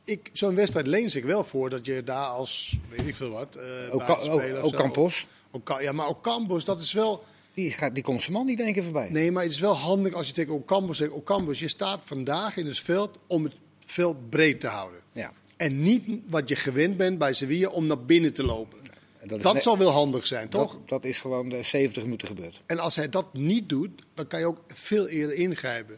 ik, 0.03 0.29
zo'n 0.33 0.55
wedstrijd 0.55 0.87
leent 0.87 1.11
zich 1.11 1.23
wel 1.23 1.43
voor 1.43 1.69
dat 1.69 1.85
je 1.85 2.03
daar 2.03 2.27
als, 2.27 2.77
weet 2.89 3.07
ik 3.07 3.15
veel 3.15 3.29
wat, 3.29 3.57
uh, 3.57 3.95
ook, 3.95 4.09
ook, 4.09 4.63
ook 4.63 4.75
Campos. 4.75 5.27
Ook, 5.51 5.77
ja, 5.81 5.91
maar 5.91 6.07
ook 6.07 6.23
Campos, 6.23 6.65
dat 6.65 6.81
is 6.81 6.93
wel... 6.93 7.23
Die, 7.59 7.71
gaat, 7.71 7.93
die 7.93 8.03
komt 8.03 8.21
zijn 8.21 8.33
man 8.33 8.45
niet 8.45 8.59
één 8.59 8.73
keer 8.73 8.83
voorbij. 8.83 9.09
Nee, 9.09 9.31
maar 9.31 9.43
het 9.43 9.51
is 9.51 9.59
wel 9.59 9.75
handig 9.75 10.13
als 10.13 10.27
je 10.27 10.33
tegen 10.33 10.53
Ocampos 10.53 10.97
zegt... 10.97 11.11
Ocampos, 11.11 11.59
je 11.59 11.67
staat 11.67 12.01
vandaag 12.03 12.57
in 12.57 12.65
het 12.65 12.79
veld 12.79 13.19
om 13.27 13.43
het 13.43 13.53
veld 13.85 14.29
breed 14.29 14.59
te 14.59 14.67
houden. 14.67 14.99
Ja. 15.11 15.33
En 15.57 15.81
niet 15.81 16.03
wat 16.29 16.49
je 16.49 16.55
gewend 16.55 16.97
bent 16.97 17.17
bij 17.17 17.33
Sevilla 17.33 17.69
om 17.69 17.87
naar 17.87 18.03
binnen 18.03 18.33
te 18.33 18.43
lopen. 18.43 18.79
Dat, 19.25 19.41
dat 19.41 19.63
zal 19.63 19.77
wel 19.77 19.89
handig 19.89 20.27
zijn, 20.27 20.49
toch? 20.49 20.71
Dat, 20.73 20.89
dat 20.89 21.05
is 21.05 21.19
gewoon 21.19 21.49
de 21.49 21.63
70 21.63 22.03
minuten 22.03 22.27
gebeurd. 22.27 22.61
En 22.65 22.79
als 22.79 22.95
hij 22.95 23.09
dat 23.09 23.33
niet 23.33 23.69
doet, 23.69 23.89
dan 24.13 24.27
kan 24.27 24.39
je 24.39 24.45
ook 24.45 24.61
veel 24.67 25.07
eerder 25.07 25.35
ingrijpen. 25.35 25.97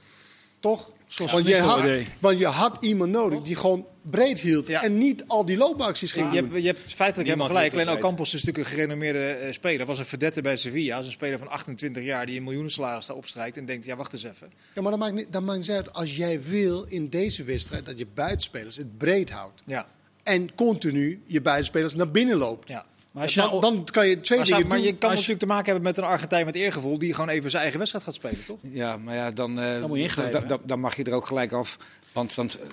Toch? 0.59 0.91
Want 1.17 1.47
je, 1.47 1.57
had, 1.57 2.03
want 2.19 2.37
je 2.37 2.45
had 2.45 2.77
iemand 2.79 3.11
nodig 3.11 3.41
die 3.41 3.55
gewoon 3.55 3.85
breed 4.01 4.39
hield. 4.39 4.69
En 4.69 4.97
niet 4.97 5.23
al 5.27 5.45
die 5.45 5.57
loopacties 5.57 6.11
ging 6.11 6.33
je, 6.33 6.41
hebt, 6.41 6.53
je 6.53 6.67
hebt 6.67 6.93
feitelijk 6.93 7.29
helemaal 7.29 7.49
gelijk. 7.49 7.73
Alleen 7.73 7.99
Campos 7.99 8.33
is 8.33 8.43
natuurlijk 8.43 8.67
een 8.67 8.75
gerenommeerde 8.75 9.39
uh, 9.45 9.51
speler. 9.51 9.85
Was 9.85 9.99
een 9.99 10.05
verdette 10.05 10.41
bij 10.41 10.55
Sevilla. 10.55 10.99
Is 10.99 11.05
een 11.05 11.11
speler 11.11 11.37
van 11.37 11.49
28 11.49 12.03
jaar 12.03 12.25
die 12.25 12.37
een 12.37 12.43
miljoenen 12.43 12.71
salaris 12.71 13.05
daar 13.05 13.15
opstrijkt. 13.15 13.57
En 13.57 13.65
denkt, 13.65 13.85
ja 13.85 13.95
wacht 13.95 14.13
eens 14.13 14.23
even. 14.23 14.51
Ja, 14.73 14.81
maar 14.81 14.91
dat 14.91 14.99
maakt, 14.99 15.13
niet, 15.13 15.33
dat 15.33 15.41
maakt 15.41 15.59
niet 15.59 15.69
uit. 15.69 15.93
Als 15.93 16.15
jij 16.15 16.41
wil 16.41 16.83
in 16.83 17.09
deze 17.09 17.43
wedstrijd 17.43 17.85
dat 17.85 17.99
je 17.99 18.07
buitenspelers 18.13 18.77
het 18.77 18.97
breed 18.97 19.29
houdt. 19.29 19.61
Ja. 19.65 19.85
En 20.23 20.55
continu 20.55 21.21
je 21.25 21.41
buitenspelers 21.41 21.95
naar 21.95 22.11
binnen 22.11 22.37
loopt. 22.37 22.67
Ja. 22.67 22.85
Maar 23.11 23.23
als 23.23 23.33
je 23.33 23.41
dan, 23.41 23.49
nou, 23.49 23.61
dan 23.61 23.83
kan 23.91 24.07
je 24.07 24.19
twee 24.19 24.37
maar 24.37 24.47
dingen 24.47 24.67
Maar 24.67 24.77
doen. 24.77 24.85
je 24.85 24.97
kan 24.97 25.09
natuurlijk 25.09 25.39
te 25.39 25.45
maken 25.45 25.65
hebben 25.65 25.83
met 25.83 25.97
een 25.97 26.03
Argentijn 26.03 26.45
met 26.45 26.55
eergevoel... 26.55 26.99
die 26.99 27.13
gewoon 27.13 27.29
even 27.29 27.49
zijn 27.49 27.61
eigen 27.61 27.79
wedstrijd 27.79 28.05
gaat 28.05 28.15
spelen, 28.15 28.45
toch? 28.45 28.59
Ja, 28.61 28.97
maar 28.97 29.15
ja, 29.15 29.31
dan, 29.31 29.59
uh, 29.59 29.79
dan, 29.79 29.87
moet 29.87 29.97
je 29.97 30.03
ingrijpen, 30.03 30.47
dan, 30.47 30.59
dan 30.63 30.79
mag 30.79 30.95
je 30.95 31.03
er 31.03 31.13
ook 31.13 31.25
gelijk 31.25 31.51
af. 31.51 31.77
Want, 32.11 32.35
want 32.35 32.59
uh, 32.59 32.65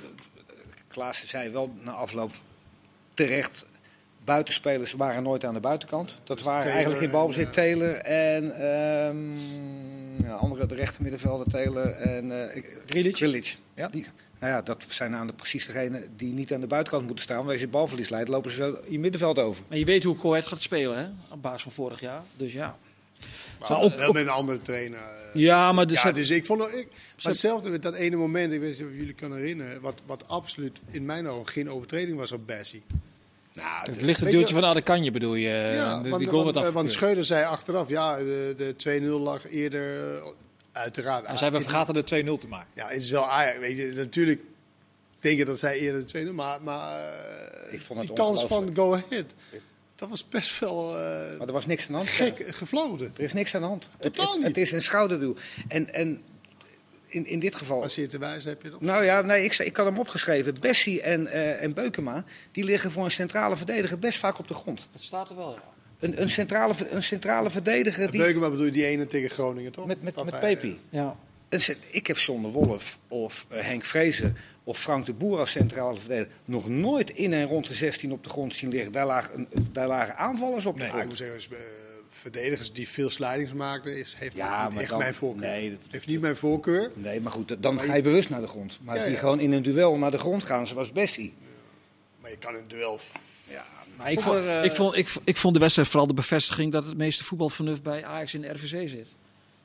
Klaas 0.99 1.27
zei 1.27 1.51
wel 1.51 1.75
na 1.81 1.91
afloop 1.91 2.31
terecht... 3.15 3.67
buitenspelers 4.25 4.93
waren 4.93 5.23
nooit 5.23 5.45
aan 5.45 5.55
de 5.55 5.61
buitenkant. 5.61 6.21
Dat 6.25 6.43
waren 6.43 6.61
Taylor 6.61 6.77
eigenlijk 6.77 7.05
in 7.05 7.11
balbezit 7.11 7.53
Taylor 7.53 7.95
en... 7.95 8.65
Um, 8.65 9.39
ja, 10.23 10.35
andere, 10.35 10.67
de 10.67 10.75
rechtermiddenvelder 10.75 11.47
Taylor 11.47 11.91
en... 11.91 12.31
Uh, 12.31 12.63
Grilic. 12.87 13.59
Ja. 13.75 13.89
Die, 13.89 14.07
nou 14.39 14.53
ja, 14.53 14.63
dat 14.63 14.85
zijn 14.89 15.15
aan 15.17 15.27
de, 15.27 15.33
precies 15.33 15.67
degenen 15.67 16.17
die 16.17 16.33
niet 16.33 16.53
aan 16.53 16.61
de 16.61 16.67
buitenkant 16.67 17.07
moeten 17.07 17.25
staan. 17.25 17.37
Wanneer 17.37 17.59
je 17.59 17.69
balverlies 17.69 18.09
leidt, 18.09 18.29
lopen 18.29 18.51
ze 18.51 18.79
in 18.85 19.01
middenveld 19.01 19.39
over. 19.39 19.65
Maar 19.69 19.79
je 19.79 19.85
weet 19.85 20.05
hoe 20.05 20.17
Coët 20.17 20.47
gaat 20.47 20.61
spelen, 20.61 20.99
hè? 20.99 21.07
Op 21.29 21.43
basis 21.43 21.63
van 21.63 21.73
vorig 21.73 22.01
jaar. 22.01 22.23
Dus 22.37 22.53
ja. 22.53 22.77
Maar 23.61 23.79
op, 23.79 23.97
wel 23.97 24.13
met 24.13 24.23
een 24.23 24.29
andere 24.29 24.63
trainer. 24.63 25.01
Ja, 25.33 25.73
maar 25.73 25.87
dus, 25.87 26.03
ja, 26.03 26.13
dus 26.13 26.31
ik 26.31 26.47
vond 26.47 26.63
ik, 26.63 26.87
maar 27.23 27.33
hetzelfde 27.33 27.69
met 27.69 27.83
dat 27.83 27.95
ene 27.95 28.17
moment, 28.17 28.53
ik 28.53 28.61
weet 28.61 28.79
niet 28.79 28.89
of 28.89 28.95
jullie 28.97 29.13
kunnen 29.13 29.39
herinneren, 29.39 29.81
wat, 29.81 30.03
wat 30.07 30.29
absoluut 30.29 30.81
in 30.91 31.05
mijn 31.05 31.27
ogen 31.29 31.53
geen 31.53 31.71
overtreding 31.71 32.17
was 32.17 32.33
op 32.33 32.47
Bessie. 32.47 32.83
Nou, 33.53 33.91
het 33.91 34.03
ligt 34.03 34.21
het 34.21 34.31
duwtje 34.31 34.55
van 34.55 34.65
Adekanje 34.65 35.11
bedoel 35.11 35.35
je? 35.35 35.49
Ja, 35.49 36.03
de, 36.03 36.09
want, 36.09 36.23
die 36.23 36.31
goal 36.31 36.45
want, 36.45 36.57
werd 36.59 36.73
want 36.73 36.93
Schreuder 36.93 37.25
zei 37.25 37.45
achteraf, 37.45 37.89
ja, 37.89 38.17
de, 38.17 38.55
de 38.77 39.01
2-0 39.01 39.05
lag 39.05 39.51
eerder, 39.51 40.19
uiteraard. 40.73 41.25
En 41.25 41.39
zij 41.39 41.53
we 41.53 41.61
vergaten 41.61 41.95
de 41.95 42.25
2-0 42.25 42.39
te 42.39 42.49
maken. 42.49 42.69
Ja, 42.75 42.89
het 42.89 43.03
is 43.03 43.11
wel 43.11 43.27
weet 43.61 43.77
je, 43.77 43.93
natuurlijk 43.95 44.41
denk 45.21 45.39
je 45.39 45.45
dat 45.45 45.59
zij 45.59 45.79
eerder 45.79 46.13
de 46.13 46.27
2-0, 46.27 46.35
maar, 46.35 46.63
maar 46.63 47.01
ik 47.71 47.81
vond 47.81 47.99
het 47.99 48.09
die 48.09 48.17
kans 48.17 48.45
van 48.45 48.71
Go 48.75 48.93
Ahead, 48.93 49.35
dat 49.99 50.09
was 50.09 50.29
best 50.29 50.59
wel 50.59 50.95
uh, 50.95 51.39
maar 51.39 51.47
er 51.47 51.53
was 51.53 51.67
niks 51.67 51.87
aan 51.87 51.93
de 51.93 51.97
hand. 51.97 52.09
gek 52.09 52.39
ja. 52.39 52.53
gefloten. 52.53 53.13
Er 53.17 53.23
is 53.23 53.33
niks 53.33 53.55
aan 53.55 53.61
de 53.61 53.67
hand. 53.67 53.91
Totaal 53.99 54.27
het, 54.27 54.37
niet. 54.37 54.47
Het 54.47 54.57
is 54.57 54.73
een 54.73 54.83
schouderduw. 54.83 55.35
En, 55.69 55.95
en 55.95 56.23
in, 57.07 57.27
in 57.27 57.39
dit 57.39 57.57
geval... 57.57 57.83
Als 57.83 57.95
je 57.95 58.01
het 58.01 58.11
te 58.11 58.19
wijzen 58.19 58.51
heb 58.51 58.63
je 58.63 58.69
het 58.69 58.81
Nou 58.81 59.05
ja, 59.05 59.21
nee, 59.21 59.45
ik, 59.45 59.59
ik 59.59 59.77
had 59.77 59.87
hem 59.87 59.99
opgeschreven. 59.99 60.55
Bessie 60.61 61.03
en, 61.03 61.27
uh, 61.27 61.63
en 61.63 61.75
Beukema, 61.75 62.25
die 62.53 62.65
liggen 62.65 62.91
voor 62.91 63.05
een 63.05 63.11
centrale 63.11 63.57
verdediger 63.57 63.99
best 63.99 64.19
vaak 64.19 64.39
op 64.39 64.49
de 64.49 64.55
grond. 64.55 64.89
Dat 64.93 65.03
staat 65.03 65.29
er 65.29 65.37
wel, 65.37 65.53
ja. 65.55 65.63
Een, 65.99 66.23
een, 66.23 66.29
centrale, 66.29 66.75
een 66.91 67.03
centrale 67.03 67.51
verdediger... 67.51 68.11
Die, 68.11 68.21
Beukema 68.21 68.51
bedoel 68.51 68.65
je 68.65 68.73
die 68.73 68.87
ene 68.87 69.07
tegen 69.07 69.31
Groningen, 69.31 69.73
toch? 69.73 69.87
Met, 69.87 70.03
met, 70.03 70.17
met, 70.17 70.25
met 70.25 70.41
Pepi. 70.41 70.81
Ja. 70.91 71.17
Ik 71.91 72.07
heb 72.07 72.19
zonder 72.19 72.51
Wolf 72.51 72.99
of 73.09 73.47
uh, 73.53 73.61
Henk 73.61 73.85
Vrezen 73.85 74.37
of 74.65 74.79
Frank 74.79 75.07
de 75.07 75.13
Boer 75.13 75.39
als 75.39 75.51
centrale 75.51 75.99
verdediger 75.99 76.33
nog 76.45 76.69
nooit 76.69 77.11
in 77.11 77.33
en 77.33 77.45
rond 77.45 77.67
de 77.67 77.75
16 77.75 78.13
op 78.13 78.25
de 78.25 78.31
grond 78.31 78.55
zien 78.55 78.71
liggen. 78.71 78.93
Daar 78.93 79.07
lagen, 79.07 79.49
daar 79.73 79.87
lagen 79.87 80.17
aanvallers 80.17 80.67
op 80.67 80.75
de 80.75 80.81
nee, 80.81 80.89
grond. 80.89 81.03
Ik 81.03 81.09
moet 81.09 81.19
zeggen, 81.19 81.53
uh, 81.53 81.59
verdedigers 82.09 82.73
die 82.73 82.89
veel 82.89 83.11
slidings 83.11 83.53
maakten, 83.53 83.99
is, 83.99 84.15
heeft 84.19 84.37
ja, 84.37 84.69
niet 84.69 84.79
echt 84.79 84.89
dan, 84.89 84.99
mijn 84.99 85.15
voorkeur. 85.15 85.49
Nee, 85.49 85.71
dat, 85.71 85.81
heeft 85.91 86.07
niet 86.07 86.21
mijn 86.21 86.37
voorkeur. 86.37 86.91
Nee, 86.95 87.21
maar 87.21 87.33
goed, 87.33 87.57
dan 87.63 87.75
maar 87.75 87.85
ga 87.85 87.95
je 87.95 88.03
bewust 88.03 88.31
naar 88.31 88.41
de 88.41 88.47
grond. 88.47 88.79
Maar 88.83 88.97
ja, 88.97 89.03
die 89.03 89.13
ja. 89.13 89.19
gewoon 89.19 89.41
in 89.41 89.53
een 89.53 89.63
duel 89.63 89.97
naar 89.97 90.11
de 90.11 90.19
grond 90.19 90.45
gaan, 90.45 90.67
zoals 90.67 90.93
Bessie. 90.93 91.35
Ja. 91.39 91.47
Maar 92.21 92.31
je 92.31 92.39
kan 92.39 92.55
in 92.55 92.61
een 92.61 92.69
duel... 92.69 93.01
Ja, 93.51 93.65
maar 93.99 94.13
ik, 94.13 94.21
vond, 94.21 94.37
uh, 94.37 94.65
ik, 94.65 94.73
vond, 94.73 94.97
ik, 94.97 95.13
ik 95.25 95.37
vond 95.37 95.55
de 95.55 95.61
wedstrijd 95.61 95.89
vooral 95.89 96.07
de 96.07 96.15
bevestiging 96.15 96.73
dat 96.73 96.85
het 96.85 96.97
meeste 96.97 97.25
voetbalvernuft 97.25 97.83
bij 97.83 98.05
Ajax 98.05 98.35
in 98.35 98.41
de 98.41 98.49
RVC 98.49 98.89
zit 98.89 99.15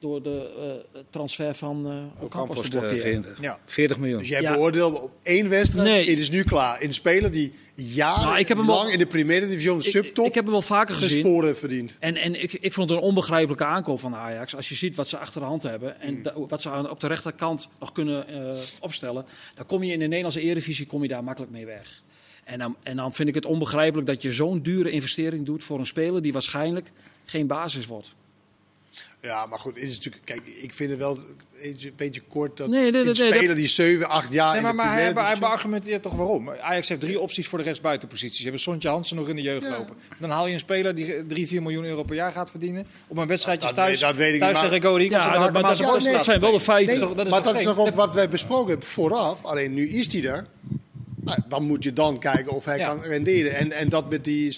door 0.03 0.21
de 0.21 0.83
uh, 0.95 1.01
transfer 1.09 1.53
van 1.55 1.91
uh, 1.91 2.23
Ocampos 2.23 2.61
te 2.61 2.69
blokkeren. 2.69 3.25
Ja. 3.41 3.59
40 3.65 3.97
miljoen. 3.97 4.19
Dus 4.19 4.27
jij 4.27 4.41
ja. 4.41 4.53
beoordeelt 4.53 5.01
op 5.01 5.11
één 5.21 5.49
wedstrijd, 5.49 5.87
nee. 5.87 6.09
het 6.09 6.19
is 6.19 6.29
nu 6.29 6.43
klaar. 6.43 6.81
Een 6.81 6.93
speler 6.93 7.31
die 7.31 7.53
jarenlang 7.73 8.25
nou, 8.25 8.39
ik 8.39 8.47
heb 8.47 8.57
hem 8.57 8.65
wel, 8.65 8.89
in 8.89 8.97
de 8.97 9.05
Primera 9.05 9.45
Division 9.45 9.81
subtop 9.81 10.23
ik, 10.23 10.29
ik 10.29 10.35
heb 10.35 10.43
hem 10.43 10.53
wel 10.53 10.61
vaker 10.61 10.95
gezien. 10.95 11.19
sporen 11.19 11.57
verdiend. 11.57 11.95
En, 11.99 12.15
en 12.15 12.43
ik, 12.43 12.53
ik 12.53 12.73
vond 12.73 12.89
het 12.89 12.99
een 12.99 13.05
onbegrijpelijke 13.05 13.65
aankoop 13.65 13.99
van 13.99 14.15
Ajax. 14.15 14.55
Als 14.55 14.69
je 14.69 14.75
ziet 14.75 14.95
wat 14.95 15.07
ze 15.07 15.17
achter 15.17 15.41
de 15.41 15.47
hand 15.47 15.63
hebben 15.63 16.01
en 16.01 16.13
mm. 16.13 16.23
da, 16.23 16.33
wat 16.47 16.61
ze 16.61 16.69
aan, 16.69 16.89
op 16.89 16.99
de 16.99 17.07
rechterkant 17.07 17.69
nog 17.79 17.91
kunnen 17.91 18.25
uh, 18.29 18.59
opstellen, 18.79 19.25
dan 19.55 19.65
kom 19.65 19.83
je 19.83 19.93
in 19.93 19.99
de 19.99 20.05
Nederlandse 20.05 20.41
Eredivisie 20.41 20.85
kom 20.85 21.01
je 21.01 21.07
daar 21.07 21.23
makkelijk 21.23 21.51
mee 21.51 21.65
weg. 21.65 22.01
En 22.43 22.59
dan, 22.59 22.75
en 22.83 22.95
dan 22.95 23.13
vind 23.13 23.29
ik 23.29 23.35
het 23.35 23.45
onbegrijpelijk 23.45 24.07
dat 24.07 24.21
je 24.21 24.31
zo'n 24.31 24.61
dure 24.61 24.89
investering 24.89 25.45
doet 25.45 25.63
voor 25.63 25.79
een 25.79 25.85
speler 25.85 26.21
die 26.21 26.33
waarschijnlijk 26.33 26.91
geen 27.25 27.47
basis 27.47 27.85
wordt. 27.85 28.13
Ja, 29.21 29.45
maar 29.45 29.59
goed, 29.59 29.75
het 29.75 29.83
is 29.83 29.95
natuurlijk, 29.95 30.25
kijk, 30.25 30.41
ik 30.61 30.73
vind 30.73 30.89
het 30.89 30.99
wel 30.99 31.19
een 31.61 31.93
beetje 31.95 32.21
kort 32.21 32.57
dat 32.57 32.67
nee, 32.67 32.81
nee, 32.81 32.91
nee, 32.91 33.05
een 33.05 33.15
speler 33.15 33.55
die 33.55 33.67
7, 33.67 34.09
8 34.09 34.31
jaar 34.31 34.53
nee, 34.53 34.61
maar, 34.61 34.71
in 34.71 34.77
de 34.77 35.13
maar 35.13 35.23
hij, 35.23 35.31
hij 35.31 35.37
beargumenteert 35.39 36.01
toch 36.01 36.13
waarom? 36.13 36.49
Ajax 36.49 36.87
heeft 36.87 37.01
drie 37.01 37.19
opties 37.19 37.47
voor 37.47 37.57
de 37.57 37.63
rechtsbuitenposities. 37.63 38.43
Je 38.43 38.49
hebt 38.49 38.61
Sontje 38.61 38.89
Hansen 38.89 39.15
nog 39.15 39.29
in 39.29 39.35
de 39.35 39.41
jeugd 39.41 39.65
ja. 39.65 39.77
lopen. 39.77 39.95
Dan 40.19 40.29
haal 40.29 40.47
je 40.47 40.53
een 40.53 40.59
speler 40.59 40.95
die 40.95 41.27
3, 41.27 41.47
4 41.47 41.61
miljoen 41.61 41.83
euro 41.83 42.03
per 42.03 42.15
jaar 42.15 42.31
gaat 42.31 42.49
verdienen. 42.49 42.87
Op 43.07 43.17
een 43.17 43.27
wedstrijdje 43.27 43.67
dat 43.67 43.75
thuis, 43.75 43.99
weet, 43.99 44.09
dat 44.09 44.15
weet 44.15 44.33
ik 44.33 44.39
thuis 44.39 44.61
niet, 44.61 44.69
tegen 44.69 44.81
Go 44.81 44.97
Eagles. 44.97 45.23
Ja, 45.23 45.31
dat, 45.31 45.53
maar 45.53 45.61
dat, 45.61 46.23
zijn 46.23 46.39
wel 46.39 46.51
de 46.51 46.59
feiten. 46.59 46.99
Nee, 46.99 47.15
dat 47.15 47.25
is 47.25 47.31
maar 47.31 47.43
dat 47.43 47.55
is 47.55 47.63
nog 47.63 47.77
ook 47.77 47.95
wat 47.95 48.13
wij 48.13 48.29
besproken 48.29 48.69
hebben 48.69 48.87
vooraf. 48.87 49.43
Alleen 49.43 49.73
nu 49.73 49.89
is 49.89 50.13
hij 50.13 50.23
er. 50.23 50.47
Nou, 51.23 51.39
dan 51.47 51.63
moet 51.63 51.83
je 51.83 51.93
dan 51.93 52.19
kijken 52.19 52.51
of 52.51 52.65
hij 52.65 52.77
ja. 52.77 52.87
kan 52.87 53.03
renderen. 53.03 53.55
En, 53.55 53.71
en 53.71 53.89
dat 53.89 54.09
met 54.09 54.23
die 54.23 54.51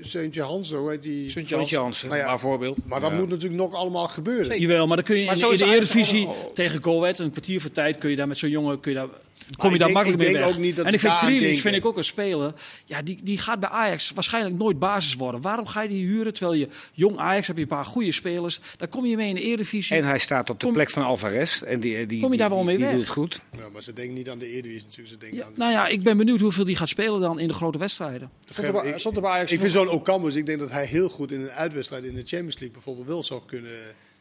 Seuntje 0.00 0.42
Hansen, 0.42 0.78
hoe 0.78 0.90
heet 0.90 1.02
die? 1.02 1.30
Seuntje 1.30 1.78
Hansen, 1.78 2.08
nou 2.08 2.20
ja, 2.20 2.26
maar 2.26 2.38
voorbeeld. 2.38 2.78
Maar 2.86 3.00
dat 3.00 3.10
ja. 3.10 3.16
moet 3.16 3.28
natuurlijk 3.28 3.60
nog 3.60 3.74
allemaal 3.74 4.08
gebeuren. 4.08 4.46
Zeker. 4.46 4.60
Jawel, 4.60 4.86
maar 4.86 4.96
dan 4.96 5.04
kun 5.04 5.16
je 5.16 5.26
maar 5.26 5.36
in, 5.38 5.50
in 5.50 5.56
de 5.56 5.64
Eredivisie 5.64 6.28
tegen 6.54 6.82
Go 6.82 7.00
Ahead, 7.00 7.18
een 7.18 7.30
kwartier 7.30 7.60
voor 7.60 7.72
tijd, 7.72 7.98
kun 7.98 8.10
je 8.10 8.16
daar 8.16 8.28
met 8.28 8.38
zo'n 8.38 8.50
jongen, 8.50 8.80
kun 8.80 8.92
je 8.92 8.98
daar 8.98 9.08
kom 9.56 9.72
je 9.72 9.78
daar 9.78 9.92
makkelijk 9.92 10.22
mee 10.22 10.32
weg. 10.32 10.48
Ook 10.48 10.58
niet 10.58 10.76
dat 10.76 10.86
en 10.86 10.92
ik 10.92 11.00
vind 11.00 11.12
Grealish 11.12 11.60
vind 11.60 11.74
ik 11.74 11.84
ook 11.84 11.96
een 11.96 12.04
speler. 12.04 12.54
Ja, 12.84 13.02
die, 13.02 13.18
die 13.22 13.38
gaat 13.38 13.60
bij 13.60 13.68
Ajax 13.68 14.10
waarschijnlijk 14.10 14.56
nooit 14.56 14.78
basis 14.78 15.14
worden. 15.14 15.40
Waarom 15.40 15.66
ga 15.66 15.82
je 15.82 15.88
die 15.88 16.06
huren 16.06 16.32
terwijl 16.32 16.58
je 16.58 16.68
jong 16.92 17.18
Ajax 17.18 17.46
heb 17.46 17.56
je 17.56 17.62
een 17.62 17.68
paar 17.68 17.84
goede 17.84 18.12
spelers. 18.12 18.60
Daar 18.76 18.88
kom 18.88 19.06
je 19.06 19.16
mee 19.16 19.28
in 19.28 19.34
de 19.34 19.40
Eredivisie. 19.40 19.96
En 19.96 20.04
hij 20.04 20.18
staat 20.18 20.50
op 20.50 20.60
de 20.60 20.66
kom, 20.66 20.74
plek 20.74 20.90
van 20.90 21.02
Alvarez 21.02 21.62
en 21.62 21.80
die 21.80 22.06
die 22.06 22.20
kom 22.20 22.32
je 22.32 22.38
daar 22.38 22.50
wel 22.50 22.64
mee 22.64 22.76
die, 22.76 22.84
weg? 22.84 22.94
Die 22.94 23.04
doet 23.04 23.08
het 23.08 23.16
goed. 23.16 23.40
Ja, 23.58 23.68
maar 23.72 23.82
ze 23.82 23.92
denken 23.92 24.14
niet 24.14 24.30
aan 24.30 24.38
de 24.38 24.48
Eredivisie 24.48 24.84
natuurlijk. 24.84 25.08
Ze 25.08 25.18
denken 25.18 25.38
ja, 25.38 25.44
aan 25.44 25.52
nou 25.56 25.72
ja, 25.72 25.86
ik 25.86 26.02
ben 26.02 26.16
benieuwd 26.16 26.40
hoeveel 26.40 26.64
die 26.64 26.76
gaat 26.76 26.88
spelen 26.88 27.20
dan 27.20 27.38
in 27.38 27.48
de 27.48 27.54
grote 27.54 27.78
wedstrijden. 27.78 28.30
Stond 28.44 28.84
ik, 28.84 28.98
stond 28.98 29.16
er 29.16 29.22
bij 29.22 29.30
Ajax 29.30 29.52
ik 29.52 29.60
vind 29.60 29.72
zo'n 29.72 29.88
Ocampos, 29.88 30.34
ik 30.34 30.46
denk 30.46 30.58
dat 30.58 30.70
hij 30.70 30.86
heel 30.86 31.08
goed 31.08 31.32
in 31.32 31.40
een 31.40 31.50
uitwedstrijd 31.50 32.04
in 32.04 32.14
de 32.14 32.22
Champions 32.24 32.54
League 32.54 32.70
bijvoorbeeld 32.70 33.06
wel 33.06 33.22
zou 33.22 33.40
kunnen. 33.46 33.70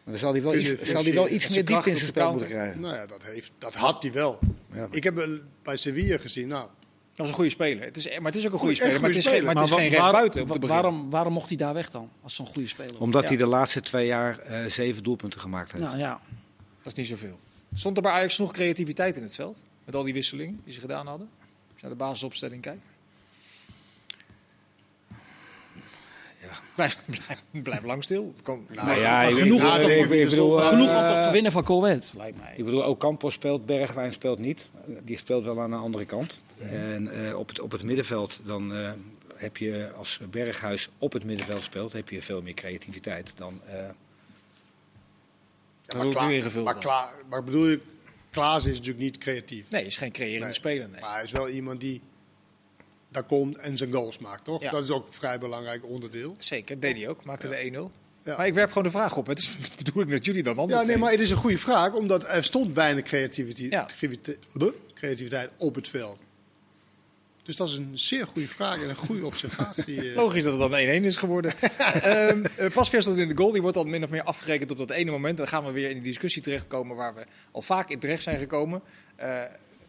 Maar 0.05 0.13
dan 0.13 0.23
zal 0.23 0.31
hij 0.31 0.41
wel 0.41 0.55
iets, 0.55 0.81
zal 0.91 1.03
hij 1.03 1.13
wel 1.13 1.29
iets 1.29 1.49
meer 1.49 1.65
diepte 1.65 1.89
in 1.89 1.95
zijn 1.95 2.07
spel 2.07 2.31
moeten 2.31 2.49
krijgen. 2.49 2.79
Nou 2.79 2.95
ja, 2.95 3.05
dat, 3.05 3.23
heeft, 3.23 3.51
dat 3.57 3.73
had 3.73 4.03
hij 4.03 4.11
wel. 4.11 4.39
Ja. 4.73 4.87
Ik 4.91 5.03
heb 5.03 5.15
hem 5.15 5.41
bij 5.63 5.77
Sevilla 5.77 6.17
gezien. 6.17 6.47
Nou, 6.47 6.69
dat 7.13 7.25
is 7.25 7.31
een 7.31 7.37
goede 7.37 7.49
speler. 7.49 7.83
Het 7.83 7.97
is, 7.97 8.17
maar 8.17 8.31
het 8.31 8.35
is 8.35 8.45
ook 8.47 8.53
een 8.53 8.59
goede 8.59 8.75
speler. 8.75 8.99
Maar 9.01 9.09
het 9.09 9.17
is, 9.17 9.27
geen, 9.27 9.43
maar 9.43 9.55
het 9.55 9.63
is 9.63 9.71
geen 9.71 10.59
de 10.59 10.67
waarom, 10.67 11.09
waarom 11.09 11.33
mocht 11.33 11.47
hij 11.47 11.57
daar 11.57 11.73
weg 11.73 11.89
dan? 11.89 12.09
Als 12.21 12.35
zo'n 12.35 12.45
goede 12.45 12.67
speler. 12.67 12.99
Omdat 12.99 13.21
ja. 13.21 13.27
hij 13.27 13.37
de 13.37 13.45
laatste 13.45 13.81
twee 13.81 14.05
jaar 14.05 14.39
uh, 14.49 14.65
zeven 14.65 15.03
doelpunten 15.03 15.39
gemaakt 15.39 15.71
heeft. 15.71 15.83
Nou, 15.83 15.97
ja. 15.97 16.21
Dat 16.81 16.91
is 16.91 16.93
niet 16.93 17.07
zoveel. 17.07 17.39
Stond 17.73 17.97
er 17.97 18.03
bij 18.03 18.11
Ajax 18.11 18.37
nog 18.37 18.51
creativiteit 18.51 19.15
in 19.15 19.21
het 19.23 19.35
veld? 19.35 19.63
Met 19.85 19.95
al 19.95 20.03
die 20.03 20.13
wisselingen 20.13 20.61
die 20.63 20.73
ze 20.73 20.79
gedaan 20.79 21.07
hadden? 21.07 21.29
Als 21.39 21.75
je 21.75 21.81
naar 21.81 21.91
de 21.91 22.03
basisopstelling 22.03 22.61
kijkt. 22.61 22.83
Blijf, 26.75 27.05
blijf, 27.05 27.43
blijf, 27.51 27.83
lang 27.83 28.03
stil. 28.03 28.33
Kan, 28.43 28.65
nou, 28.73 28.87
nou 28.87 28.99
ja, 28.99 29.29
genoeg, 29.29 29.77
ik, 29.77 29.87
ik, 29.87 30.09
ik 30.09 30.29
bedoel, 30.29 30.59
uh, 30.59 30.67
genoeg 30.67 30.89
om 30.89 31.23
te 31.23 31.29
winnen 31.31 31.51
van 31.51 31.63
lijkt 32.17 32.37
mij. 32.37 32.53
Ik 32.55 32.65
bedoel, 32.65 32.83
ook 32.83 32.99
Campos 32.99 33.33
speelt, 33.33 33.65
Bergwijn 33.65 34.11
speelt 34.11 34.39
niet. 34.39 34.69
Die 35.03 35.17
speelt 35.17 35.45
wel 35.45 35.61
aan 35.61 35.69
de 35.69 35.75
andere 35.75 36.05
kant. 36.05 36.43
Ja. 36.57 36.65
En 36.65 37.09
uh, 37.13 37.37
op, 37.37 37.47
het, 37.47 37.59
op 37.59 37.71
het 37.71 37.83
middenveld 37.83 38.39
dan 38.43 38.75
uh, 38.75 38.91
heb 39.35 39.57
je, 39.57 39.91
als 39.95 40.19
Berghuis 40.29 40.89
op 40.97 41.13
het 41.13 41.23
middenveld 41.23 41.63
speelt, 41.63 41.93
heb 41.93 42.09
je 42.09 42.21
veel 42.21 42.41
meer 42.41 42.53
creativiteit 42.53 43.33
dan... 43.35 43.61
Ja, 45.87 45.97
maar, 45.97 46.07
klaar, 46.07 46.31
ingevuld 46.31 46.65
maar, 46.65 46.75
klaar, 46.75 47.09
maar 47.29 47.43
bedoel 47.43 47.65
je, 47.65 47.79
Klaas 48.35 48.65
is 48.65 48.77
natuurlijk 48.77 49.03
niet 49.03 49.17
creatief. 49.17 49.69
Nee, 49.69 49.85
is 49.85 49.97
geen 49.97 50.11
creërende 50.11 50.45
nee. 50.45 50.53
speler. 50.53 50.89
Nee. 50.89 51.01
Maar 51.01 51.13
hij 51.13 51.23
is 51.23 51.31
wel 51.31 51.49
iemand 51.49 51.79
die 51.81 52.01
daar 53.15 53.23
komt 53.23 53.57
en 53.57 53.77
zijn 53.77 53.91
goals 53.93 54.17
maakt, 54.19 54.43
toch? 54.43 54.61
Ja. 54.61 54.71
Dat 54.71 54.83
is 54.83 54.91
ook 54.91 55.07
een 55.07 55.13
vrij 55.13 55.39
belangrijk 55.39 55.85
onderdeel. 55.85 56.35
Zeker, 56.39 56.79
deed 56.79 56.97
hij 56.97 57.07
ook. 57.09 57.23
Maakte 57.25 57.47
de 57.49 57.89
1-0. 57.91 57.91
Ja. 58.23 58.37
Maar 58.37 58.47
ik 58.47 58.53
werp 58.53 58.67
gewoon 58.67 58.83
de 58.83 58.89
vraag 58.89 59.17
op. 59.17 59.27
Het 59.27 59.37
is 59.39 59.57
de 59.77 59.83
bedoeling 59.83 60.11
dat 60.11 60.25
jullie 60.25 60.43
dan 60.43 60.57
anders 60.57 60.79
Ja, 60.81 60.85
nee, 60.87 60.97
maar 60.97 61.11
het 61.11 61.19
is 61.19 61.29
een 61.31 61.37
goede 61.37 61.57
vraag, 61.57 61.93
omdat 61.93 62.25
er 62.27 62.43
stond 62.43 62.73
weinig 62.73 63.03
creativiteit, 63.03 63.71
Ja. 63.71 63.85
creativiteit- 64.95 65.51
op 65.57 65.75
het 65.75 65.87
veld. 65.87 66.19
Dus 67.43 67.55
dat 67.55 67.67
is 67.67 67.77
een 67.77 67.97
zeer 67.97 68.27
goede 68.27 68.47
vraag 68.47 68.81
en 68.81 68.89
een 68.89 68.95
goede 68.95 69.25
observatie. 69.31 70.09
eh. 70.09 70.15
Logisch 70.15 70.43
dat 70.43 70.59
het 70.59 70.71
dan 70.71 70.79
1-1 71.01 71.05
is 71.05 71.15
geworden. 71.15 71.53
Ehm 72.01 72.45
eh, 72.57 72.71
Pasveer 72.73 73.01
stond 73.01 73.17
in 73.17 73.27
de 73.27 73.37
goal. 73.37 73.51
Die 73.51 73.61
wordt 73.61 73.77
dan 73.77 73.89
min 73.89 74.03
of 74.03 74.09
meer 74.09 74.23
afgerekend 74.23 74.71
op 74.71 74.77
dat 74.77 74.89
ene 74.89 75.11
moment. 75.11 75.37
Dan 75.37 75.47
gaan 75.47 75.65
we 75.65 75.71
weer 75.71 75.89
in 75.89 75.95
die 75.95 76.03
discussie 76.03 76.41
terechtkomen 76.41 76.95
waar 76.95 77.13
we 77.15 77.25
al 77.51 77.61
vaak 77.61 77.89
in 77.89 77.99
terecht 77.99 78.23
zijn 78.23 78.39
gekomen. 78.39 78.81
Eh 79.15 79.41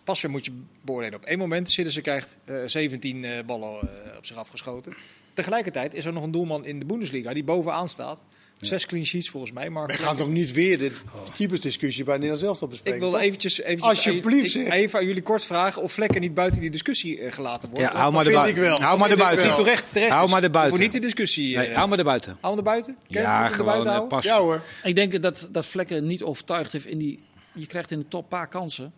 Pasveer 0.06 0.30
moet 0.30 0.44
je 0.44 0.52
beoordelen 0.82 1.18
op 1.18 1.24
één 1.24 1.38
moment. 1.38 1.70
Sidderse 1.70 2.00
krijgt 2.00 2.36
eh 2.44 2.54
17 2.66 3.24
eh, 3.24 3.44
ballen 3.46 3.68
eh, 3.80 4.16
op 4.16 4.26
zich 4.26 4.36
afgeschoten. 4.36 4.92
Tegelijkertijd 5.34 5.94
is 5.94 6.04
er 6.04 6.12
nog 6.12 6.22
een 6.22 6.30
doelman 6.30 6.64
in 6.64 6.78
de 6.78 6.84
Bundesliga 6.84 7.32
die 7.32 7.44
bovenaan 7.44 7.88
staat. 7.88 8.24
Zes 8.60 8.86
clean 8.86 9.04
sheets 9.06 9.28
volgens 9.30 9.52
mij. 9.52 9.70
Maar 9.70 9.86
We 9.86 9.92
gaan 9.92 10.16
toch 10.16 10.28
niet 10.28 10.52
weer 10.52 10.78
de 10.78 10.92
keepersdiscussie 11.36 12.04
bij 12.04 12.14
Nederland 12.14 12.40
zelf 12.40 12.62
op 12.62 12.70
bespreken? 12.70 12.94
ik 12.94 13.00
wilde 13.00 13.16
toch? 13.16 13.26
eventjes, 13.26 13.60
eventjes 13.60 13.88
Alsjeblieft, 13.88 14.54
ik- 14.54 14.72
even 14.72 14.98
aan 14.98 15.06
jullie 15.06 15.22
kort 15.22 15.44
vragen 15.44 15.82
of 15.82 15.92
Vlekken 15.92 16.20
niet 16.20 16.34
buiten 16.34 16.60
die 16.60 16.70
discussie 16.70 17.20
eh, 17.20 17.32
gelaten 17.32 17.68
wordt. 17.70 17.84
Ja, 17.84 17.96
hou 17.96 18.12
maar 18.12 18.26
erbuiten. 18.26 18.56
ik 18.56 18.62
wel. 18.68 18.80
Hou 18.80 18.98
maar 18.98 19.10
erbuiten. 19.10 19.54
Terecht, 19.54 19.84
terecht 19.92 20.12
Hou 20.12 20.28
maar 20.30 20.42
erbuiten. 20.42 20.74
Voor 20.76 20.84
niet 20.84 20.92
de 20.92 20.98
discussie. 21.00 21.56
Nee, 21.56 21.66
eh, 21.66 21.76
hou 21.76 21.88
maar 21.88 21.98
erbuiten. 21.98 22.36
Hou 22.40 22.56
hem 22.56 22.64
er 22.66 22.70
buiten? 22.70 22.96
Ken 22.96 23.04
je 23.08 23.18
hem 23.18 23.26
Ja, 23.26 23.32
er 23.58 23.64
buiten 23.64 23.84
gewoon 23.92 24.02
eh, 24.02 24.08
pas. 24.08 24.24
Ja 24.24 24.38
hoor. 24.38 24.62
Ik 24.82 24.94
denk 24.94 25.22
dat, 25.22 25.48
dat 25.52 25.66
Vlekken 25.66 26.06
niet 26.06 26.22
overtuigd 26.22 26.72
heeft 26.72 26.86
in 26.86 26.98
die... 26.98 27.20
Je 27.54 27.66
krijgt 27.66 27.90
in 27.90 27.98
de 27.98 28.08
top 28.08 28.22
een 28.22 28.28
paar 28.28 28.48
kansen. 28.48 28.92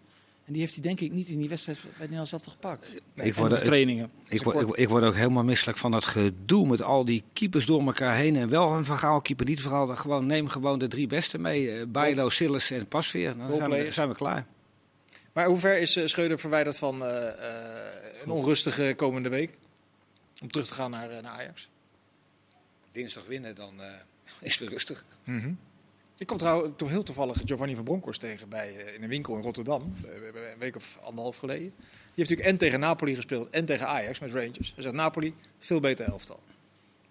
En 0.49 0.55
die 0.55 0.63
heeft 0.63 0.75
hij 0.75 0.83
denk 0.83 1.01
ik 1.01 1.13
niet 1.13 1.29
in 1.29 1.39
die 1.39 1.49
wedstrijd 1.49 1.79
bij 1.83 1.93
Nederland 1.99 2.29
zelf 2.29 2.45
gepakt. 2.45 2.95
Ik 3.15 3.35
word, 3.35 3.53
ik, 3.53 3.59
trainingen. 3.59 4.11
ik, 4.29 4.43
word, 4.43 4.61
ik, 4.61 4.77
ik 4.77 4.89
word 4.89 5.05
ook 5.05 5.15
helemaal 5.15 5.45
misselijk 5.45 5.79
van 5.79 5.91
dat 5.91 6.05
gedoe 6.05 6.67
met 6.67 6.83
al 6.83 7.05
die 7.05 7.25
keepers 7.33 7.67
door 7.67 7.87
elkaar 7.87 8.17
heen. 8.17 8.37
En 8.37 8.49
wel 8.49 8.73
een 8.73 8.85
verhaal 8.85 9.21
keeper, 9.21 9.47
niet 9.47 9.61
verhaal. 9.61 9.97
Gewoon, 9.97 10.27
neem 10.27 10.49
gewoon 10.49 10.79
de 10.79 10.89
drie 10.89 11.07
beste 11.07 11.39
mee. 11.39 11.71
eh 11.73 11.87
Bijlo, 11.89 12.29
Sillis 12.29 12.71
en 12.71 12.87
Pasveer. 12.87 13.29
Dan 13.29 13.37
zijn 13.37 13.49
we, 13.49 13.57
Roleplayer. 13.59 13.93
zijn 13.93 14.09
we 14.09 14.15
klaar. 14.15 14.47
Maar 15.33 15.47
hoe 15.47 15.59
ver 15.59 15.79
is 15.79 15.97
eh, 15.97 16.07
Schreuder 16.07 16.39
verwijderd 16.39 16.79
van 16.79 17.05
eh, 17.05 17.29
eh, 17.29 18.23
een 18.25 18.31
onrustige 18.31 18.95
komende 18.97 19.29
week? 19.29 19.57
Om 20.43 20.51
terug 20.51 20.67
te 20.67 20.75
gaan 20.75 20.91
naar, 20.91 21.09
naar 21.09 21.33
Ajax. 21.33 21.69
Dinsdag 22.93 23.27
winnen, 23.27 23.55
dan 23.55 23.81
eh, 23.83 23.87
is 24.41 24.51
het 24.51 24.61
weer 24.61 24.71
rustig. 24.71 25.05
Ik 26.19 26.27
kom 26.27 26.39
trouwens 26.39 26.73
toch 26.77 26.89
heel 26.89 27.03
toevallig 27.03 27.37
Giovanni 27.45 27.75
van 27.75 27.85
Bronckhorst 27.85 28.21
tegen 28.21 28.49
bij, 28.49 28.77
eh, 28.77 28.95
in 28.95 29.03
een 29.03 29.09
winkel 29.09 29.37
in 29.37 29.43
Rotterdam. 29.43 29.95
eh, 30.05 30.11
een 30.53 30.59
week 30.59 30.77
of 30.77 30.99
anderhalf 31.03 31.37
geleden. 31.37 31.63
Die 31.63 31.73
heeft 32.15 32.17
natuurlijk 32.29 32.49
en 32.49 32.57
tegen 32.57 32.81
Napoli 32.81 33.15
gespeeld 33.15 33.49
en 33.51 33.65
tegen 33.65 33.87
Ajax 33.87 34.19
met 34.19 34.33
Rangers. 34.33 34.73
Hij 34.75 34.83
zegt 34.83 34.95
Napoli, 34.95 35.35
veel 35.59 35.81
beter 35.81 36.07
elftal 36.07 36.41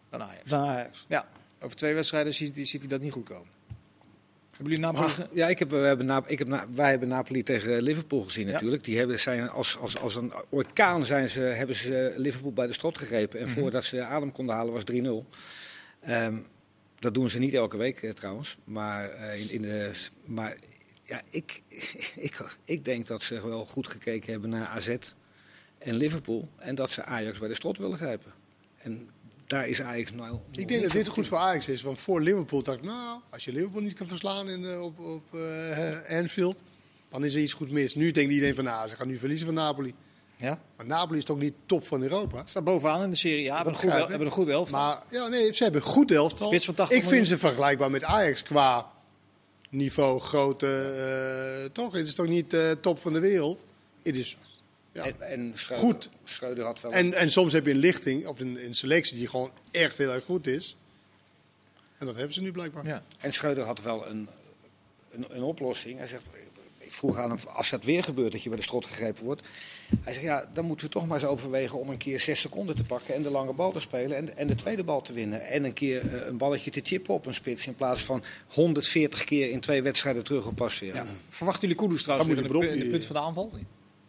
dan 0.10 0.22
Ajax. 0.22 0.50
Dan 0.50 0.68
Ajax. 0.68 1.06
Ja, 1.08 1.28
over 1.62 1.78
twee 1.78 1.94
wedstrijden 1.94 2.34
ziet, 2.34 2.56
hij- 2.56 2.66
ziet 2.66 2.80
hij 2.80 2.90
dat 2.90 3.02
niet 3.02 3.12
goed 3.12 3.26
komen. 3.26 3.48
Hebben 4.52 4.76
jullie 4.76 4.80
Napoli... 4.92 5.10
ge- 5.10 5.28
Ja, 5.32 5.48
ik 5.48 5.60
heb, 5.60 5.70
we 5.70 5.78
hebben 5.78 6.24
ik 6.28 6.40
heb 6.40 6.66
wij 6.76 6.90
hebben 6.90 7.08
Napoli 7.08 7.44
tegen 7.44 7.82
Liverpool 7.82 8.24
gezien 8.24 8.48
Ja. 8.48 8.52
natuurlijk. 8.54 8.84
Die 8.84 8.98
hebben, 8.98 9.20
zijn 9.20 9.50
als, 9.50 9.78
als, 9.78 9.98
als 10.00 10.16
een 10.16 10.34
orkaan 10.50 11.04
zijn 11.06 11.30
ze, 11.30 11.42
hebben 11.42 11.76
ze 11.76 12.14
Liverpool 12.18 12.54
bij 12.54 12.68
de 12.68 12.74
strot 12.74 12.98
gegrepen. 12.98 13.40
En 13.40 13.46
Mhm. 13.46 13.60
voordat 13.60 13.84
ze 13.84 14.04
adem 14.04 14.32
konden 14.32 14.56
halen 14.56 14.74
was 14.74 14.84
3-0. 14.84 15.26
Ehm, 16.00 16.38
dat 17.00 17.14
doen 17.14 17.30
ze 17.30 17.40
niet 17.40 17.54
elke 17.54 17.78
week 17.78 18.02
eh, 18.02 18.12
trouwens. 18.12 18.58
Maar, 18.64 19.10
eh, 19.10 19.42
in, 19.42 19.50
in 19.50 19.62
de, 19.62 19.92
maar 20.26 20.58
ja, 21.04 21.22
ik, 21.30 21.62
ik, 22.28 22.58
ik 22.66 22.86
denk 22.86 23.08
dat 23.08 23.24
ze 23.24 23.48
wel 23.48 23.66
goed 23.66 23.88
gekeken 23.88 24.32
hebben 24.32 24.50
naar 24.50 24.68
AZ 24.68 24.98
en 25.78 25.96
Liverpool. 25.96 26.50
En 26.58 26.76
dat 26.76 26.92
ze 26.92 27.04
Ajax 27.04 27.40
bij 27.40 27.48
de 27.48 27.56
strot 27.56 27.78
willen 27.78 27.98
grijpen. 27.98 28.34
En 28.78 29.10
daar 29.46 29.68
is 29.68 29.82
Ajax 29.82 30.12
nou... 30.12 30.40
Ik 30.52 30.68
denk 30.68 30.82
dat 30.82 30.92
dit 30.92 31.08
goed 31.08 31.28
voor 31.28 31.38
Ajax 31.38 31.68
is. 31.68 31.82
Want 31.82 32.00
voor 32.00 32.22
Liverpool 32.22 32.64
dacht 32.64 32.78
ik, 32.78 32.84
nou, 32.84 33.20
als 33.30 33.46
je 33.46 33.54
Liverpool 33.54 33.82
niet 33.82 33.94
kan 33.94 34.08
verslaan 34.08 34.50
in, 34.50 34.66
eh, 34.66 34.82
op, 34.82 35.00
op 35.00 35.34
eh, 35.34 36.18
Anfield, 36.18 36.62
dan 37.10 37.26
is 37.26 37.36
er 37.36 37.42
iets 37.42 37.54
goed 37.54 37.72
mis. 37.72 37.96
Nu 37.96 38.12
denkt 38.12 38.34
iedereen 38.34 38.56
van, 38.56 38.64
nou, 38.64 38.90
ze 38.90 38.96
gaan 38.96 39.08
nu 39.08 39.18
verliezen 39.18 39.46
van 39.46 39.56
Napoli. 39.56 39.94
Ja, 40.40 40.60
Maar 40.78 40.86
Napoli 40.86 41.18
is 41.18 41.26
toch 41.26 41.38
niet 41.38 41.54
top 41.66 41.88
van 41.88 42.02
Europa? 42.02 42.42
staat 42.46 42.64
bovenaan 42.64 43.04
in 43.04 43.10
de 43.10 43.16
Serie 43.16 43.52
A. 43.52 43.56
Hebben 43.56 43.74
een 43.74 43.80
goed, 43.80 43.92
hebben 43.92 44.22
een 44.28 44.32
goed 44.32 44.48
elftal. 44.48 44.80
Maar 44.80 45.04
ja, 45.10 45.28
nee, 45.28 45.54
ze 45.54 45.64
hebben 45.64 45.82
een 45.82 45.88
goed 45.88 46.12
elftal. 46.12 46.48
Spits 46.48 46.66
van 46.66 46.74
80 46.74 46.98
ik 46.98 47.04
miljoen. 47.04 47.26
vind 47.26 47.40
ze 47.40 47.48
vergelijkbaar 47.48 47.92
met 47.92 48.04
Ajax 48.04 48.44
qua 48.44 48.92
niveau, 49.70 50.20
grootte. 50.20 50.68
eh, 51.64 51.70
toch? 51.72 51.94
Het 51.94 52.08
is 52.08 52.16
toch 52.16 52.28
niet 52.28 52.54
eh, 52.54 52.72
top 52.72 53.00
van 53.00 53.14
de 53.14 53.20
wereld? 53.20 53.66
Het 54.04 54.18
is, 54.18 54.38
ja. 54.92 55.04
En, 55.06 55.22
en 55.22 55.52
Schreuder, 55.56 55.86
Goed. 55.88 56.10
Schreuder 56.24 56.66
had 56.66 56.82
wel... 56.82 56.92
en, 56.92 57.14
en 57.14 57.30
soms 57.30 57.54
heb 57.54 57.66
je 57.66 57.72
een 57.72 57.78
lichting 57.78 58.28
of 58.28 58.40
een, 58.40 58.66
een 58.66 58.74
selectie 58.74 59.18
die 59.18 59.28
gewoon 59.28 59.52
echt 59.72 59.98
heel 59.98 60.12
erg 60.12 60.26
goed 60.26 60.48
is. 60.48 60.76
En 61.98 62.06
dat 62.06 62.16
hebben 62.16 62.34
ze 62.34 62.42
nu 62.42 62.52
blijkbaar. 62.52 62.86
ja. 62.86 63.04
En 63.20 63.34
Schreuder 63.34 63.64
had 63.64 63.82
wel 63.82 64.08
een, 64.08 64.28
een, 65.12 65.26
een 65.30 65.44
oplossing. 65.44 65.98
Hij 65.98 66.08
zegt, 66.08 66.24
ik 66.78 66.94
vroeg 66.94 67.18
aan 67.18 67.30
hem, 67.30 67.40
als 67.54 67.70
dat 67.70 67.84
weer 67.84 68.04
gebeurt, 68.04 68.32
dat 68.32 68.44
je 68.44 68.50
bij 68.50 68.58
de 68.58 68.64
strot 68.64 68.86
gegrepen 68.86 69.24
wordt. 69.24 69.48
Hij 70.02 70.14
zegt, 70.14 70.26
ja, 70.26 70.50
dan 70.54 70.66
moeten 70.66 70.86
we 70.86 70.92
toch 70.92 71.08
maar 71.08 71.18
eens 71.20 71.28
overwegen 71.28 71.80
om 71.80 71.90
een 71.90 71.98
keer 71.98 72.20
zes 72.20 72.40
seconden 72.40 72.76
te 72.76 72.84
pakken 72.84 73.16
en 73.16 73.22
de 73.22 73.32
lange 73.32 73.54
bal 73.54 73.72
te 73.72 73.80
spelen 73.80 74.18
en, 74.18 74.38
en 74.38 74.48
de 74.48 74.56
tweede 74.56 74.84
bal 74.84 75.02
te 75.02 75.14
winnen. 75.14 75.48
En 75.48 75.64
een 75.64 75.74
keer 75.74 76.14
eh, 76.14 76.28
een 76.28 76.38
balletje 76.38 76.72
te 76.72 76.80
chippen 76.84 77.14
op 77.14 77.26
een 77.26 77.34
spits 77.34 77.68
in 77.68 77.76
plaats 77.76 78.04
van 78.04 78.24
140 78.48 79.24
keer 79.24 79.50
in 79.50 79.60
twee 79.60 79.82
wedstrijden 79.84 80.24
terug 80.24 80.46
op 80.48 80.56
pas 80.56 80.80
weer. 80.80 80.96
Ja. 80.96 81.06
Verwachten 81.30 81.68
jullie 81.68 81.84
Kudus 81.84 82.04
trouwens 82.04 82.30
Dan 82.30 82.38
in 82.38 82.52
de, 82.52 82.68
in 82.70 82.80
de 82.80 82.90
punt 82.90 83.06
van 83.06 83.16
de 83.16 83.22
aanval? 83.22 83.50
Nee. 83.54 83.66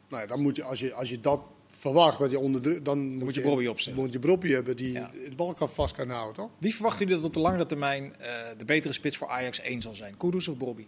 Nou, 0.08 0.26
dan 0.26 0.40
moet 0.40 0.56
je, 0.56 0.62
als, 0.62 0.80
je, 0.80 0.94
als 0.94 1.10
je 1.10 1.20
dat 1.20 1.40
verwacht, 1.68 2.18
dat 2.18 2.30
je 2.30 2.38
onder 2.38 2.60
druk, 2.60 2.84
dan, 2.84 2.98
moet 2.98 3.34
je 3.34 3.40
Brobbey 3.40 3.66
opstellen. 3.66 3.98
moet 3.98 4.12
je 4.12 4.18
Brobbey 4.18 4.50
hebben 4.50 4.76
die 4.76 4.92
Ja. 4.92 5.10
het 5.24 5.36
bal 5.36 5.54
kan 5.54 5.68
vast 5.70 5.94
kan 5.94 6.10
houden, 6.10 6.34
toch? 6.34 6.50
Wie 6.58 6.74
verwachten 6.74 7.00
jullie 7.00 7.20
dat 7.20 7.28
op 7.28 7.34
de 7.34 7.40
langere 7.40 7.66
termijn 7.66 8.14
eh, 8.18 8.30
de 8.58 8.64
betere 8.64 8.92
spits 8.92 9.16
voor 9.16 9.28
Ajax 9.28 9.60
1 9.60 9.80
zal 9.80 9.94
zijn? 9.94 10.16
Kudus 10.16 10.48
of 10.48 10.56
Bobby? 10.56 10.86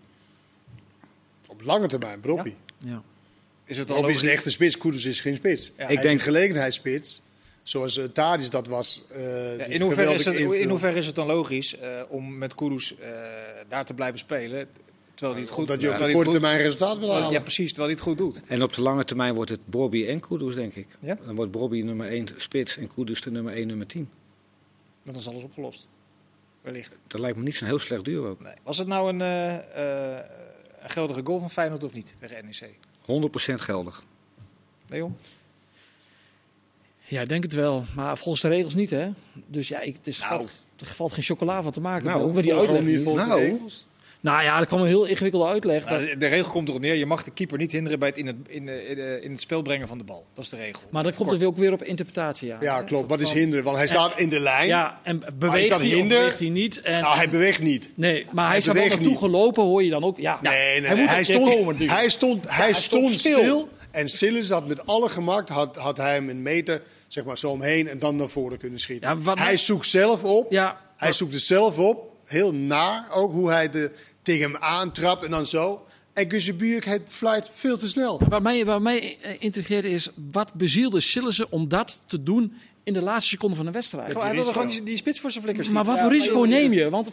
Op 1.48 1.62
lange 1.62 1.86
termijn, 1.86 2.20
Brobbey. 2.20 2.56
Ja. 2.78 3.02
Is 3.70 3.76
het 3.76 3.86
Brobbey 3.86 4.10
is 4.10 4.22
een 4.22 4.28
echte 4.28 4.50
spits, 4.50 4.78
Koeders 4.78 5.04
is 5.04 5.20
geen 5.20 5.34
spits. 5.36 5.66
Ja. 5.66 5.72
Hij 5.76 5.92
Ik 5.92 5.96
is 5.96 6.02
denk- 6.02 6.18
een 6.18 6.24
gelegenheidsspits, 6.24 7.20
zoals 7.62 7.96
uh, 7.96 8.04
Tadis 8.04 8.50
dat 8.50 8.66
was. 8.66 9.04
eh, 9.12 9.56
Ja, 9.58 9.64
in, 9.64 9.80
hoeverre 9.80 10.14
is 10.14 10.24
het, 10.24 10.34
in 10.34 10.40
invult. 10.40 10.68
hoeverre 10.68 10.98
is 10.98 11.06
het 11.06 11.14
dan 11.14 11.26
logisch 11.26 11.78
eh, 11.78 12.02
om 12.08 12.38
met 12.38 12.54
eh, 12.54 13.08
daar 13.68 13.84
te 13.84 13.94
blijven 13.94 14.18
spelen, 14.18 14.68
terwijl 15.14 15.32
hij 15.32 15.42
het 15.42 15.52
goed 15.52 15.66
Dat 15.68 15.80
je 15.80 15.90
op 15.90 15.98
de 15.98 16.12
korte 16.12 16.30
termijn 16.30 16.58
resultaat 16.58 16.98
wil 16.98 17.12
halen. 17.12 17.30
Ja, 17.30 17.40
precies, 17.40 17.68
terwijl 17.72 17.86
hij 17.88 17.96
het 17.96 18.08
goed 18.08 18.18
doet. 18.18 18.40
En 18.46 18.62
op 18.62 18.72
de 18.72 18.82
lange 18.82 19.04
termijn 19.04 19.34
wordt 19.34 19.50
het 19.50 19.66
Bobby 19.66 20.06
en 20.06 20.20
Kudus, 20.20 20.54
denk 20.54 20.74
ik. 20.74 20.86
Ja? 21.00 21.18
Dan 21.26 21.34
wordt 21.34 21.50
Bobby 21.50 21.80
nummer 21.82 22.08
1 22.08 22.28
spits 22.36 22.76
en 22.76 22.88
Kudus 22.94 23.22
de 23.22 23.30
nummer 23.30 23.52
1, 23.52 23.66
nummer 23.66 23.86
10. 23.86 24.08
Dan 25.04 25.14
is 25.14 25.28
alles 25.28 25.42
opgelost. 25.42 25.86
Wellicht. 26.62 26.98
Dat 27.06 27.20
lijkt 27.20 27.36
me 27.36 27.42
niet 27.42 27.56
zo'n 27.56 27.68
heel 27.68 27.78
slecht 27.78 28.04
duo. 28.04 28.36
Nee. 28.40 28.52
Was 28.62 28.78
het 28.78 28.86
nou 28.88 29.08
een, 29.08 29.20
eh, 29.20 29.54
eh, 30.16 30.24
een 30.82 30.90
geldige 30.90 31.20
goal 31.24 31.38
van 31.40 31.50
Feyenoord 31.50 31.84
of 31.84 31.92
niet 31.92 32.12
tegen 32.20 32.44
NEC? 32.44 32.74
100% 33.02 33.54
geldig. 33.54 34.04
Leon? 34.88 35.16
ja, 37.04 37.20
ik 37.20 37.28
denk 37.28 37.42
het 37.42 37.52
wel. 37.54 37.84
Maar 37.94 38.18
volgens 38.18 38.42
de 38.42 38.48
regels 38.48 38.74
niet, 38.74 38.90
hè. 38.90 39.10
Dus 39.46 39.68
ja, 39.68 39.80
ik, 39.80 39.96
het 39.96 40.06
is, 40.06 40.18
Nou. 40.18 40.30
valt, 40.36 40.52
er 40.76 40.86
valt 40.86 41.12
geen 41.12 41.24
chocola 41.24 41.62
van 41.62 41.72
te 41.72 41.80
maken. 41.80 42.06
Nou, 42.06 42.32
met 42.32 42.42
die 42.44 42.54
uitleg. 42.54 42.82
niet 42.82 43.02
volgens 43.02 43.24
de 43.24 43.28
Nou. 43.30 43.40
regels. 43.40 43.86
Nou 44.22 44.42
ja, 44.42 44.58
dat 44.58 44.66
kwam 44.68 44.80
een 44.80 44.86
heel 44.86 45.04
ingewikkelde 45.04 45.46
uitleg. 45.46 45.84
Nou, 45.84 46.06
dat- 46.08 46.20
de, 46.20 46.26
regel 46.26 46.50
komt 46.50 46.68
erop 46.68 46.80
neer, 46.80 46.94
je 46.94 47.06
mag 47.06 47.24
de 47.24 47.30
keeper 47.30 47.58
niet 47.58 47.72
hinderen 47.72 47.98
bij 47.98 48.08
het 48.08 48.18
in 48.18 48.26
het, 48.26 48.36
in, 49.22 49.30
het 49.32 49.40
spel 49.40 49.62
brengen 49.62 49.86
van 49.86 49.98
de 49.98 50.04
bal. 50.04 50.26
Dat 50.34 50.44
is 50.44 50.50
de 50.50 50.56
regel. 50.56 50.82
maar 50.90 51.02
dan 51.02 51.14
komt 51.14 51.30
het 51.30 51.44
ook 51.44 51.56
weer 51.56 51.72
op 51.72 51.82
interpretatie, 51.82 52.48
ja. 52.48 52.56
Ja, 52.60 52.82
klopt. 52.82 53.08
Wat 53.08 53.20
is 53.20 53.32
hinderen? 53.32 53.64
Want 53.64 53.76
hij 53.76 53.86
staat 53.86 54.18
in 54.18 54.28
de 54.28 54.40
lijn. 54.40 54.66
Ja, 54.68 55.00
en 55.02 55.22
beweegt 55.38 55.70
dat 55.70 55.80
hij 55.80 55.88
hinder? 55.88 56.18
beweegt 56.18 56.38
hij 56.38 56.48
niet? 56.48 56.80
En, 56.80 57.00
Nou, 57.00 57.16
hij 57.16 57.28
beweegt 57.28 57.62
niet. 57.62 57.92
nee, 57.94 58.26
maar 58.32 58.42
hij, 58.44 58.48
hij 58.48 58.58
is 58.58 58.66
er 58.66 58.74
wel 58.74 58.86
naartoe 58.88 59.06
niet. 59.06 59.18
gelopen, 59.18 59.62
hoor 59.62 59.82
je 59.84 59.90
dan 59.90 60.04
ook. 60.04 60.18
Ja, 60.18 60.38
Nee, 60.42 60.80
nee, 60.80 60.90
hij 60.96 61.14
nee. 61.14 61.24
stond, 61.24 61.54
komen 61.54 61.88
hij 61.88 62.08
stond, 62.08 62.44
hij 62.48 62.64
hij 62.64 62.72
stond 62.74 63.14
stil. 63.14 63.38
stil. 63.38 63.68
En 63.90 64.08
Sillis 64.08 64.50
had 64.50 64.66
met 64.66 64.86
alle 64.86 65.08
gemak 65.08 65.48
had, 65.48 65.76
had 65.76 65.96
hij 65.96 66.12
hem 66.12 66.28
een 66.28 66.42
meter 66.42 66.82
zeg 67.08 67.24
maar, 67.24 67.38
zo 67.38 67.50
omheen 67.50 67.88
en 67.88 67.98
dan 67.98 68.16
naar 68.16 68.28
voren 68.28 68.58
kunnen 68.58 68.80
schieten. 68.80 69.20
Ja, 69.24 69.34
hij 69.34 69.56
zoekt 69.56 69.86
zelf 69.86 70.24
op. 70.24 70.52
Ja, 70.52 70.80
Hij 70.96 71.12
zoekt 71.12 71.32
het 71.32 71.42
zelf 71.42 71.78
op. 71.78 72.08
Heel 72.24 72.52
naar 72.54 73.06
ook 73.12 73.32
hoe 73.32 73.50
hij 73.50 73.70
de, 73.70 73.90
tegen 74.30 74.52
hem 74.52 74.62
aantrapt 74.62 75.24
en 75.24 75.30
dan 75.30 75.46
zo. 75.46 75.84
En 76.12 76.30
Guzebuurk, 76.30 76.84
hij 76.84 77.00
fluit 77.06 77.50
veel 77.54 77.78
te 77.78 77.88
snel. 77.88 78.20
Wat 78.28 78.42
mij, 78.42 78.64
wat 78.64 78.80
mij 78.80 79.18
eh, 79.22 79.36
intrigeert 79.38 79.84
is, 79.84 80.10
wat 80.32 80.54
bezielde 80.54 81.00
Sillissen 81.00 81.52
om 81.52 81.68
dat 81.68 82.00
te 82.06 82.22
doen 82.22 82.52
in 82.84 82.92
de 82.92 83.02
laatste 83.02 83.28
seconde 83.30 83.56
van 83.56 83.64
de 83.64 83.70
wedstrijd? 83.70 84.20
Hij 84.20 84.34
wilde 84.34 84.52
gewoon 84.52 84.68
die, 84.68 84.82
die 84.82 84.96
spits 84.96 85.20
voor 85.20 85.30
zijn 85.30 85.44
flikkers 85.44 85.68
maar 85.68 85.84
wat 85.84 85.98
voor 85.98 86.12
Ja, 86.12 86.18
risico 86.18 86.40
neem 86.40 86.72
je? 86.72 86.90
Want 86.90 87.10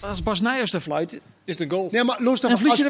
als 0.00 0.22
Bas 0.22 0.40
Nijers 0.40 0.72
er 0.72 0.80
fluit, 0.80 1.20
Is 1.44 1.58
een 1.58 1.70
goal? 1.70 1.88
Nee, 1.92 2.04
maar 2.04 2.22
los 2.22 2.40
En 2.40 2.48
daarvan, 2.48 2.70
als, 2.70 2.78
je 2.78 2.84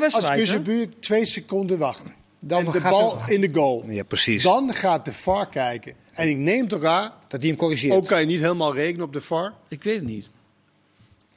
de 0.63 0.81
als 0.85 0.89
twee 1.01 1.25
seconden 1.25 1.79
wacht 1.79 2.03
Dan 2.41 2.67
en 2.67 2.73
de 2.73 2.81
bal 2.81 3.19
in 3.27 3.41
de 3.41 3.51
goal, 3.53 3.85
Ja, 3.89 4.03
precies. 4.03 4.43
dan 4.43 4.75
gaat 4.75 5.05
de 5.05 5.13
VAR 5.13 5.49
kijken. 5.49 5.95
En 6.13 6.29
ik 6.29 6.37
neem 6.37 6.69
toch 6.69 6.85
aan, 6.85 7.13
Dat 7.29 7.41
hij 7.41 7.49
hem 7.49 7.59
corrigeert. 7.59 7.95
ook 7.95 8.07
kan 8.07 8.21
je 8.21 8.27
niet 8.27 8.41
helemaal 8.41 8.75
rekenen 8.75 9.05
op 9.05 9.13
de 9.13 9.21
VAR. 9.21 9.55
ik 9.69 9.83
weet 9.83 9.97
het 9.97 10.05
niet. 10.05 10.29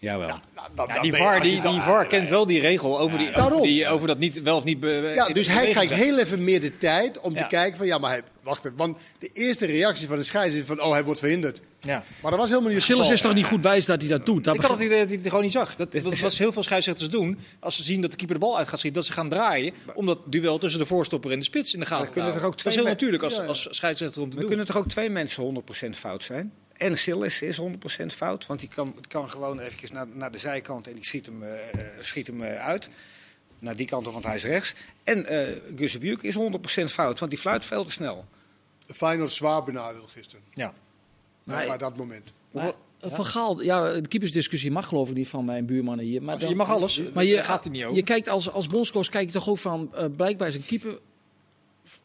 Jawel. 0.06 0.28
Ja, 0.28 0.42
ja, 0.88 1.02
die 1.02 1.14
VAR, 1.14 1.42
die, 1.42 1.62
die 1.62 1.82
VAR 1.82 2.08
kent 2.08 2.30
wel 2.30 2.46
die 2.46 2.60
regel 2.60 3.00
over, 3.00 3.18
die, 3.18 3.36
over, 3.36 3.62
die, 3.62 3.88
over 3.88 4.08
dat 4.08 4.20
niet, 4.20 4.42
wel 4.42 4.58
of 4.58 4.64
niet... 4.64 4.80
Be, 4.80 5.12
ja, 5.16 5.28
dus 5.28 5.48
hij 5.48 5.70
krijgt 5.70 5.94
heel 5.94 6.18
even 6.18 6.44
meer 6.44 6.62
de 6.62 6.78
tijd 6.78 7.20
om 7.20 7.36
te 7.36 7.48
kijken 7.48 7.78
van... 7.78 7.88
Ja, 7.88 7.98
maar 7.98 8.12
hij, 8.12 8.22
wacht 8.44 8.66
even. 8.66 8.78
Want 8.78 8.98
de 9.20 9.30
eerste 9.34 9.66
reactie 9.66 10.08
van 10.08 10.18
de 10.18 10.24
scheids 10.24 10.56
is 10.56 10.64
van... 10.66 10.82
Oh, 10.82 10.92
hij 10.92 11.04
wordt 11.04 11.20
verhinderd. 11.20 11.62
Ja. 11.80 12.04
Maar 12.22 12.32
dat 12.32 12.40
was 12.40 12.50
helemaal 12.50 12.72
niet 12.72 12.84
Silas 12.84 13.10
is 13.10 13.22
toch 13.22 13.34
niet 13.34 13.46
goed 13.46 13.62
wijs 13.62 13.86
dat 13.86 14.02
hij 14.02 14.10
dat 14.10 14.26
doet? 14.26 14.44
Dat 14.44 14.56
ik 14.56 14.62
had 14.62 14.72
het 14.72 14.80
idee 14.80 15.00
dat 15.00 15.08
hij 15.08 15.18
het 15.18 15.28
gewoon 15.28 15.44
niet 15.44 15.52
zag. 15.52 15.76
Dat, 15.76 15.92
dat 15.92 16.12
is 16.12 16.22
wat 16.22 16.36
heel 16.36 16.52
veel 16.52 16.64
scheidsrechters 16.64 17.10
doen. 17.10 17.40
Als 17.60 17.76
ze 17.76 17.84
zien 17.84 18.02
dat 18.02 18.12
de 18.12 18.18
keeper 18.18 18.36
de 18.36 18.42
bal 18.42 18.58
uit 18.58 18.68
gaat 18.68 18.80
schieten, 18.80 19.00
dat 19.02 19.10
ze 19.10 19.16
gaan 19.16 19.30
draaien. 19.30 19.74
Om 19.94 20.06
dat 20.06 20.20
duel 20.26 20.58
tussen 20.58 20.80
de 20.80 20.86
voorstopper 20.86 21.32
en 21.32 21.40
de 21.40 21.46
spits 21.46 21.74
in 21.74 21.80
de 21.80 21.86
gaten 21.86 22.14
te 22.14 22.20
houden. 22.20 22.42
Dat 22.42 22.66
is 22.66 22.76
heel 22.76 22.84
natuurlijk 22.84 23.24
als, 23.24 23.40
als 23.40 23.68
scheidsrechter 23.70 24.22
om 24.22 24.30
te 24.30 24.34
doen. 24.36 24.44
Er 24.44 24.50
kunnen 24.50 24.66
toch 24.66 24.78
ook 24.78 24.88
twee 24.88 25.10
mensen 25.10 25.64
100% 25.88 25.90
fout 25.90 26.24
zijn? 26.24 26.54
En 26.78 26.98
Silas 26.98 27.42
is 27.42 27.62
100% 27.62 28.06
fout, 28.06 28.46
want 28.46 28.60
die 28.60 28.70
kan, 28.70 28.96
kan 29.08 29.30
gewoon 29.30 29.60
eventjes 29.60 29.92
naar, 29.92 30.08
naar 30.14 30.32
de 30.32 30.38
zijkant 30.38 30.88
en 30.88 30.94
die 30.94 31.06
schiet 31.06 31.26
hem, 31.26 31.44
uh, 31.44 31.52
schiet 32.00 32.28
hem 32.28 32.42
uh, 32.42 32.66
uit. 32.66 32.90
Naar 33.60 33.76
die 33.76 33.88
kant, 33.88 34.06
want 34.06 34.24
hij 34.24 34.36
is 34.36 34.44
rechts. 34.44 34.74
En 35.04 35.34
uh, 35.34 35.48
Gus 35.76 35.98
Buurk 35.98 36.24
is 36.24 36.38
100% 36.38 36.84
fout, 36.84 37.20
want 37.20 37.32
die 37.32 37.40
fluit 37.40 37.66
veel 37.66 37.86
te 37.86 37.92
snel. 37.92 38.26
Feyenoord 38.88 39.32
zwaar 39.32 39.64
benadeeld 39.64 40.12
gisteren. 40.12 40.44
Ja. 40.54 40.74
Maar, 41.44 41.68
bij 41.68 41.78
dat 41.78 41.98
moment. 41.98 42.34
Maar, 42.52 42.74
van 43.00 43.26
Gaal, 43.26 43.62
ja, 43.62 43.94
de 43.94 44.08
keepersdiscussie 44.08 44.72
mag 44.72 44.88
geloof 44.88 45.10
ik 45.10 45.16
niet 45.16 45.28
van 45.28 45.46
mijn 45.46 45.66
buurmannen 45.66 46.06
hier. 46.06 46.24
Maar 46.24 46.40
dan, 46.40 46.50
je 46.50 46.56
mag 46.56 46.70
alles, 46.70 47.02
maar 47.14 47.24
je 47.24 47.44
gaat 47.44 47.66
er 47.66 47.72
niet 47.72 47.84
over. 47.84 47.96
Je 47.96 48.04
kijkt 48.04 48.30
als, 48.30 48.52
als 48.52 48.68
bondscoach 48.68 49.10
kijk 49.10 49.26
je 49.26 49.34
toch 49.34 49.50
ook 49.50 49.58
van, 49.58 49.92
blijkbaar 50.16 50.48
is 50.48 50.56
een 50.56 50.66
keeper 50.66 51.00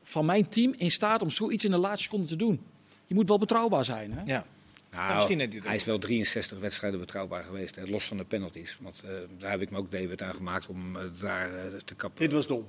van 0.02 0.24
mijn 0.24 0.48
team 0.48 0.74
in 0.76 0.90
staat 0.90 1.22
om 1.22 1.30
zoiets 1.30 1.64
in 1.64 1.70
de 1.70 1.78
laatste 1.78 2.02
seconde 2.02 2.26
te 2.26 2.36
doen. 2.36 2.60
Je 3.06 3.14
moet 3.14 3.28
wel 3.28 3.38
betrouwbaar 3.38 3.84
zijn. 3.84 4.12
Hè? 4.12 4.22
Ja. 4.24 4.44
Nou, 4.90 5.36
hij 5.62 5.74
is 5.74 5.84
wel 5.84 5.98
63 5.98 6.58
wedstrijden 6.58 7.00
betrouwbaar 7.00 7.44
geweest, 7.44 7.76
hè, 7.76 7.86
los 7.86 8.04
van 8.04 8.16
de 8.16 8.24
penalties. 8.24 8.78
Want 8.80 9.02
uh, 9.04 9.10
daar 9.38 9.50
heb 9.50 9.60
ik 9.60 9.70
me 9.70 9.78
ook 9.78 9.90
David 9.90 10.22
aan 10.22 10.34
gemaakt 10.34 10.66
om 10.66 10.96
uh, 10.96 11.02
daar 11.20 11.50
uh, 11.50 11.78
te 11.84 11.94
kappen. 11.94 12.20
Dit 12.20 12.32
was 12.32 12.46
dom. 12.46 12.66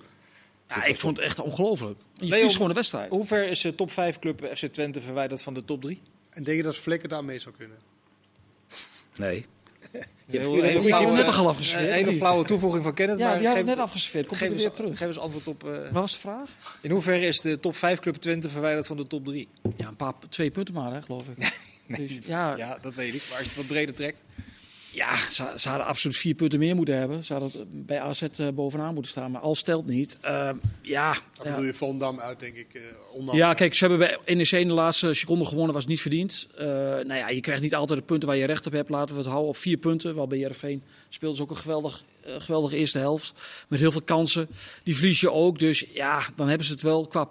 Ja, 0.67 0.84
ik 0.84 0.97
vond 0.97 1.17
het 1.17 1.26
echt 1.26 1.39
ongelooflijk. 1.39 1.99
Je 2.13 2.28
verliest 2.28 2.53
gewoon 2.53 2.67
de 2.67 2.74
wedstrijd. 2.74 3.09
Hoe 3.09 3.26
ver 3.26 3.47
is 3.47 3.61
de 3.61 3.76
top 3.76 3.91
5 3.91 4.19
club 4.19 4.51
FC 4.55 4.65
Twente 4.65 5.01
verwijderd 5.01 5.41
van 5.41 5.53
de 5.53 5.65
top 5.65 5.82
3? 5.82 6.01
En 6.30 6.43
denk 6.43 6.57
je 6.57 6.63
dat 6.63 6.78
Vlekken 6.78 7.09
daar 7.09 7.26
mee 7.26 7.39
zou 7.39 7.55
kunnen? 7.57 7.78
Nee. 9.15 9.45
Je 10.26 10.39
hebt 10.39 10.76
een 10.76 10.84
flauwe, 10.84 11.11
net 11.11 11.36
al 11.36 11.47
afgeserveerd. 11.47 11.88
Een 11.88 11.93
hele 11.93 12.13
flauwe 12.13 12.45
toevoeging 12.45 12.84
van 12.84 12.93
Kenneth. 12.93 13.19
Ja, 13.19 13.30
maar 13.30 13.38
die 13.38 13.47
hebben 13.47 13.65
net 13.65 13.78
afgeserveerd. 13.78 14.28
Komt 14.28 14.39
geef 14.39 14.49
er 14.49 14.55
weer 14.55 14.72
terug. 14.72 14.97
Geef 14.97 15.07
eens 15.07 15.19
antwoord 15.19 15.47
op... 15.47 15.63
Uh, 15.63 15.72
Wat 15.72 15.91
was 15.91 16.11
de 16.11 16.19
vraag? 16.19 16.49
In 16.82 16.91
hoeverre 16.91 17.26
is 17.26 17.41
de 17.41 17.59
top 17.59 17.76
5 17.76 17.99
club 17.99 18.15
Twente 18.15 18.49
verwijderd 18.49 18.88
van 18.88 18.97
de 18.97 19.07
top 19.07 19.26
3? 19.26 19.47
Ja, 19.78 19.88
een 19.88 19.95
paar, 19.95 20.13
twee 20.30 20.51
punten 20.51 20.74
maar, 20.74 20.93
hè, 20.93 21.01
geloof 21.01 21.28
ik. 21.28 21.53
Nee, 21.98 22.08
dus, 22.08 22.18
ja, 22.36 22.56
ja, 22.58 22.78
dat 22.82 22.96
weet 22.96 23.14
ik. 23.14 23.22
Maar 23.30 23.38
als 23.38 23.44
je 23.44 23.50
het 23.50 23.56
wat 23.56 23.68
breder 23.68 23.96
trekt. 23.96 24.20
Ja, 24.94 25.30
ze, 25.30 25.54
ze, 25.56 25.70
hadden 25.70 25.88
absoluut 25.88 26.18
vier 26.18 26.36
punten 26.36 26.60
meer 26.60 26.76
moeten 26.76 26.98
hebben. 26.98 27.24
Ze 27.24 27.34
hadden 27.34 27.86
bij 27.86 28.00
AZ 28.00 28.22
uh, 28.22 28.48
bovenaan 28.50 28.94
moeten 28.94 29.12
staan, 29.12 29.32
maar 29.32 29.42
al 29.42 29.56
stelt 29.56 29.86
niet. 29.86 30.18
Uh, 30.26 30.50
ja, 30.82 31.18
dat 31.34 31.46
bedoel 31.46 31.64
je 31.64 31.74
Vondam 31.74 32.20
uit, 32.20 32.39
denk 32.39 32.56
ik. 32.56 32.68
Uh, 32.74 33.34
ja, 33.34 33.54
kijk, 33.54 33.74
ze 33.74 33.88
hebben 33.88 34.18
bij 34.26 34.36
NEC 34.36 34.52
in 34.52 34.68
de 34.68 34.74
laatste 34.74 35.14
seconde 35.14 35.46
gewonnen, 35.46 35.74
was 35.74 35.86
niet 35.86 36.02
verdiend. 36.02 36.48
nou 36.58 37.14
ja, 37.14 37.30
je 37.30 37.39
krijgt 37.39 37.62
niet 37.62 37.76
altijd 37.76 38.00
de 38.00 38.06
punten 38.06 38.28
waar 38.28 38.38
je 38.38 38.46
recht 38.46 38.66
op 38.66 38.72
hebt. 38.72 38.89
Laten 38.89 39.16
we 39.16 39.22
het 39.22 39.30
houden 39.30 39.50
op 39.50 39.58
vier 39.58 39.78
punten. 39.78 40.16
Wel 40.16 40.28
bij 40.28 40.38
Jereveen 40.38 40.84
speelde 41.10 41.36
ze 41.36 41.42
ook 41.42 41.50
een 41.50 41.58
geweldig, 41.58 42.04
geweldige 42.24 42.76
eerste 42.76 43.00
helft. 43.00 43.34
Met 43.68 43.80
heel 43.80 43.92
veel 43.92 44.02
kansen. 44.02 44.50
Die 44.84 44.96
verlies 44.96 45.22
je 45.22 45.32
ook. 45.32 45.60
Dus 45.60 45.86
ja, 45.94 46.24
dan 46.36 46.48
hebben 46.48 46.66
ze 46.66 46.72
het 46.72 46.82
wel 46.82 47.08
qua 47.08 47.30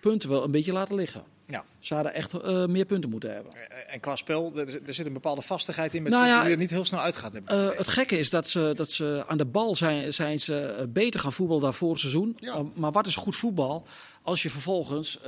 punten 0.00 0.28
wel 0.28 0.44
een 0.44 0.50
beetje 0.50 0.72
laten 0.72 0.94
liggen. 0.94 1.24
Ja. 1.50 1.64
Ze 1.78 1.94
hadden 1.94 2.14
echt 2.14 2.34
uh, 2.34 2.66
meer 2.66 2.84
punten 2.84 3.10
moeten 3.10 3.32
hebben. 3.32 3.52
En 3.86 4.00
qua 4.00 4.16
spel, 4.16 4.52
er, 4.56 4.80
er 4.86 4.94
zit 4.94 5.06
een 5.06 5.12
bepaalde 5.12 5.42
vastigheid 5.42 5.94
in 5.94 6.02
met 6.02 6.12
nou 6.12 6.26
ja, 6.26 6.42
die 6.42 6.52
er 6.52 6.58
niet 6.58 6.70
heel 6.70 6.84
snel 6.84 7.00
uitgaat. 7.00 7.34
Uh, 7.34 7.68
het 7.76 7.88
gekke 7.88 8.18
is 8.18 8.30
dat 8.30 8.48
ze, 8.48 8.72
dat 8.76 8.90
ze 8.90 9.24
aan 9.26 9.38
de 9.38 9.44
bal 9.44 9.74
zijn, 9.74 10.12
zijn 10.12 10.38
ze 10.38 10.86
beter 10.88 11.20
gaan 11.20 11.32
voetballen 11.32 11.62
dan 11.62 11.74
vorig 11.74 11.98
seizoen. 11.98 12.36
Ja. 12.36 12.56
Uh, 12.56 12.64
maar 12.74 12.92
wat 12.92 13.06
is 13.06 13.16
goed 13.16 13.36
voetbal 13.36 13.86
als 14.22 14.42
je 14.42 14.50
vervolgens 14.50 15.20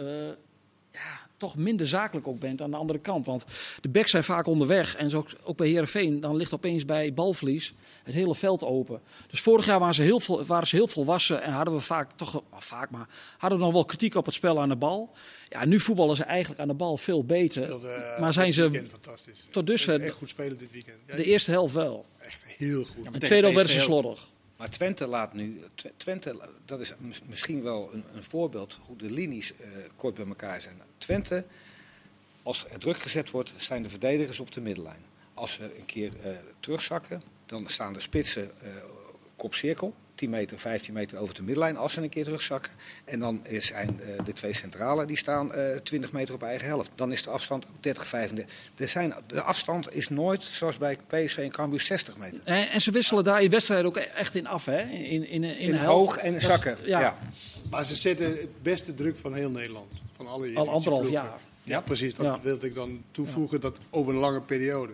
ja, 0.90 1.21
toch 1.42 1.56
minder 1.56 1.88
zakelijk 1.88 2.26
ook 2.26 2.38
bent 2.38 2.62
aan 2.62 2.70
de 2.70 2.76
andere 2.76 2.98
kant. 2.98 3.26
Want 3.26 3.44
de 3.80 3.88
backs 3.88 4.10
zijn 4.10 4.24
vaak 4.24 4.46
onderweg. 4.46 4.96
En 4.96 5.10
zo 5.10 5.26
ook, 5.42 5.56
bij 5.56 5.68
Herenveen, 5.68 6.20
dan 6.20 6.36
ligt 6.36 6.54
opeens 6.54 6.84
bij 6.84 7.14
balverlies 7.14 7.74
het 8.02 8.14
hele 8.14 8.34
veld 8.34 8.64
open. 8.64 9.00
Dus 9.30 9.40
vorig 9.40 9.66
jaar 9.66 9.78
waren 9.78 9.94
ze 9.94 10.02
heel, 10.02 10.20
vol, 10.20 10.44
waren 10.44 10.66
ze 10.66 10.76
heel 10.76 10.86
volwassen 10.86 11.42
en 11.42 11.52
hadden 11.52 11.74
we 11.74 11.80
vaak 11.80 12.12
toch, 12.12 12.42
vaak 12.54 12.90
maar, 12.90 13.08
hadden 13.38 13.58
we 13.58 13.64
nog 13.64 13.72
wel 13.72 13.84
kritiek 13.84 14.14
op 14.14 14.24
het 14.24 14.34
spel 14.34 14.60
aan 14.60 14.68
de 14.68 14.76
bal. 14.76 15.10
Ja, 15.48 15.64
nu 15.64 15.80
voetballen 15.80 16.16
ze 16.16 16.24
eigenlijk 16.24 16.60
aan 16.60 16.68
de 16.68 16.74
bal 16.74 16.96
veel 16.96 17.24
beter. 17.24 17.68
Uh, 17.68 18.18
maar 18.20 18.32
zijn 18.32 18.52
ze 18.52 18.84
fantastisch. 18.90 19.46
tot 19.50 19.66
dusver 19.66 20.00
echt 20.00 20.14
goed 20.14 20.28
spelen 20.28 20.58
dit 20.58 20.72
weekend. 20.72 20.96
Ja, 21.06 21.16
de 21.16 21.24
eerste 21.24 21.50
helft 21.50 21.74
wel. 21.74 22.06
Echt 22.18 22.44
heel 22.44 22.84
goed. 22.84 23.04
Ja, 23.04 23.10
de 23.10 23.18
tweede 23.18 23.40
helft 23.40 23.54
werden 23.54 23.74
ze 23.74 23.80
slordig. 23.80 24.30
Maar 24.62 24.70
Twente 24.70 25.06
laat 25.06 25.32
nu, 25.32 25.60
Twente, 25.96 26.48
dat 26.64 26.80
is 26.80 26.94
misschien 27.26 27.62
wel 27.62 27.90
een, 27.92 28.04
een 28.14 28.22
voorbeeld 28.22 28.78
hoe 28.86 28.96
de 28.96 29.10
linies 29.10 29.52
uh, 29.52 29.66
kort 29.96 30.14
bij 30.14 30.26
elkaar 30.26 30.60
zijn. 30.60 30.80
Twente, 30.98 31.44
als 32.42 32.66
er 32.68 32.78
druk 32.78 32.96
gezet 32.96 33.30
wordt, 33.30 33.52
staan 33.56 33.82
de 33.82 33.90
verdedigers 33.90 34.40
op 34.40 34.52
de 34.52 34.60
middenlijn. 34.60 35.04
Als 35.34 35.52
ze 35.52 35.78
een 35.78 35.86
keer 35.86 36.12
uh, 36.16 36.36
terugzakken, 36.60 37.22
dan 37.46 37.68
staan 37.68 37.92
de 37.92 38.00
spitsen 38.00 38.50
kopcirkel. 39.36 39.94
10 40.22 40.30
meter, 40.30 40.58
15 40.58 40.94
meter 40.94 41.18
over 41.18 41.34
de 41.34 41.42
middenlijn 41.42 41.76
als 41.76 41.92
ze 41.92 42.02
een 42.02 42.08
keer 42.08 42.24
terugzakken. 42.24 42.72
En 43.04 43.18
dan 43.18 43.46
zijn 43.58 44.00
uh, 44.00 44.24
de 44.24 44.32
twee 44.32 44.52
centralen 44.52 45.06
die 45.06 45.16
staan 45.16 45.58
uh, 45.58 45.76
20 45.76 46.12
meter 46.12 46.34
op 46.34 46.42
eigen 46.42 46.66
helft. 46.66 46.90
Dan 46.94 47.12
is 47.12 47.22
de 47.22 47.30
afstand 47.30 47.64
ook 47.64 47.82
30, 47.82 48.06
35. 48.06 48.54
Er 48.76 48.88
zijn, 48.88 49.14
de 49.26 49.42
afstand 49.42 49.94
is 49.94 50.08
nooit 50.08 50.42
zoals 50.42 50.78
bij 50.78 50.98
PSV 51.06 51.36
en 51.38 51.50
Cambuur 51.50 51.80
60 51.80 52.16
meter. 52.16 52.40
En, 52.44 52.70
en, 52.70 52.80
ze 52.80 52.90
wisselen 52.90 53.24
daar 53.24 53.42
in 53.42 53.50
wedstrijden 53.50 53.86
ook 53.86 53.96
echt 53.96 54.34
in 54.34 54.46
af, 54.46 54.64
hè? 54.64 54.80
In, 54.80 55.04
in, 55.04 55.24
in, 55.24 55.44
in, 55.44 55.58
in 55.58 55.76
hoog 55.76 56.16
en 56.16 56.40
zakken. 56.40 56.76
ja. 56.84 57.00
ja. 57.00 57.18
Maar 57.70 57.84
ze 57.84 57.94
zetten 57.94 58.26
het 58.26 58.62
beste 58.62 58.94
druk 58.94 59.16
van 59.16 59.34
heel 59.34 59.50
Nederland. 59.50 59.88
Van 60.12 60.26
alle 60.26 60.54
Al 60.54 60.70
anderhalf 60.70 61.10
jaar. 61.10 61.38
Ja, 61.62 61.80
precies. 61.80 62.14
Dat 62.14 62.42
wilde 62.42 62.66
ik 62.66 62.74
dan 62.74 63.02
toevoegen. 63.10 63.60
Dat 63.60 63.78
over 63.90 64.12
een 64.12 64.20
lange 64.20 64.40
periode. 64.40 64.92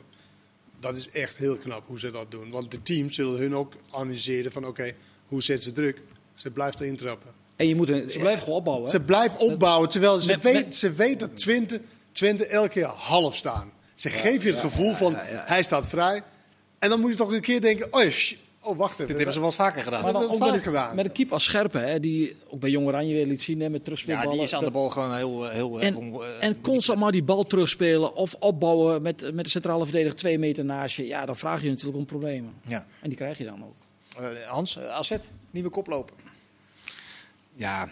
Dat 0.81 0.97
is 0.97 1.09
echt 1.11 1.37
heel 1.37 1.57
knap 1.57 1.87
hoe 1.87 1.99
ze 1.99 2.11
dat 2.11 2.31
doen. 2.31 2.51
Want 2.51 2.70
de 2.70 2.83
teams 2.83 3.14
zullen 3.14 3.41
hun 3.41 3.55
ook 3.55 3.72
analyseren 3.91 4.53
van 4.53 4.62
oké, 4.62 4.70
okay, 4.70 4.95
hoe 5.29 5.43
zet 5.43 5.62
ze 5.62 5.72
druk? 5.72 6.01
Ze 6.35 6.51
blijft 6.51 6.81
erin 6.81 6.97
trappen. 6.97 7.31
En 7.57 7.68
je 7.68 7.74
moet 7.74 7.89
een, 7.89 8.11
ze 8.11 8.18
blijft 8.18 8.43
gewoon 8.43 8.59
opbouwen. 8.59 8.91
Ze 8.91 9.01
blijft 9.01 9.37
opbouwen, 9.37 9.89
terwijl 9.89 10.18
ze, 10.18 10.31
met, 10.31 10.43
weet, 10.43 10.64
met, 10.64 10.76
ze 10.76 10.93
weet 10.93 11.20
dat 11.20 11.37
Twente, 11.37 11.81
Twente 12.12 12.47
elke 12.47 12.68
keer 12.68 12.85
half 12.85 13.37
staan. 13.37 13.72
Ze 13.95 14.09
ja, 14.09 14.14
geeft 14.14 14.43
je 14.43 14.49
het 14.49 14.57
ja, 14.57 14.68
gevoel 14.68 14.95
van 14.95 15.14
hij 15.18 15.62
staat 15.62 15.87
vrij. 15.87 16.22
En 16.79 16.89
dan 16.89 17.01
moet 17.01 17.11
je 17.11 17.16
toch 17.16 17.33
een 17.33 17.41
keer 17.41 17.61
denken, 17.61 17.93
oh, 17.93 18.03
oh 18.62 18.76
wacht 18.76 18.93
even. 18.93 19.07
Dit 19.07 19.16
hebben 19.16 19.35
ze 19.35 19.41
wel 19.41 19.53
vaker 19.53 19.83
gedaan. 19.83 20.03
Maar 20.03 20.12
dan 20.12 20.22
ook 20.22 20.37
vaker 20.37 20.53
met, 20.53 20.62
gedaan. 20.62 20.97
met 20.97 21.05
een 21.05 21.12
keeper 21.12 21.35
als 21.35 21.45
Scherpe, 21.45 21.79
hè, 21.79 22.01
die 22.01 22.37
ook 22.49 22.61
bij 22.61 22.70
Jong 22.70 22.87
Oranje 22.87 23.14
weer 23.14 23.26
liet 23.26 23.43
zien 23.43 23.61
hè, 23.61 23.68
met 23.68 23.85
terugspeelballen. 23.85 24.31
Ja, 24.31 24.37
die 24.37 24.45
is 24.45 24.55
aan 24.55 24.64
de 24.64 24.70
bal 24.70 24.89
gewoon 24.89 25.16
heel... 25.16 25.49
heel 25.49 25.81
en, 25.81 26.12
uh, 26.12 26.20
en 26.41 26.61
constant 26.61 26.99
maar 26.99 27.12
die 27.12 27.22
bal 27.22 27.47
terugspelen 27.47 28.14
of 28.14 28.35
opbouwen 28.39 29.03
met, 29.03 29.35
met 29.35 29.45
de 29.45 29.51
centrale 29.51 29.85
verdediger 29.85 30.16
twee 30.16 30.39
meter 30.39 30.64
naast 30.64 30.97
je. 30.97 31.07
Ja, 31.07 31.26
dan 31.26 31.37
vraag 31.37 31.62
je 31.62 31.68
natuurlijk 31.68 31.99
om 31.99 32.05
problemen. 32.05 32.53
Ja. 32.66 32.87
En 33.01 33.09
die 33.09 33.18
krijg 33.18 33.39
je 33.39 33.45
dan 33.45 33.64
ook. 33.64 33.78
Uh, 34.21 34.47
Hans, 34.47 34.77
uh, 34.77 34.89
AZ, 34.89 35.16
nieuwe 35.51 35.69
koploper. 35.69 36.16
Ja, 37.55 37.89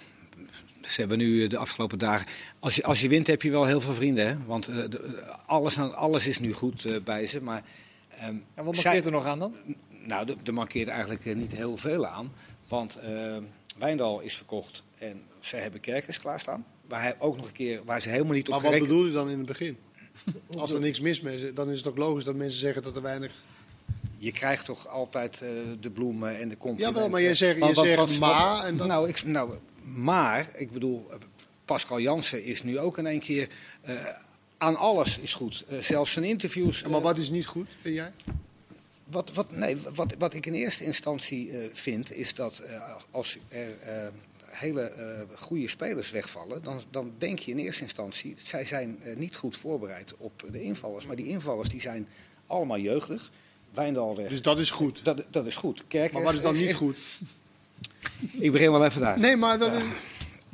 ze 0.82 1.00
hebben 1.00 1.18
nu 1.18 1.46
de 1.46 1.58
afgelopen 1.58 1.98
dagen. 1.98 2.26
Als 2.58 2.74
je, 2.74 2.84
als 2.84 3.00
je 3.00 3.08
wint, 3.08 3.26
heb 3.26 3.42
je 3.42 3.50
wel 3.50 3.64
heel 3.64 3.80
veel 3.80 3.94
vrienden. 3.94 4.26
Hè? 4.26 4.44
Want 4.46 4.68
uh, 4.68 4.76
de, 4.88 5.32
alles, 5.46 5.78
alles 5.78 6.26
is 6.26 6.38
nu 6.38 6.52
goed 6.52 6.84
uh, 6.84 7.02
bij 7.02 7.26
ze. 7.26 7.42
Maar, 7.42 7.62
um, 8.24 8.44
en 8.54 8.64
wat 8.64 8.74
markeert 8.74 9.04
er 9.04 9.10
nog 9.10 9.24
aan 9.24 9.38
dan? 9.38 9.54
Nou, 10.06 10.36
er 10.44 10.54
markeert 10.54 10.88
eigenlijk 10.88 11.24
uh, 11.24 11.34
niet 11.34 11.52
heel 11.52 11.76
veel 11.76 12.06
aan. 12.06 12.32
Want 12.68 12.98
Wijndal 13.78 14.20
is 14.20 14.36
verkocht 14.36 14.84
en 14.98 15.22
ze 15.40 15.56
hebben 15.56 15.80
Kerkers 15.80 16.18
klaarstaan. 16.18 16.66
Waar, 16.88 17.02
hij 17.02 17.16
ook 17.18 17.36
nog 17.36 17.46
een 17.46 17.52
keer, 17.52 17.84
waar 17.84 18.00
ze 18.00 18.08
helemaal 18.08 18.32
niet 18.32 18.48
op 18.48 18.62
Maar 18.62 18.70
wat 18.70 18.80
bedoel 18.80 19.06
je 19.06 19.12
dan 19.12 19.30
in 19.30 19.38
het 19.38 19.46
begin? 19.46 19.76
Als 20.58 20.72
er 20.72 20.80
niks 20.80 21.00
mis 21.00 21.20
mee 21.20 21.36
is, 21.36 21.54
dan 21.54 21.70
is 21.70 21.78
het 21.78 21.86
ook 21.86 21.96
logisch 21.96 22.24
dat 22.24 22.34
mensen 22.34 22.60
zeggen 22.60 22.82
dat 22.82 22.96
er 22.96 23.02
weinig 23.02 23.32
je 24.18 24.32
krijgt 24.32 24.64
toch 24.64 24.88
altijd 24.88 25.40
uh, 25.42 25.48
de 25.80 25.90
bloemen 25.90 26.38
en 26.38 26.48
de 26.48 26.56
complimenten. 26.56 26.94
Ja, 26.94 27.00
wel, 27.00 27.08
maar 27.08 27.20
je 27.20 27.34
zegt, 27.34 27.58
je 27.58 27.74
zegt 27.74 27.96
wat, 27.96 28.18
maar. 28.18 28.64
En 28.64 28.76
dan... 28.76 28.88
nou, 28.88 29.08
ik, 29.08 29.24
nou, 29.24 29.58
maar, 29.82 30.48
ik 30.54 30.70
bedoel, 30.70 31.06
Pascal 31.64 32.00
Jansen 32.00 32.44
is 32.44 32.62
nu 32.62 32.78
ook 32.78 32.98
in 32.98 33.06
één 33.06 33.20
keer... 33.20 33.48
Uh, 33.88 33.94
aan 34.58 34.76
alles 34.76 35.18
is 35.18 35.34
goed. 35.34 35.64
Uh, 35.70 35.80
zelfs 35.80 36.12
zijn 36.12 36.24
interviews... 36.24 36.82
maar 36.82 37.00
wat 37.00 37.18
is 37.18 37.30
niet 37.30 37.46
goed, 37.46 37.68
vind 37.80 37.94
jij? 37.94 38.12
Wat, 39.04 39.32
wat, 39.32 39.50
nee, 39.50 39.76
wat, 39.94 40.14
wat 40.18 40.34
ik 40.34 40.46
in 40.46 40.54
eerste 40.54 40.84
instantie 40.84 41.52
vind, 41.72 42.12
is 42.12 42.34
dat 42.34 42.62
als 43.10 43.38
er 43.48 44.12
hele 44.44 44.92
goede 45.36 45.68
spelers 45.68 46.10
wegvallen, 46.10 46.62
dan, 46.62 46.82
dan 46.90 47.12
denk 47.18 47.38
je 47.38 47.50
in 47.50 47.58
eerste 47.58 47.82
instantie, 47.82 48.34
zij 48.36 48.64
zijn 48.64 48.98
niet 49.16 49.36
goed 49.36 49.56
voorbereid 49.56 50.16
op 50.16 50.44
de 50.50 50.62
invallers. 50.62 51.06
Maar 51.06 51.16
die 51.16 51.26
invallers 51.26 51.68
die 51.68 51.80
zijn 51.80 52.08
allemaal 52.46 52.78
jeugdig. 52.78 53.30
Wijndal 53.76 54.16
weg. 54.16 54.28
Dus 54.28 54.42
dat 54.42 54.58
is 54.58 54.70
goed? 54.70 55.04
Dat, 55.04 55.22
dat 55.30 55.46
is 55.46 55.56
goed. 55.56 55.82
Maar 56.12 56.22
wat 56.22 56.34
is 56.34 56.42
dan 56.42 56.54
niet 56.54 56.74
goed? 56.74 56.96
Ik 58.38 58.52
begin 58.52 58.72
wel 58.72 58.84
even 58.84 59.00
daar. 59.00 59.18
Nee, 59.18 59.36
maar 59.36 59.58
dat 59.58 59.72
is... 59.72 59.82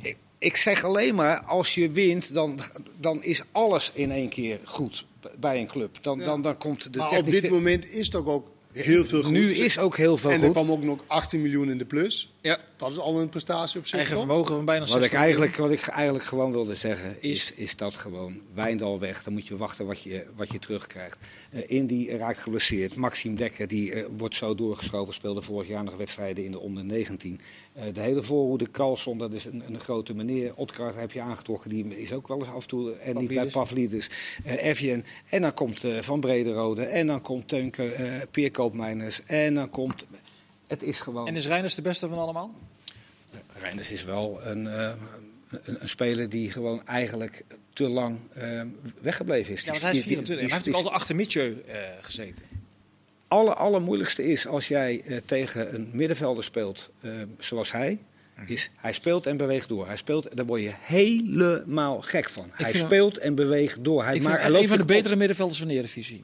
Ik, 0.01 0.17
ik, 0.37 0.55
zeg 0.55 0.83
alleen 0.83 1.15
maar, 1.15 1.39
als 1.39 1.75
je 1.75 1.91
wint, 1.91 2.33
dan, 2.33 2.59
dan 2.99 3.23
is 3.23 3.43
alles 3.51 3.91
in 3.93 4.11
één 4.11 4.29
keer 4.29 4.59
goed 4.63 5.05
bij 5.39 5.59
een 5.59 5.67
club. 5.67 5.97
Dan, 6.01 6.19
ja. 6.19 6.25
dan, 6.25 6.41
dan 6.41 6.57
komt 6.57 6.93
de 6.93 6.99
maar 6.99 7.09
technische... 7.09 7.35
op 7.35 7.41
dit 7.41 7.51
moment 7.51 7.87
is 7.87 8.05
het 8.05 8.15
ook, 8.15 8.51
heel 8.71 9.05
veel 9.05 9.23
goed. 9.23 9.31
Nu 9.31 9.53
is 9.53 9.77
ook 9.77 9.97
heel 9.97 10.17
veel 10.17 10.29
en 10.29 10.37
er 10.37 10.43
goed. 10.43 10.51
kwam 10.51 10.71
ook 10.71 10.83
nog 10.83 11.03
18 11.07 11.41
miljoen 11.41 11.69
in 11.69 11.77
de 11.77 11.85
plus. 11.85 12.32
Ja. 12.43 12.59
Dat 12.75 12.91
is 12.91 12.99
al 12.99 13.19
een 13.19 13.29
prestatie 13.29 13.79
op 13.79 13.85
zich. 13.85 13.95
Eigen 13.95 14.15
toch? 14.15 14.23
vermogen 14.23 14.55
van 14.55 14.65
bijna 14.65 14.79
Wat 14.79 14.89
60 14.89 15.11
ik, 15.11 15.17
eigenlijk, 15.17 15.55
wat 15.55 15.71
ik 15.71 15.87
eigenlijk 15.87 16.25
gewoon 16.25 16.51
wilde 16.51 16.75
zeggen, 16.75 17.15
is, 17.19 17.51
is 17.51 17.75
dat 17.75 17.97
gewoon 17.97 18.41
Wijndal 18.53 18.99
weg. 18.99 19.23
Dan 19.23 19.33
moet 19.33 19.47
je 19.47 19.57
wachten 19.57 19.85
wat 19.85 20.01
je, 20.01 20.25
wat 20.35 20.51
je 20.51 20.59
terugkrijgt. 20.59 21.17
Uh, 21.53 21.61
Indy 21.67 22.09
raakt 22.09 22.37
geblesseerd. 22.37 22.95
Maxime 22.95 23.35
Dekker 23.35 23.67
die, 23.67 23.91
uh, 23.91 24.05
wordt 24.17 24.35
zo 24.35 24.55
doorgeschoven. 24.55 25.13
Speelde 25.13 25.41
vorig 25.41 25.67
jaar 25.67 25.83
nog 25.83 25.95
wedstrijden 25.95 26.43
in 26.43 26.51
de 26.51 26.59
onder 26.59 26.83
19. 26.83 27.39
Uh, 27.77 27.83
de 27.93 28.01
hele 28.01 28.23
voorhoede, 28.23 28.71
Carlson, 28.71 29.17
dat 29.17 29.31
is 29.31 29.45
een, 29.45 29.63
een 29.67 29.79
grote 29.79 30.13
meneer. 30.13 30.55
Otkar 30.55 30.95
heb 30.95 31.11
je 31.11 31.21
aangetrokken, 31.21 31.69
die 31.69 32.01
is 32.01 32.13
ook 32.13 32.27
wel 32.27 32.39
eens 32.39 32.47
af 32.47 32.61
en 32.61 32.67
toe 32.67 32.91
en 32.91 33.17
niet 33.17 33.33
bij 33.33 33.45
Pavlidis. 33.45 34.09
Uh, 34.45 34.63
Evian. 34.63 35.03
En 35.29 35.41
dan 35.41 35.53
komt 35.53 35.85
Van 35.99 36.19
Brederode. 36.19 36.83
En 36.83 37.07
dan 37.07 37.21
komt 37.21 37.47
Teunke, 37.47 37.91
Peer 38.31 38.51
Koopmeiners. 38.51 39.21
En 39.25 39.53
dan 39.53 39.69
komt... 39.69 40.05
Het 40.73 40.83
is 40.83 40.99
gewoon... 40.99 41.27
En 41.27 41.35
is 41.35 41.47
Reiners 41.47 41.75
de 41.75 41.81
beste 41.81 42.07
van 42.07 42.17
allemaal? 42.17 42.55
Reinders 43.47 43.91
is 43.91 44.03
wel 44.03 44.39
een, 44.43 44.65
uh, 44.65 44.91
een, 45.49 45.81
een, 45.81 45.87
speler 45.87 46.29
die 46.29 46.51
gewoon 46.51 46.87
eigenlijk 46.87 47.43
te 47.73 47.87
lang 47.89 48.17
uh, 48.37 48.61
weggebleven 49.01 49.53
is. 49.53 49.63
Ja, 49.63 49.71
want 49.71 49.81
hij 49.81 49.91
is 49.91 50.03
24. 50.03 50.27
hij 50.27 50.37
heeft 50.37 50.53
natuurlijk 50.53 50.75
altijd 50.75 50.95
achter 50.95 51.15
Mitchell 51.15 51.63
uh, 51.67 51.75
gezeten. 52.01 52.45
Alle, 53.27 53.53
allermoeilijkste 53.53 54.25
is 54.27 54.47
als 54.47 54.67
jij 54.67 55.03
uh, 55.05 55.17
tegen 55.25 55.73
een 55.73 55.89
middenvelder 55.93 56.43
speelt 56.43 56.91
zoals 57.37 57.71
hij. 57.71 57.99
Is, 58.45 58.69
hij 58.75 58.91
speelt 58.91 59.25
en 59.25 59.37
beweegt 59.37 59.69
door. 59.69 59.85
Hij 59.87 59.95
speelt, 59.95 60.35
daar 60.35 60.45
word 60.45 60.61
je 60.61 60.73
helemaal 60.79 62.01
gek 62.01 62.29
van. 62.29 62.45
Ik 62.45 62.65
hij 62.65 62.73
speelt 62.73 63.17
en 63.17 63.35
beweegt 63.35 63.83
door. 63.83 64.03
Hij 64.03 64.15
ik 64.15 64.21
maakt, 64.21 64.53
een 64.53 64.67
van 64.67 64.77
de 64.77 64.85
betere 64.85 65.15
middenvelders 65.15 65.59
van 65.59 65.67
de 65.67 65.73
Eredivisie. 65.73 66.23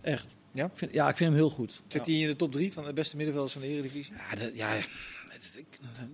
Echt. 0.00 0.35
Ja? 0.56 0.64
Ik 0.64 0.70
vind, 0.74 0.92
ja, 0.92 1.08
ik 1.08 1.16
vind 1.16 1.28
hem 1.30 1.38
heel 1.38 1.50
goed. 1.50 1.82
Zit 1.88 2.06
hij 2.06 2.14
in 2.14 2.26
de 2.26 2.36
top 2.36 2.52
3 2.52 2.72
van 2.72 2.84
de 2.84 2.92
beste 2.92 3.16
middenvelders 3.16 3.52
van 3.54 3.62
de 3.62 3.68
Eredivisie? 3.68 4.12
Ja, 4.30 4.36
dat, 4.36 4.50
ja 4.54 4.72
ik 4.72 4.88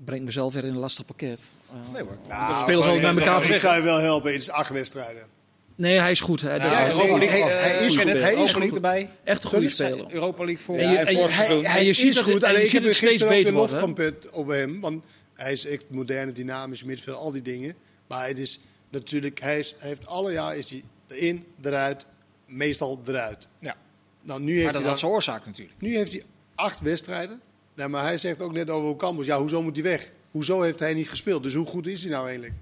breng 0.05 0.25
mezelf 0.25 0.53
weer 0.55 0.65
in 0.65 0.71
een 0.73 0.79
lastig 0.79 1.05
pakket. 1.05 1.43
Uh, 1.73 1.93
nee 1.93 2.03
hoor. 2.03 2.17
Nou, 2.29 2.61
spelen 2.63 2.83
ze 2.83 2.89
ook 2.91 3.01
met 3.01 3.19
elkaar. 3.19 3.51
Ik 3.51 3.57
zou 3.57 3.77
je 3.77 3.83
wel 3.83 3.99
helpen 3.99 4.33
in 4.35 4.39
de 4.41 4.53
acht 4.53 4.71
wedstrijden. 4.71 5.27
Nee, 5.75 5.99
hij 5.99 6.11
is 6.11 6.21
goed. 6.21 6.41
Hè. 6.41 6.49
Nou, 6.49 6.61
dus 6.61 6.71
ja, 6.73 6.79
hij, 6.79 6.91
Europa 6.91 7.19
League, 7.19 7.43
hij- 7.43 7.59
hij 7.59 7.87
is 7.87 7.97
goed. 7.97 8.05
Hij 8.05 8.35
is 8.35 8.53
goed. 8.53 8.75
erbij. 8.75 9.11
echt 9.25 9.45
een 9.45 9.51
goede 9.51 9.69
speler. 9.69 10.07
Europa 10.13 10.45
League 10.45 10.63
voor. 10.65 10.79
En 10.79 10.91
je- 10.91 10.97
en 10.99 11.07
en 11.07 11.13
je- 11.13 11.19
vorig 11.19 11.37
hij- 11.73 11.93
ziet 11.93 12.09
is 12.09 12.15
dat- 12.15 12.25
goed, 12.25 12.45
alleen 12.45 12.65
ik 12.65 12.71
heb 12.71 12.85
het 12.85 12.95
steeds 12.95 13.27
beter 13.27 13.53
loftrompet 13.53 14.33
over 14.33 14.55
hem. 14.55 14.81
Want 14.81 15.05
hij 15.35 15.53
is 15.53 15.67
echt 15.67 15.85
moderne, 15.89 16.33
dynamisch 16.33 16.83
middenveld, 16.85 17.17
al 17.17 17.33
die 17.33 17.43
dingen. 17.43 17.75
Maar 18.07 18.27
het 18.29 18.39
is 18.39 18.61
natuurlijk, 18.91 19.41
hij, 19.41 19.59
is, 19.59 19.75
hij 19.79 19.89
heeft 19.89 20.07
alle 20.07 20.33
jaar 20.33 20.57
is 20.57 20.71
hij 20.71 20.83
erin, 21.09 21.45
eruit, 21.63 22.07
meestal 22.47 23.01
eruit. 23.07 23.49
Ja. 23.59 23.77
Nou, 24.23 24.41
nu 24.41 24.47
Maar 24.47 24.55
heeft, 24.55 24.65
dat 24.65 24.73
hij 24.73 24.83
had 24.83 24.91
dan, 24.91 24.99
zijn 24.99 25.11
oorzaak 25.13 25.47
natuurlijk. 25.47 25.81
nu 25.81 25.97
heeft 25.97 26.13
hij 26.13 26.23
acht 26.55 26.81
wedstrijden. 26.81 27.41
Nee, 27.75 27.89
maar 27.89 28.03
hij 28.03 28.19
zegt 28.19 28.43
ook 28.43 28.53
net 28.53 28.71
over 28.71 28.89
Ocampos, 28.89 29.27
ja, 29.27 29.39
hoezo 29.39 29.63
moet 29.63 29.75
hij 29.77 29.85
weg? 29.85 30.11
Hoezo 30.31 30.63
heeft 30.63 30.79
hij 30.79 30.95
niet 30.95 31.09
gespeeld? 31.09 31.43
Dus 31.43 31.55
hoe 31.55 31.67
goed 31.67 31.87
is 31.87 32.03
hij 32.03 32.11
nou 32.13 32.25
eigenlijk? 32.25 32.55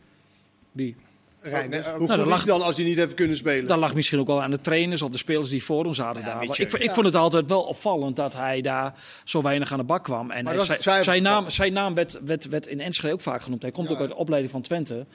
Wie? 0.73 0.97
Reinders? 1.41 1.87
nee, 1.87 1.95
hoe 1.97 2.07
dat 2.09 2.19
goed 2.19 2.29
lag- 2.29 2.37
is 2.39 2.45
hij 2.45 2.53
dan 2.59 2.63
als 2.67 2.77
hij 2.77 2.85
niet 2.85 2.97
heeft 2.97 3.15
kunnen 3.15 3.37
spelen? 3.37 3.67
Dat 3.67 3.79
lag 3.79 3.95
misschien 3.95 4.19
ook 4.19 4.27
wel 4.27 4.43
aan 4.43 4.51
de 4.51 4.61
trainers 4.61 5.03
of 5.03 5.11
de 5.11 5.19
spelers 5.19 5.49
die 5.49 5.65
voor 5.65 5.85
hem 5.85 5.95
zaten 5.95 6.23
Ja, 6.23 6.27
daar. 6.35 6.43
Ik, 6.43 6.57
ik 6.73 6.91
vond 6.91 7.07
het 7.07 7.15
altijd 7.15 7.49
wel 7.49 7.63
opvallend 7.63 8.17
dat 8.17 8.35
hij 8.35 8.61
daar 8.61 8.95
zo 9.25 9.43
weinig 9.43 9.73
aan 9.73 9.79
de 9.79 9.85
bak 9.85 10.05
kwam. 10.05 10.21
En 10.21 10.45
Maar 10.45 10.55
hij- 10.55 10.67
dat 10.67 10.77
is 10.79 10.83
zijn, 10.85 11.05
zijn 11.05 11.23
naam, 11.23 11.51
zijn 11.51 11.73
naam 11.73 11.95
werd, 11.95 12.19
werd, 12.25 12.49
werd 12.49 12.67
in 12.67 12.81
Enschede 12.81 13.13
ook 13.13 13.21
vaak 13.21 13.43
genoemd. 13.43 13.63
Hij 13.63 13.71
komt 13.71 13.89
Ja. 13.89 13.95
ook 13.95 14.01
uit 14.01 14.09
de 14.09 14.17
opleiding 14.17 14.53
van 14.53 14.63
Twente. 14.63 15.07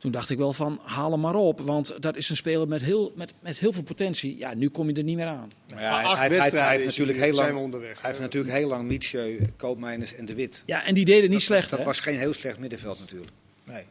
Toen 0.00 0.10
dacht 0.10 0.30
ik 0.30 0.38
wel 0.38 0.52
van, 0.52 0.80
haal 0.82 1.10
hem 1.10 1.20
maar 1.20 1.34
op. 1.34 1.60
Want 1.60 2.02
dat 2.02 2.16
is 2.16 2.28
een 2.30 2.36
speler 2.36 2.68
met 2.68 2.82
heel, 2.82 3.12
met, 3.14 3.32
met 3.42 3.58
heel 3.58 3.72
veel 3.72 3.82
potentie. 3.82 4.36
Ja, 4.38 4.54
nu 4.54 4.68
kom 4.68 4.88
je 4.88 4.94
er 4.94 5.02
niet 5.02 5.16
meer 5.16 5.26
aan. 5.26 5.52
Maar 5.74 5.82
ja, 5.82 5.94
hij, 5.94 6.02
hij, 6.08 6.16
hij, 6.16 6.28
wedstrijden 6.28 6.70
heeft 6.70 6.84
natuurlijk 6.84 7.18
heel 7.18 7.32
lang, 7.34 7.52
we 7.52 7.58
onderweg. 7.58 8.00
hij 8.00 8.10
heeft 8.10 8.22
natuurlijk 8.22 8.54
heel 8.54 8.68
lang 8.68 8.88
Mietje, 8.88 9.38
Koopmeiners 9.56 10.14
en 10.14 10.24
De 10.26 10.34
Wit. 10.34 10.62
Ja, 10.66 10.84
en 10.84 10.94
die 10.94 11.04
deden 11.04 11.22
niet 11.22 11.32
Dat- 11.32 11.42
slecht. 11.42 11.70
Dat 11.70 11.78
hè? 11.78 11.84
was 11.84 12.00
geen 12.00 12.18
heel 12.18 12.32
slecht 12.32 12.58
middenveld 12.58 12.98
natuurlijk. 12.98 13.30
Nee. 13.64 13.82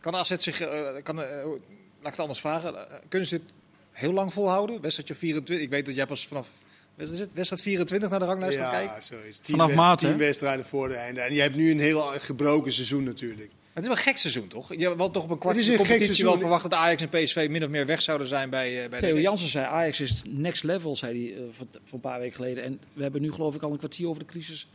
Kan 0.00 0.14
AZ 0.14 0.36
zich, 0.38 0.60
eh, 0.60 0.88
kan, 1.02 1.22
eh, 1.22 1.44
laat 1.44 1.54
ik 2.00 2.10
het 2.10 2.18
anders 2.18 2.40
vragen, 2.40 2.74
Eh, 2.90 2.94
kunnen 3.08 3.28
ze 3.28 3.38
dit 3.38 3.52
heel 3.92 4.12
lang 4.12 4.32
volhouden? 4.32 4.80
Wedstrijdje 4.80 5.14
24, 5.14 5.64
ik 5.64 5.70
weet 5.70 5.86
dat 5.86 5.94
jij 5.94 6.06
pas 6.06 6.26
vanaf 6.26 6.48
het, 6.96 7.28
wedstrijd 7.32 7.62
24 7.62 8.10
naar 8.10 8.18
de 8.18 8.24
ranglijst 8.24 8.58
gaat 8.58 8.70
kijken. 8.70 8.94
Ja, 8.94 9.00
zo 9.00 9.14
is 9.28 9.36
het. 9.36 9.44
Tien 9.44 9.56
Vanaf 9.56 9.74
maart, 9.74 9.98
Tien 9.98 10.16
wedstrijden 10.16 10.64
voor 10.64 10.88
de 10.88 10.94
einde. 10.94 11.20
En 11.20 11.34
je 11.34 11.40
hebt 11.40 11.56
nu 11.56 11.70
een 11.70 11.80
heel 11.80 12.00
gebroken 12.00 12.72
seizoen 12.72 13.04
natuurlijk. 13.04 13.50
Het 13.76 13.84
is 13.84 13.90
wel 13.90 13.96
een 14.00 14.02
gek 14.04 14.18
seizoen, 14.18 14.48
toch? 14.48 14.74
Je 14.76 14.94
had 14.96 15.12
toch 15.12 15.22
op 15.24 15.30
een 15.30 15.38
kwart 15.38 15.54
de 15.56 15.60
een 15.60 15.66
gek 15.66 15.76
competitie 15.76 16.06
wel 16.08 16.16
seizoen. 16.16 16.38
verwacht 16.38 16.62
dat 16.62 16.72
Ajax 16.74 17.02
en 17.02 17.08
PSV 17.08 17.46
min 17.50 17.64
of 17.64 17.70
meer 17.70 17.86
weg 17.86 18.02
zouden 18.02 18.26
zijn 18.26 18.50
bij, 18.50 18.82
eh, 18.82 18.88
bij 18.90 19.00
de 19.00 19.06
Theo 19.06 19.14
rest. 19.14 19.26
Jansen 19.26 19.48
zei, 19.48 19.66
Ajax 19.66 20.00
is 20.00 20.22
next 20.28 20.62
level, 20.62 20.96
zei 20.96 21.26
hij 21.32 21.36
eh, 21.36 21.42
voor, 21.50 21.66
voor 21.72 21.94
een 21.94 22.00
paar 22.00 22.18
weken 22.18 22.34
geleden. 22.34 22.64
En 22.64 22.80
we 22.92 23.02
hebben 23.02 23.20
nu 23.20 23.32
geloof 23.32 23.54
ik 23.54 23.62
al 23.62 23.70
een 23.72 23.78
kwartier 23.78 24.08
over 24.08 24.22
de 24.22 24.28
crisis 24.28 24.68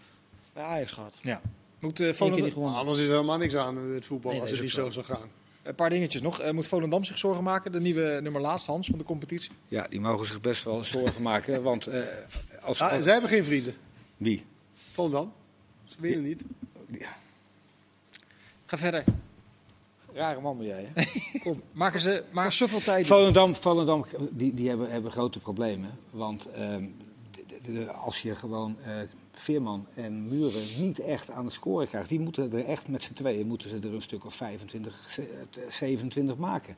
bij 0.53 0.63
Ajax 0.63 0.91
gehad. 0.91 1.19
Ja. 1.21 1.41
Moet 1.79 1.99
uh, 1.99 2.13
Volendam, 2.13 2.51
gewonnen. 2.51 2.79
Anders 2.79 2.99
is 2.99 3.05
er 3.07 3.11
helemaal 3.13 3.37
niks 3.37 3.55
aan 3.55 3.77
het 3.77 4.05
voetbal 4.05 4.31
Nee, 4.31 4.41
als 4.41 4.49
het 4.49 4.61
niet 4.61 4.71
zo 4.71 4.89
zou 4.89 5.05
gaan. 5.05 5.29
een 5.63 5.75
paar 5.75 5.89
dingetjes 5.89 6.21
nog. 6.21 6.39
Eh, 6.39 6.51
moet 6.51 6.67
Volendam 6.67 7.03
zich 7.03 7.17
zorgen 7.17 7.43
maken? 7.43 7.71
De 7.71 7.79
nieuwe 7.81 8.19
nummer 8.23 8.41
laatst, 8.41 8.65
Hans, 8.67 8.87
van 8.87 8.97
de 8.97 9.03
competitie. 9.03 9.51
Ja, 9.67 9.87
die 9.89 9.99
mogen 9.99 10.25
zich 10.25 10.41
best 10.41 10.63
wel 10.63 10.83
zorgen 10.83 11.21
maken. 11.21 11.63
Want 11.71 11.87
eh, 11.87 12.01
als, 12.61 12.81
Ah, 12.81 13.01
zij 13.01 13.11
hebben 13.11 13.29
geen 13.29 13.43
vrienden. 13.45 13.73
Wie? 14.17 14.45
Volendam. 14.91 15.33
Ze 15.85 15.95
winnen 15.99 16.23
niet. 16.23 16.43
Ga 18.71 18.77
verder. 18.77 19.03
Rare 20.13 20.41
man 20.41 20.57
ben 20.57 20.67
jij, 20.67 20.91
hè? 20.93 21.03
Maken 21.71 21.99
ze... 21.99 22.23
Maar 22.31 22.33
Maar, 22.43 22.51
zoveel 22.51 22.79
tijd. 22.81 23.07
Volendam, 23.07 23.55
Volendam 23.55 24.05
die, 24.31 24.53
die 24.53 24.69
hebben, 24.69 24.91
hebben 24.91 25.11
grote 25.11 25.39
problemen. 25.39 25.89
Want 26.09 26.49
ehm, 26.49 26.85
de- 27.31 27.71
de- 27.73 27.91
als 27.91 28.21
je 28.21 28.35
gewoon 28.35 28.75
eh, 28.85 28.91
Veerman 29.31 29.85
en 29.93 30.27
Muren 30.27 30.63
niet 30.77 30.99
echt 30.99 31.29
aan 31.31 31.45
het 31.45 31.53
scoren 31.53 31.87
krijgt, 31.87 32.09
die 32.09 32.19
moeten 32.19 32.53
er 32.53 32.65
echt 32.65 32.87
met 32.87 33.03
z'n 33.03 33.13
tweeën 33.13 33.47
moeten 33.47 33.69
ze 33.69 33.79
er 33.83 33.93
een 33.93 34.01
stuk 34.01 34.25
of 34.25 34.33
25, 34.35 35.05
ze- 35.09 35.45
eh, 35.55 35.61
27 35.69 36.37
maken. 36.37 36.75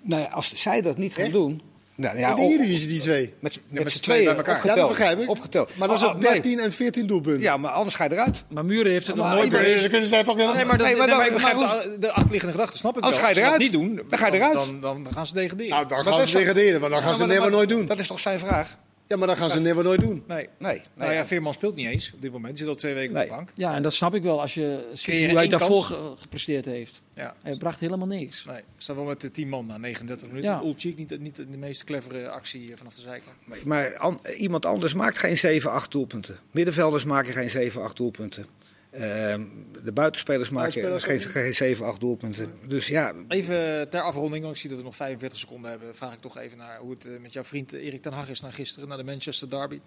Nou 0.00 0.22
ja, 0.22 0.28
als 0.28 0.60
zij 0.62 0.80
dat 0.82 0.96
niet 0.96 1.12
gaan 1.14 1.24
Echt? 1.24 1.32
doen. 1.32 1.60
Nou, 2.00 2.18
ja, 2.18 2.28
in 2.30 2.36
de 2.36 2.42
op- 2.42 2.50
Eredivisie 2.50 2.88
die 2.88 3.00
twee. 3.00 3.34
met, 3.40 3.58
met, 3.68 3.84
met 3.84 3.92
z'n 3.92 4.00
tweeën 4.00 4.24
bij 4.24 4.34
elkaar. 4.36 4.54
opgeteld. 4.54 4.74
Ja, 4.76 4.80
dat 4.80 4.90
begrijp 4.90 5.18
ik. 5.20 5.28
Opgeteld. 5.28 5.72
Maar 5.76 5.88
dat 5.88 5.96
is 5.96 6.02
Oh, 6.02 6.08
ook 6.10 6.16
oh, 6.16 6.22
nee. 6.22 6.32
13 6.32 6.58
en 6.58 6.72
14 6.72 7.06
doelpunten. 7.06 7.42
Ja, 7.42 7.56
maar 7.56 7.70
anders 7.70 7.94
ga 7.94 8.04
je 8.04 8.12
eruit. 8.12 8.44
Maar 8.48 8.64
Muren 8.64 8.92
heeft 8.92 9.06
het 9.06 9.16
nog 9.16 9.26
Maar 9.26 9.34
nooit 9.36 9.48
bewezen. 9.50 9.80
Ze 9.80 9.88
kunnen 9.88 10.08
zij 10.08 10.24
toch 10.24 10.36
weer... 10.36 10.54
nee, 10.54 10.64
maar, 10.64 10.78
dat, 10.78 10.86
Nee, 10.86 10.96
maar 10.96 11.06
nee, 11.06 11.16
maar 11.16 11.26
ik 11.26 11.32
begrijp 11.32 11.56
maar 11.56 11.82
de, 11.82 11.96
de 11.98 12.12
achterliggende 12.12 12.54
gedachte, 12.54 12.76
snap 12.76 12.96
ik 12.96 13.02
Anders 13.02 13.22
wel. 13.22 13.30
ga 13.32 13.40
je 13.40 13.44
Als 13.46 13.54
ze 13.58 13.58
dat 13.58 13.60
eruit. 13.72 13.72
niet 13.88 13.96
doen, 13.98 14.08
Dan 14.10 14.18
ga 14.18 14.26
je 14.26 14.32
eruit. 14.32 14.54
Dan, 14.54 14.80
dan, 14.80 15.02
dan 15.04 15.12
gaan 15.12 15.26
ze 15.26 15.34
degraderen. 15.34 15.70
Nou, 15.70 15.88
dan 15.88 16.04
gaan 16.04 16.26
ze 16.26 16.36
degraderen, 16.36 16.80
maar 16.80 16.90
dan 16.90 17.02
gaan 17.02 17.14
ze 17.14 17.26
maar 17.26 17.36
never 17.36 17.50
nooit 17.50 17.68
doen. 17.68 17.86
Dat 17.86 17.98
is 17.98 18.06
toch 18.06 18.20
zijn 18.20 18.38
vraag? 18.38 18.78
Ja, 19.08 19.16
maar 19.16 19.26
dan 19.26 19.36
gaan 19.36 19.50
ze 19.50 19.60
never 19.60 19.84
nooit 19.84 20.00
doen. 20.00 20.22
nee. 20.26 20.48
Nee. 20.58 20.82
Nou 20.94 21.12
ja, 21.12 21.26
Veerman 21.26 21.52
speelt 21.54 21.74
niet 21.74 21.86
eens 21.86 22.12
op 22.14 22.22
dit 22.22 22.32
moment. 22.32 22.48
Hij 22.50 22.58
zit 22.58 22.68
al 22.68 22.74
twee 22.74 22.94
weken 22.94 23.12
Nee. 23.14 23.22
op 23.24 23.28
de 23.30 23.34
bank. 23.36 23.50
Ja, 23.54 23.74
en 23.74 23.82
dat 23.82 23.92
snap 23.94 24.14
ik 24.14 24.22
wel 24.22 24.40
als 24.40 24.54
je 24.54 24.88
ziet 24.92 25.24
hoe 25.26 25.34
hij 25.38 25.48
daarvoor 25.48 25.82
ge- 25.82 26.14
gepresteerd 26.16 26.64
heeft. 26.64 27.00
Ja. 27.14 27.34
Hij 27.42 27.56
bracht 27.56 27.80
helemaal 27.80 28.06
niks. 28.06 28.44
Nee, 28.44 28.60
staat 28.78 28.96
wel 28.96 29.04
met 29.04 29.20
de 29.20 29.30
10 29.30 29.48
man 29.48 29.66
na 29.66 29.78
39 29.78 30.28
minuten. 30.28 30.50
Ja. 30.50 30.60
Ulchik 30.64 30.96
niet, 30.96 31.20
niet 31.20 31.36
de 31.36 31.46
meest 31.56 31.84
clevere 31.84 32.28
actie 32.28 32.76
vanaf 32.76 32.94
de 32.94 33.00
zijkant. 33.00 33.36
Maar- 33.44 33.58
Maar 33.64 33.96
an- 33.98 34.20
iemand 34.36 34.66
anders 34.66 34.94
maakt 34.94 35.18
geen 35.18 35.36
7, 35.38 35.70
8 35.72 35.90
doelpunten. 35.92 36.36
Middenvelders 36.50 37.04
maken 37.04 37.32
geen 37.32 37.50
7, 37.50 37.82
8 37.82 37.96
doelpunten. 37.96 38.46
Ehm, 38.90 39.42
de 39.84 39.92
buitenspelers 39.92 40.50
maken 40.50 40.82
Buitenspelers 40.82 41.24
geen, 41.24 41.42
geen 41.42 41.54
7, 41.54 41.86
8 41.86 42.00
doelpunten. 42.00 42.52
Dus 42.68 42.86
ja, 42.86 43.14
Even 43.28 43.90
ter 43.90 44.00
afronding, 44.00 44.42
want 44.42 44.54
ik 44.54 44.60
zie 44.60 44.70
dat 44.70 44.78
we 44.78 44.84
nog 44.84 44.96
45 44.96 45.38
seconden 45.38 45.70
hebben. 45.70 45.94
Vraag 45.94 46.12
ik 46.12 46.20
toch 46.20 46.38
even 46.38 46.58
naar 46.58 46.78
hoe 46.78 46.90
het 46.90 47.06
eh, 47.06 47.18
met 47.20 47.32
jouw 47.32 47.44
vriend 47.44 47.72
eh, 47.72 47.84
Erik 47.86 48.02
ten 48.02 48.12
Hag 48.12 48.28
is 48.28 48.40
naar 48.40 48.52
gisteren. 48.52 48.88
Naar 48.88 48.98
de 48.98 49.04
Manchester 49.04 49.50
Derby. 49.50 49.78
6-3, 49.78 49.80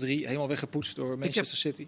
helemaal 0.00 0.48
weggepoetst 0.48 0.96
door 0.96 1.18
Manchester 1.18 1.58
City. 1.58 1.86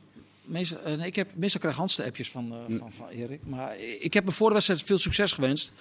Meestal, 0.51 0.81
eh, 0.81 0.97
nee, 0.97 1.07
ik 1.07 1.17
heb, 1.17 1.29
meestal 1.35 1.61
krijg 1.61 1.77
Hans 1.77 1.97
de 1.97 2.05
appjes 2.05 2.31
van, 2.31 2.53
eh, 2.53 2.79
van, 2.79 2.93
van 2.93 3.09
Erik. 3.09 3.41
Maar 3.45 3.79
ik 3.79 4.15
heb 4.15 4.25
me 4.25 4.31
voor 4.31 4.49
de 4.49 4.55
wedstrijd 4.55 4.83
veel 4.83 4.99
succes 4.99 5.33
gewenst. 5.33 5.73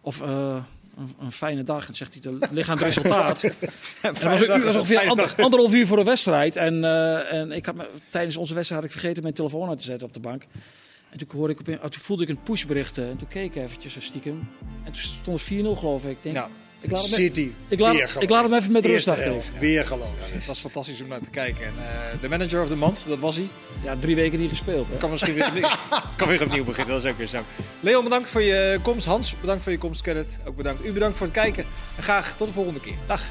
Of 0.00 0.20
eh, 0.22 0.64
een, 0.98 1.08
een 1.20 1.32
fijne 1.32 1.62
dag. 1.62 1.88
En 1.88 1.94
zegt 1.94 2.18
hij, 2.22 2.32
het 2.40 2.50
ligt 2.50 2.68
aan 2.68 2.76
het 2.76 2.84
resultaat. 2.84 3.42
Was, 4.22 4.40
een 4.40 4.58
uur, 4.58 4.64
was 4.64 4.76
ongeveer 4.76 5.08
ander, 5.08 5.34
anderhalf 5.36 5.74
uur 5.74 5.86
voor 5.86 5.96
de 5.96 6.04
wedstrijd. 6.04 6.56
En, 6.56 6.84
eh, 6.84 7.32
en 7.32 7.52
ik 7.52 7.66
had 7.66 7.74
me, 7.74 7.88
tijdens 8.10 8.36
onze 8.36 8.54
wedstrijd 8.54 8.82
had 8.82 8.90
ik 8.90 8.98
vergeten 8.98 9.22
mijn 9.22 9.34
telefoon 9.34 9.68
uit 9.68 9.78
te 9.78 9.84
zetten 9.84 10.06
op 10.06 10.14
de 10.14 10.20
bank. 10.20 10.46
En 11.10 11.18
toen, 11.18 11.28
hoorde 11.38 11.52
ik 11.52 11.58
op, 11.60 11.90
toen 11.90 12.02
voelde 12.02 12.22
ik 12.22 12.28
een 12.28 12.42
pushbericht. 12.42 12.98
eh, 12.98 13.08
En 13.08 13.16
toen 13.16 13.28
keek 13.28 13.54
ik 13.54 13.62
eventjes 13.62 14.04
stiekem. 14.04 14.48
En 14.84 14.92
toen 14.92 15.02
stond 15.02 15.38
het 15.48 15.48
4-0 15.48 15.76
geloof 15.78 16.04
ik. 16.04 16.10
Ik 16.10 16.22
denk, 16.22 16.34
Ja, 16.36 16.48
ik, 16.84 16.90
laat 16.90 17.10
hem, 17.10 17.20
City. 17.20 17.50
ik, 17.68 17.78
laat, 17.78 17.94
Weer 17.94 18.16
ik 18.18 18.28
laat 18.28 18.44
hem 18.44 18.54
even 18.54 18.72
met 18.72 18.86
rust, 18.86 19.06
helft. 19.06 19.52
Weer 19.58 19.86
geloof. 19.86 20.08
het 20.18 20.46
was 20.46 20.60
fantastisch 20.60 21.00
om 21.00 21.08
naar 21.08 21.20
te 21.20 21.30
kijken. 21.30 21.66
En, 21.66 21.72
eh, 21.78 22.20
de 22.20 22.28
manager 22.28 22.62
of 22.62 22.68
the 22.68 22.76
month, 22.76 23.04
dat 23.06 23.18
was 23.18 23.36
hij. 23.36 23.48
Ja, 23.84 23.96
drie 24.00 24.16
weken 24.16 24.38
niet 24.38 24.48
gespeeld. 24.48 24.88
Hè? 24.90 24.96
Kan 24.96 25.10
misschien 25.10 25.34
weer, 25.34 25.78
kan 26.16 26.28
weer 26.28 26.42
opnieuw 26.42 26.64
beginnen, 26.64 26.94
dat 26.94 27.04
is 27.04 27.10
ook 27.10 27.18
weer 27.18 27.26
zo. 27.26 27.42
Leon, 27.80 28.04
bedankt 28.04 28.30
voor 28.30 28.42
je 28.42 28.78
komst. 28.82 29.06
Hans, 29.06 29.34
bedankt 29.40 29.62
voor 29.62 29.72
je 29.72 29.78
komst. 29.78 30.02
Kenneth, 30.02 30.38
ook 30.44 30.56
bedankt. 30.56 30.84
U 30.84 30.92
bedankt 30.92 31.16
voor 31.16 31.26
het 31.26 31.34
kijken. 31.34 31.64
En 31.96 32.02
graag 32.02 32.36
tot 32.36 32.46
de 32.46 32.52
volgende 32.52 32.80
keer. 32.80 32.96
Dag. 33.06 33.22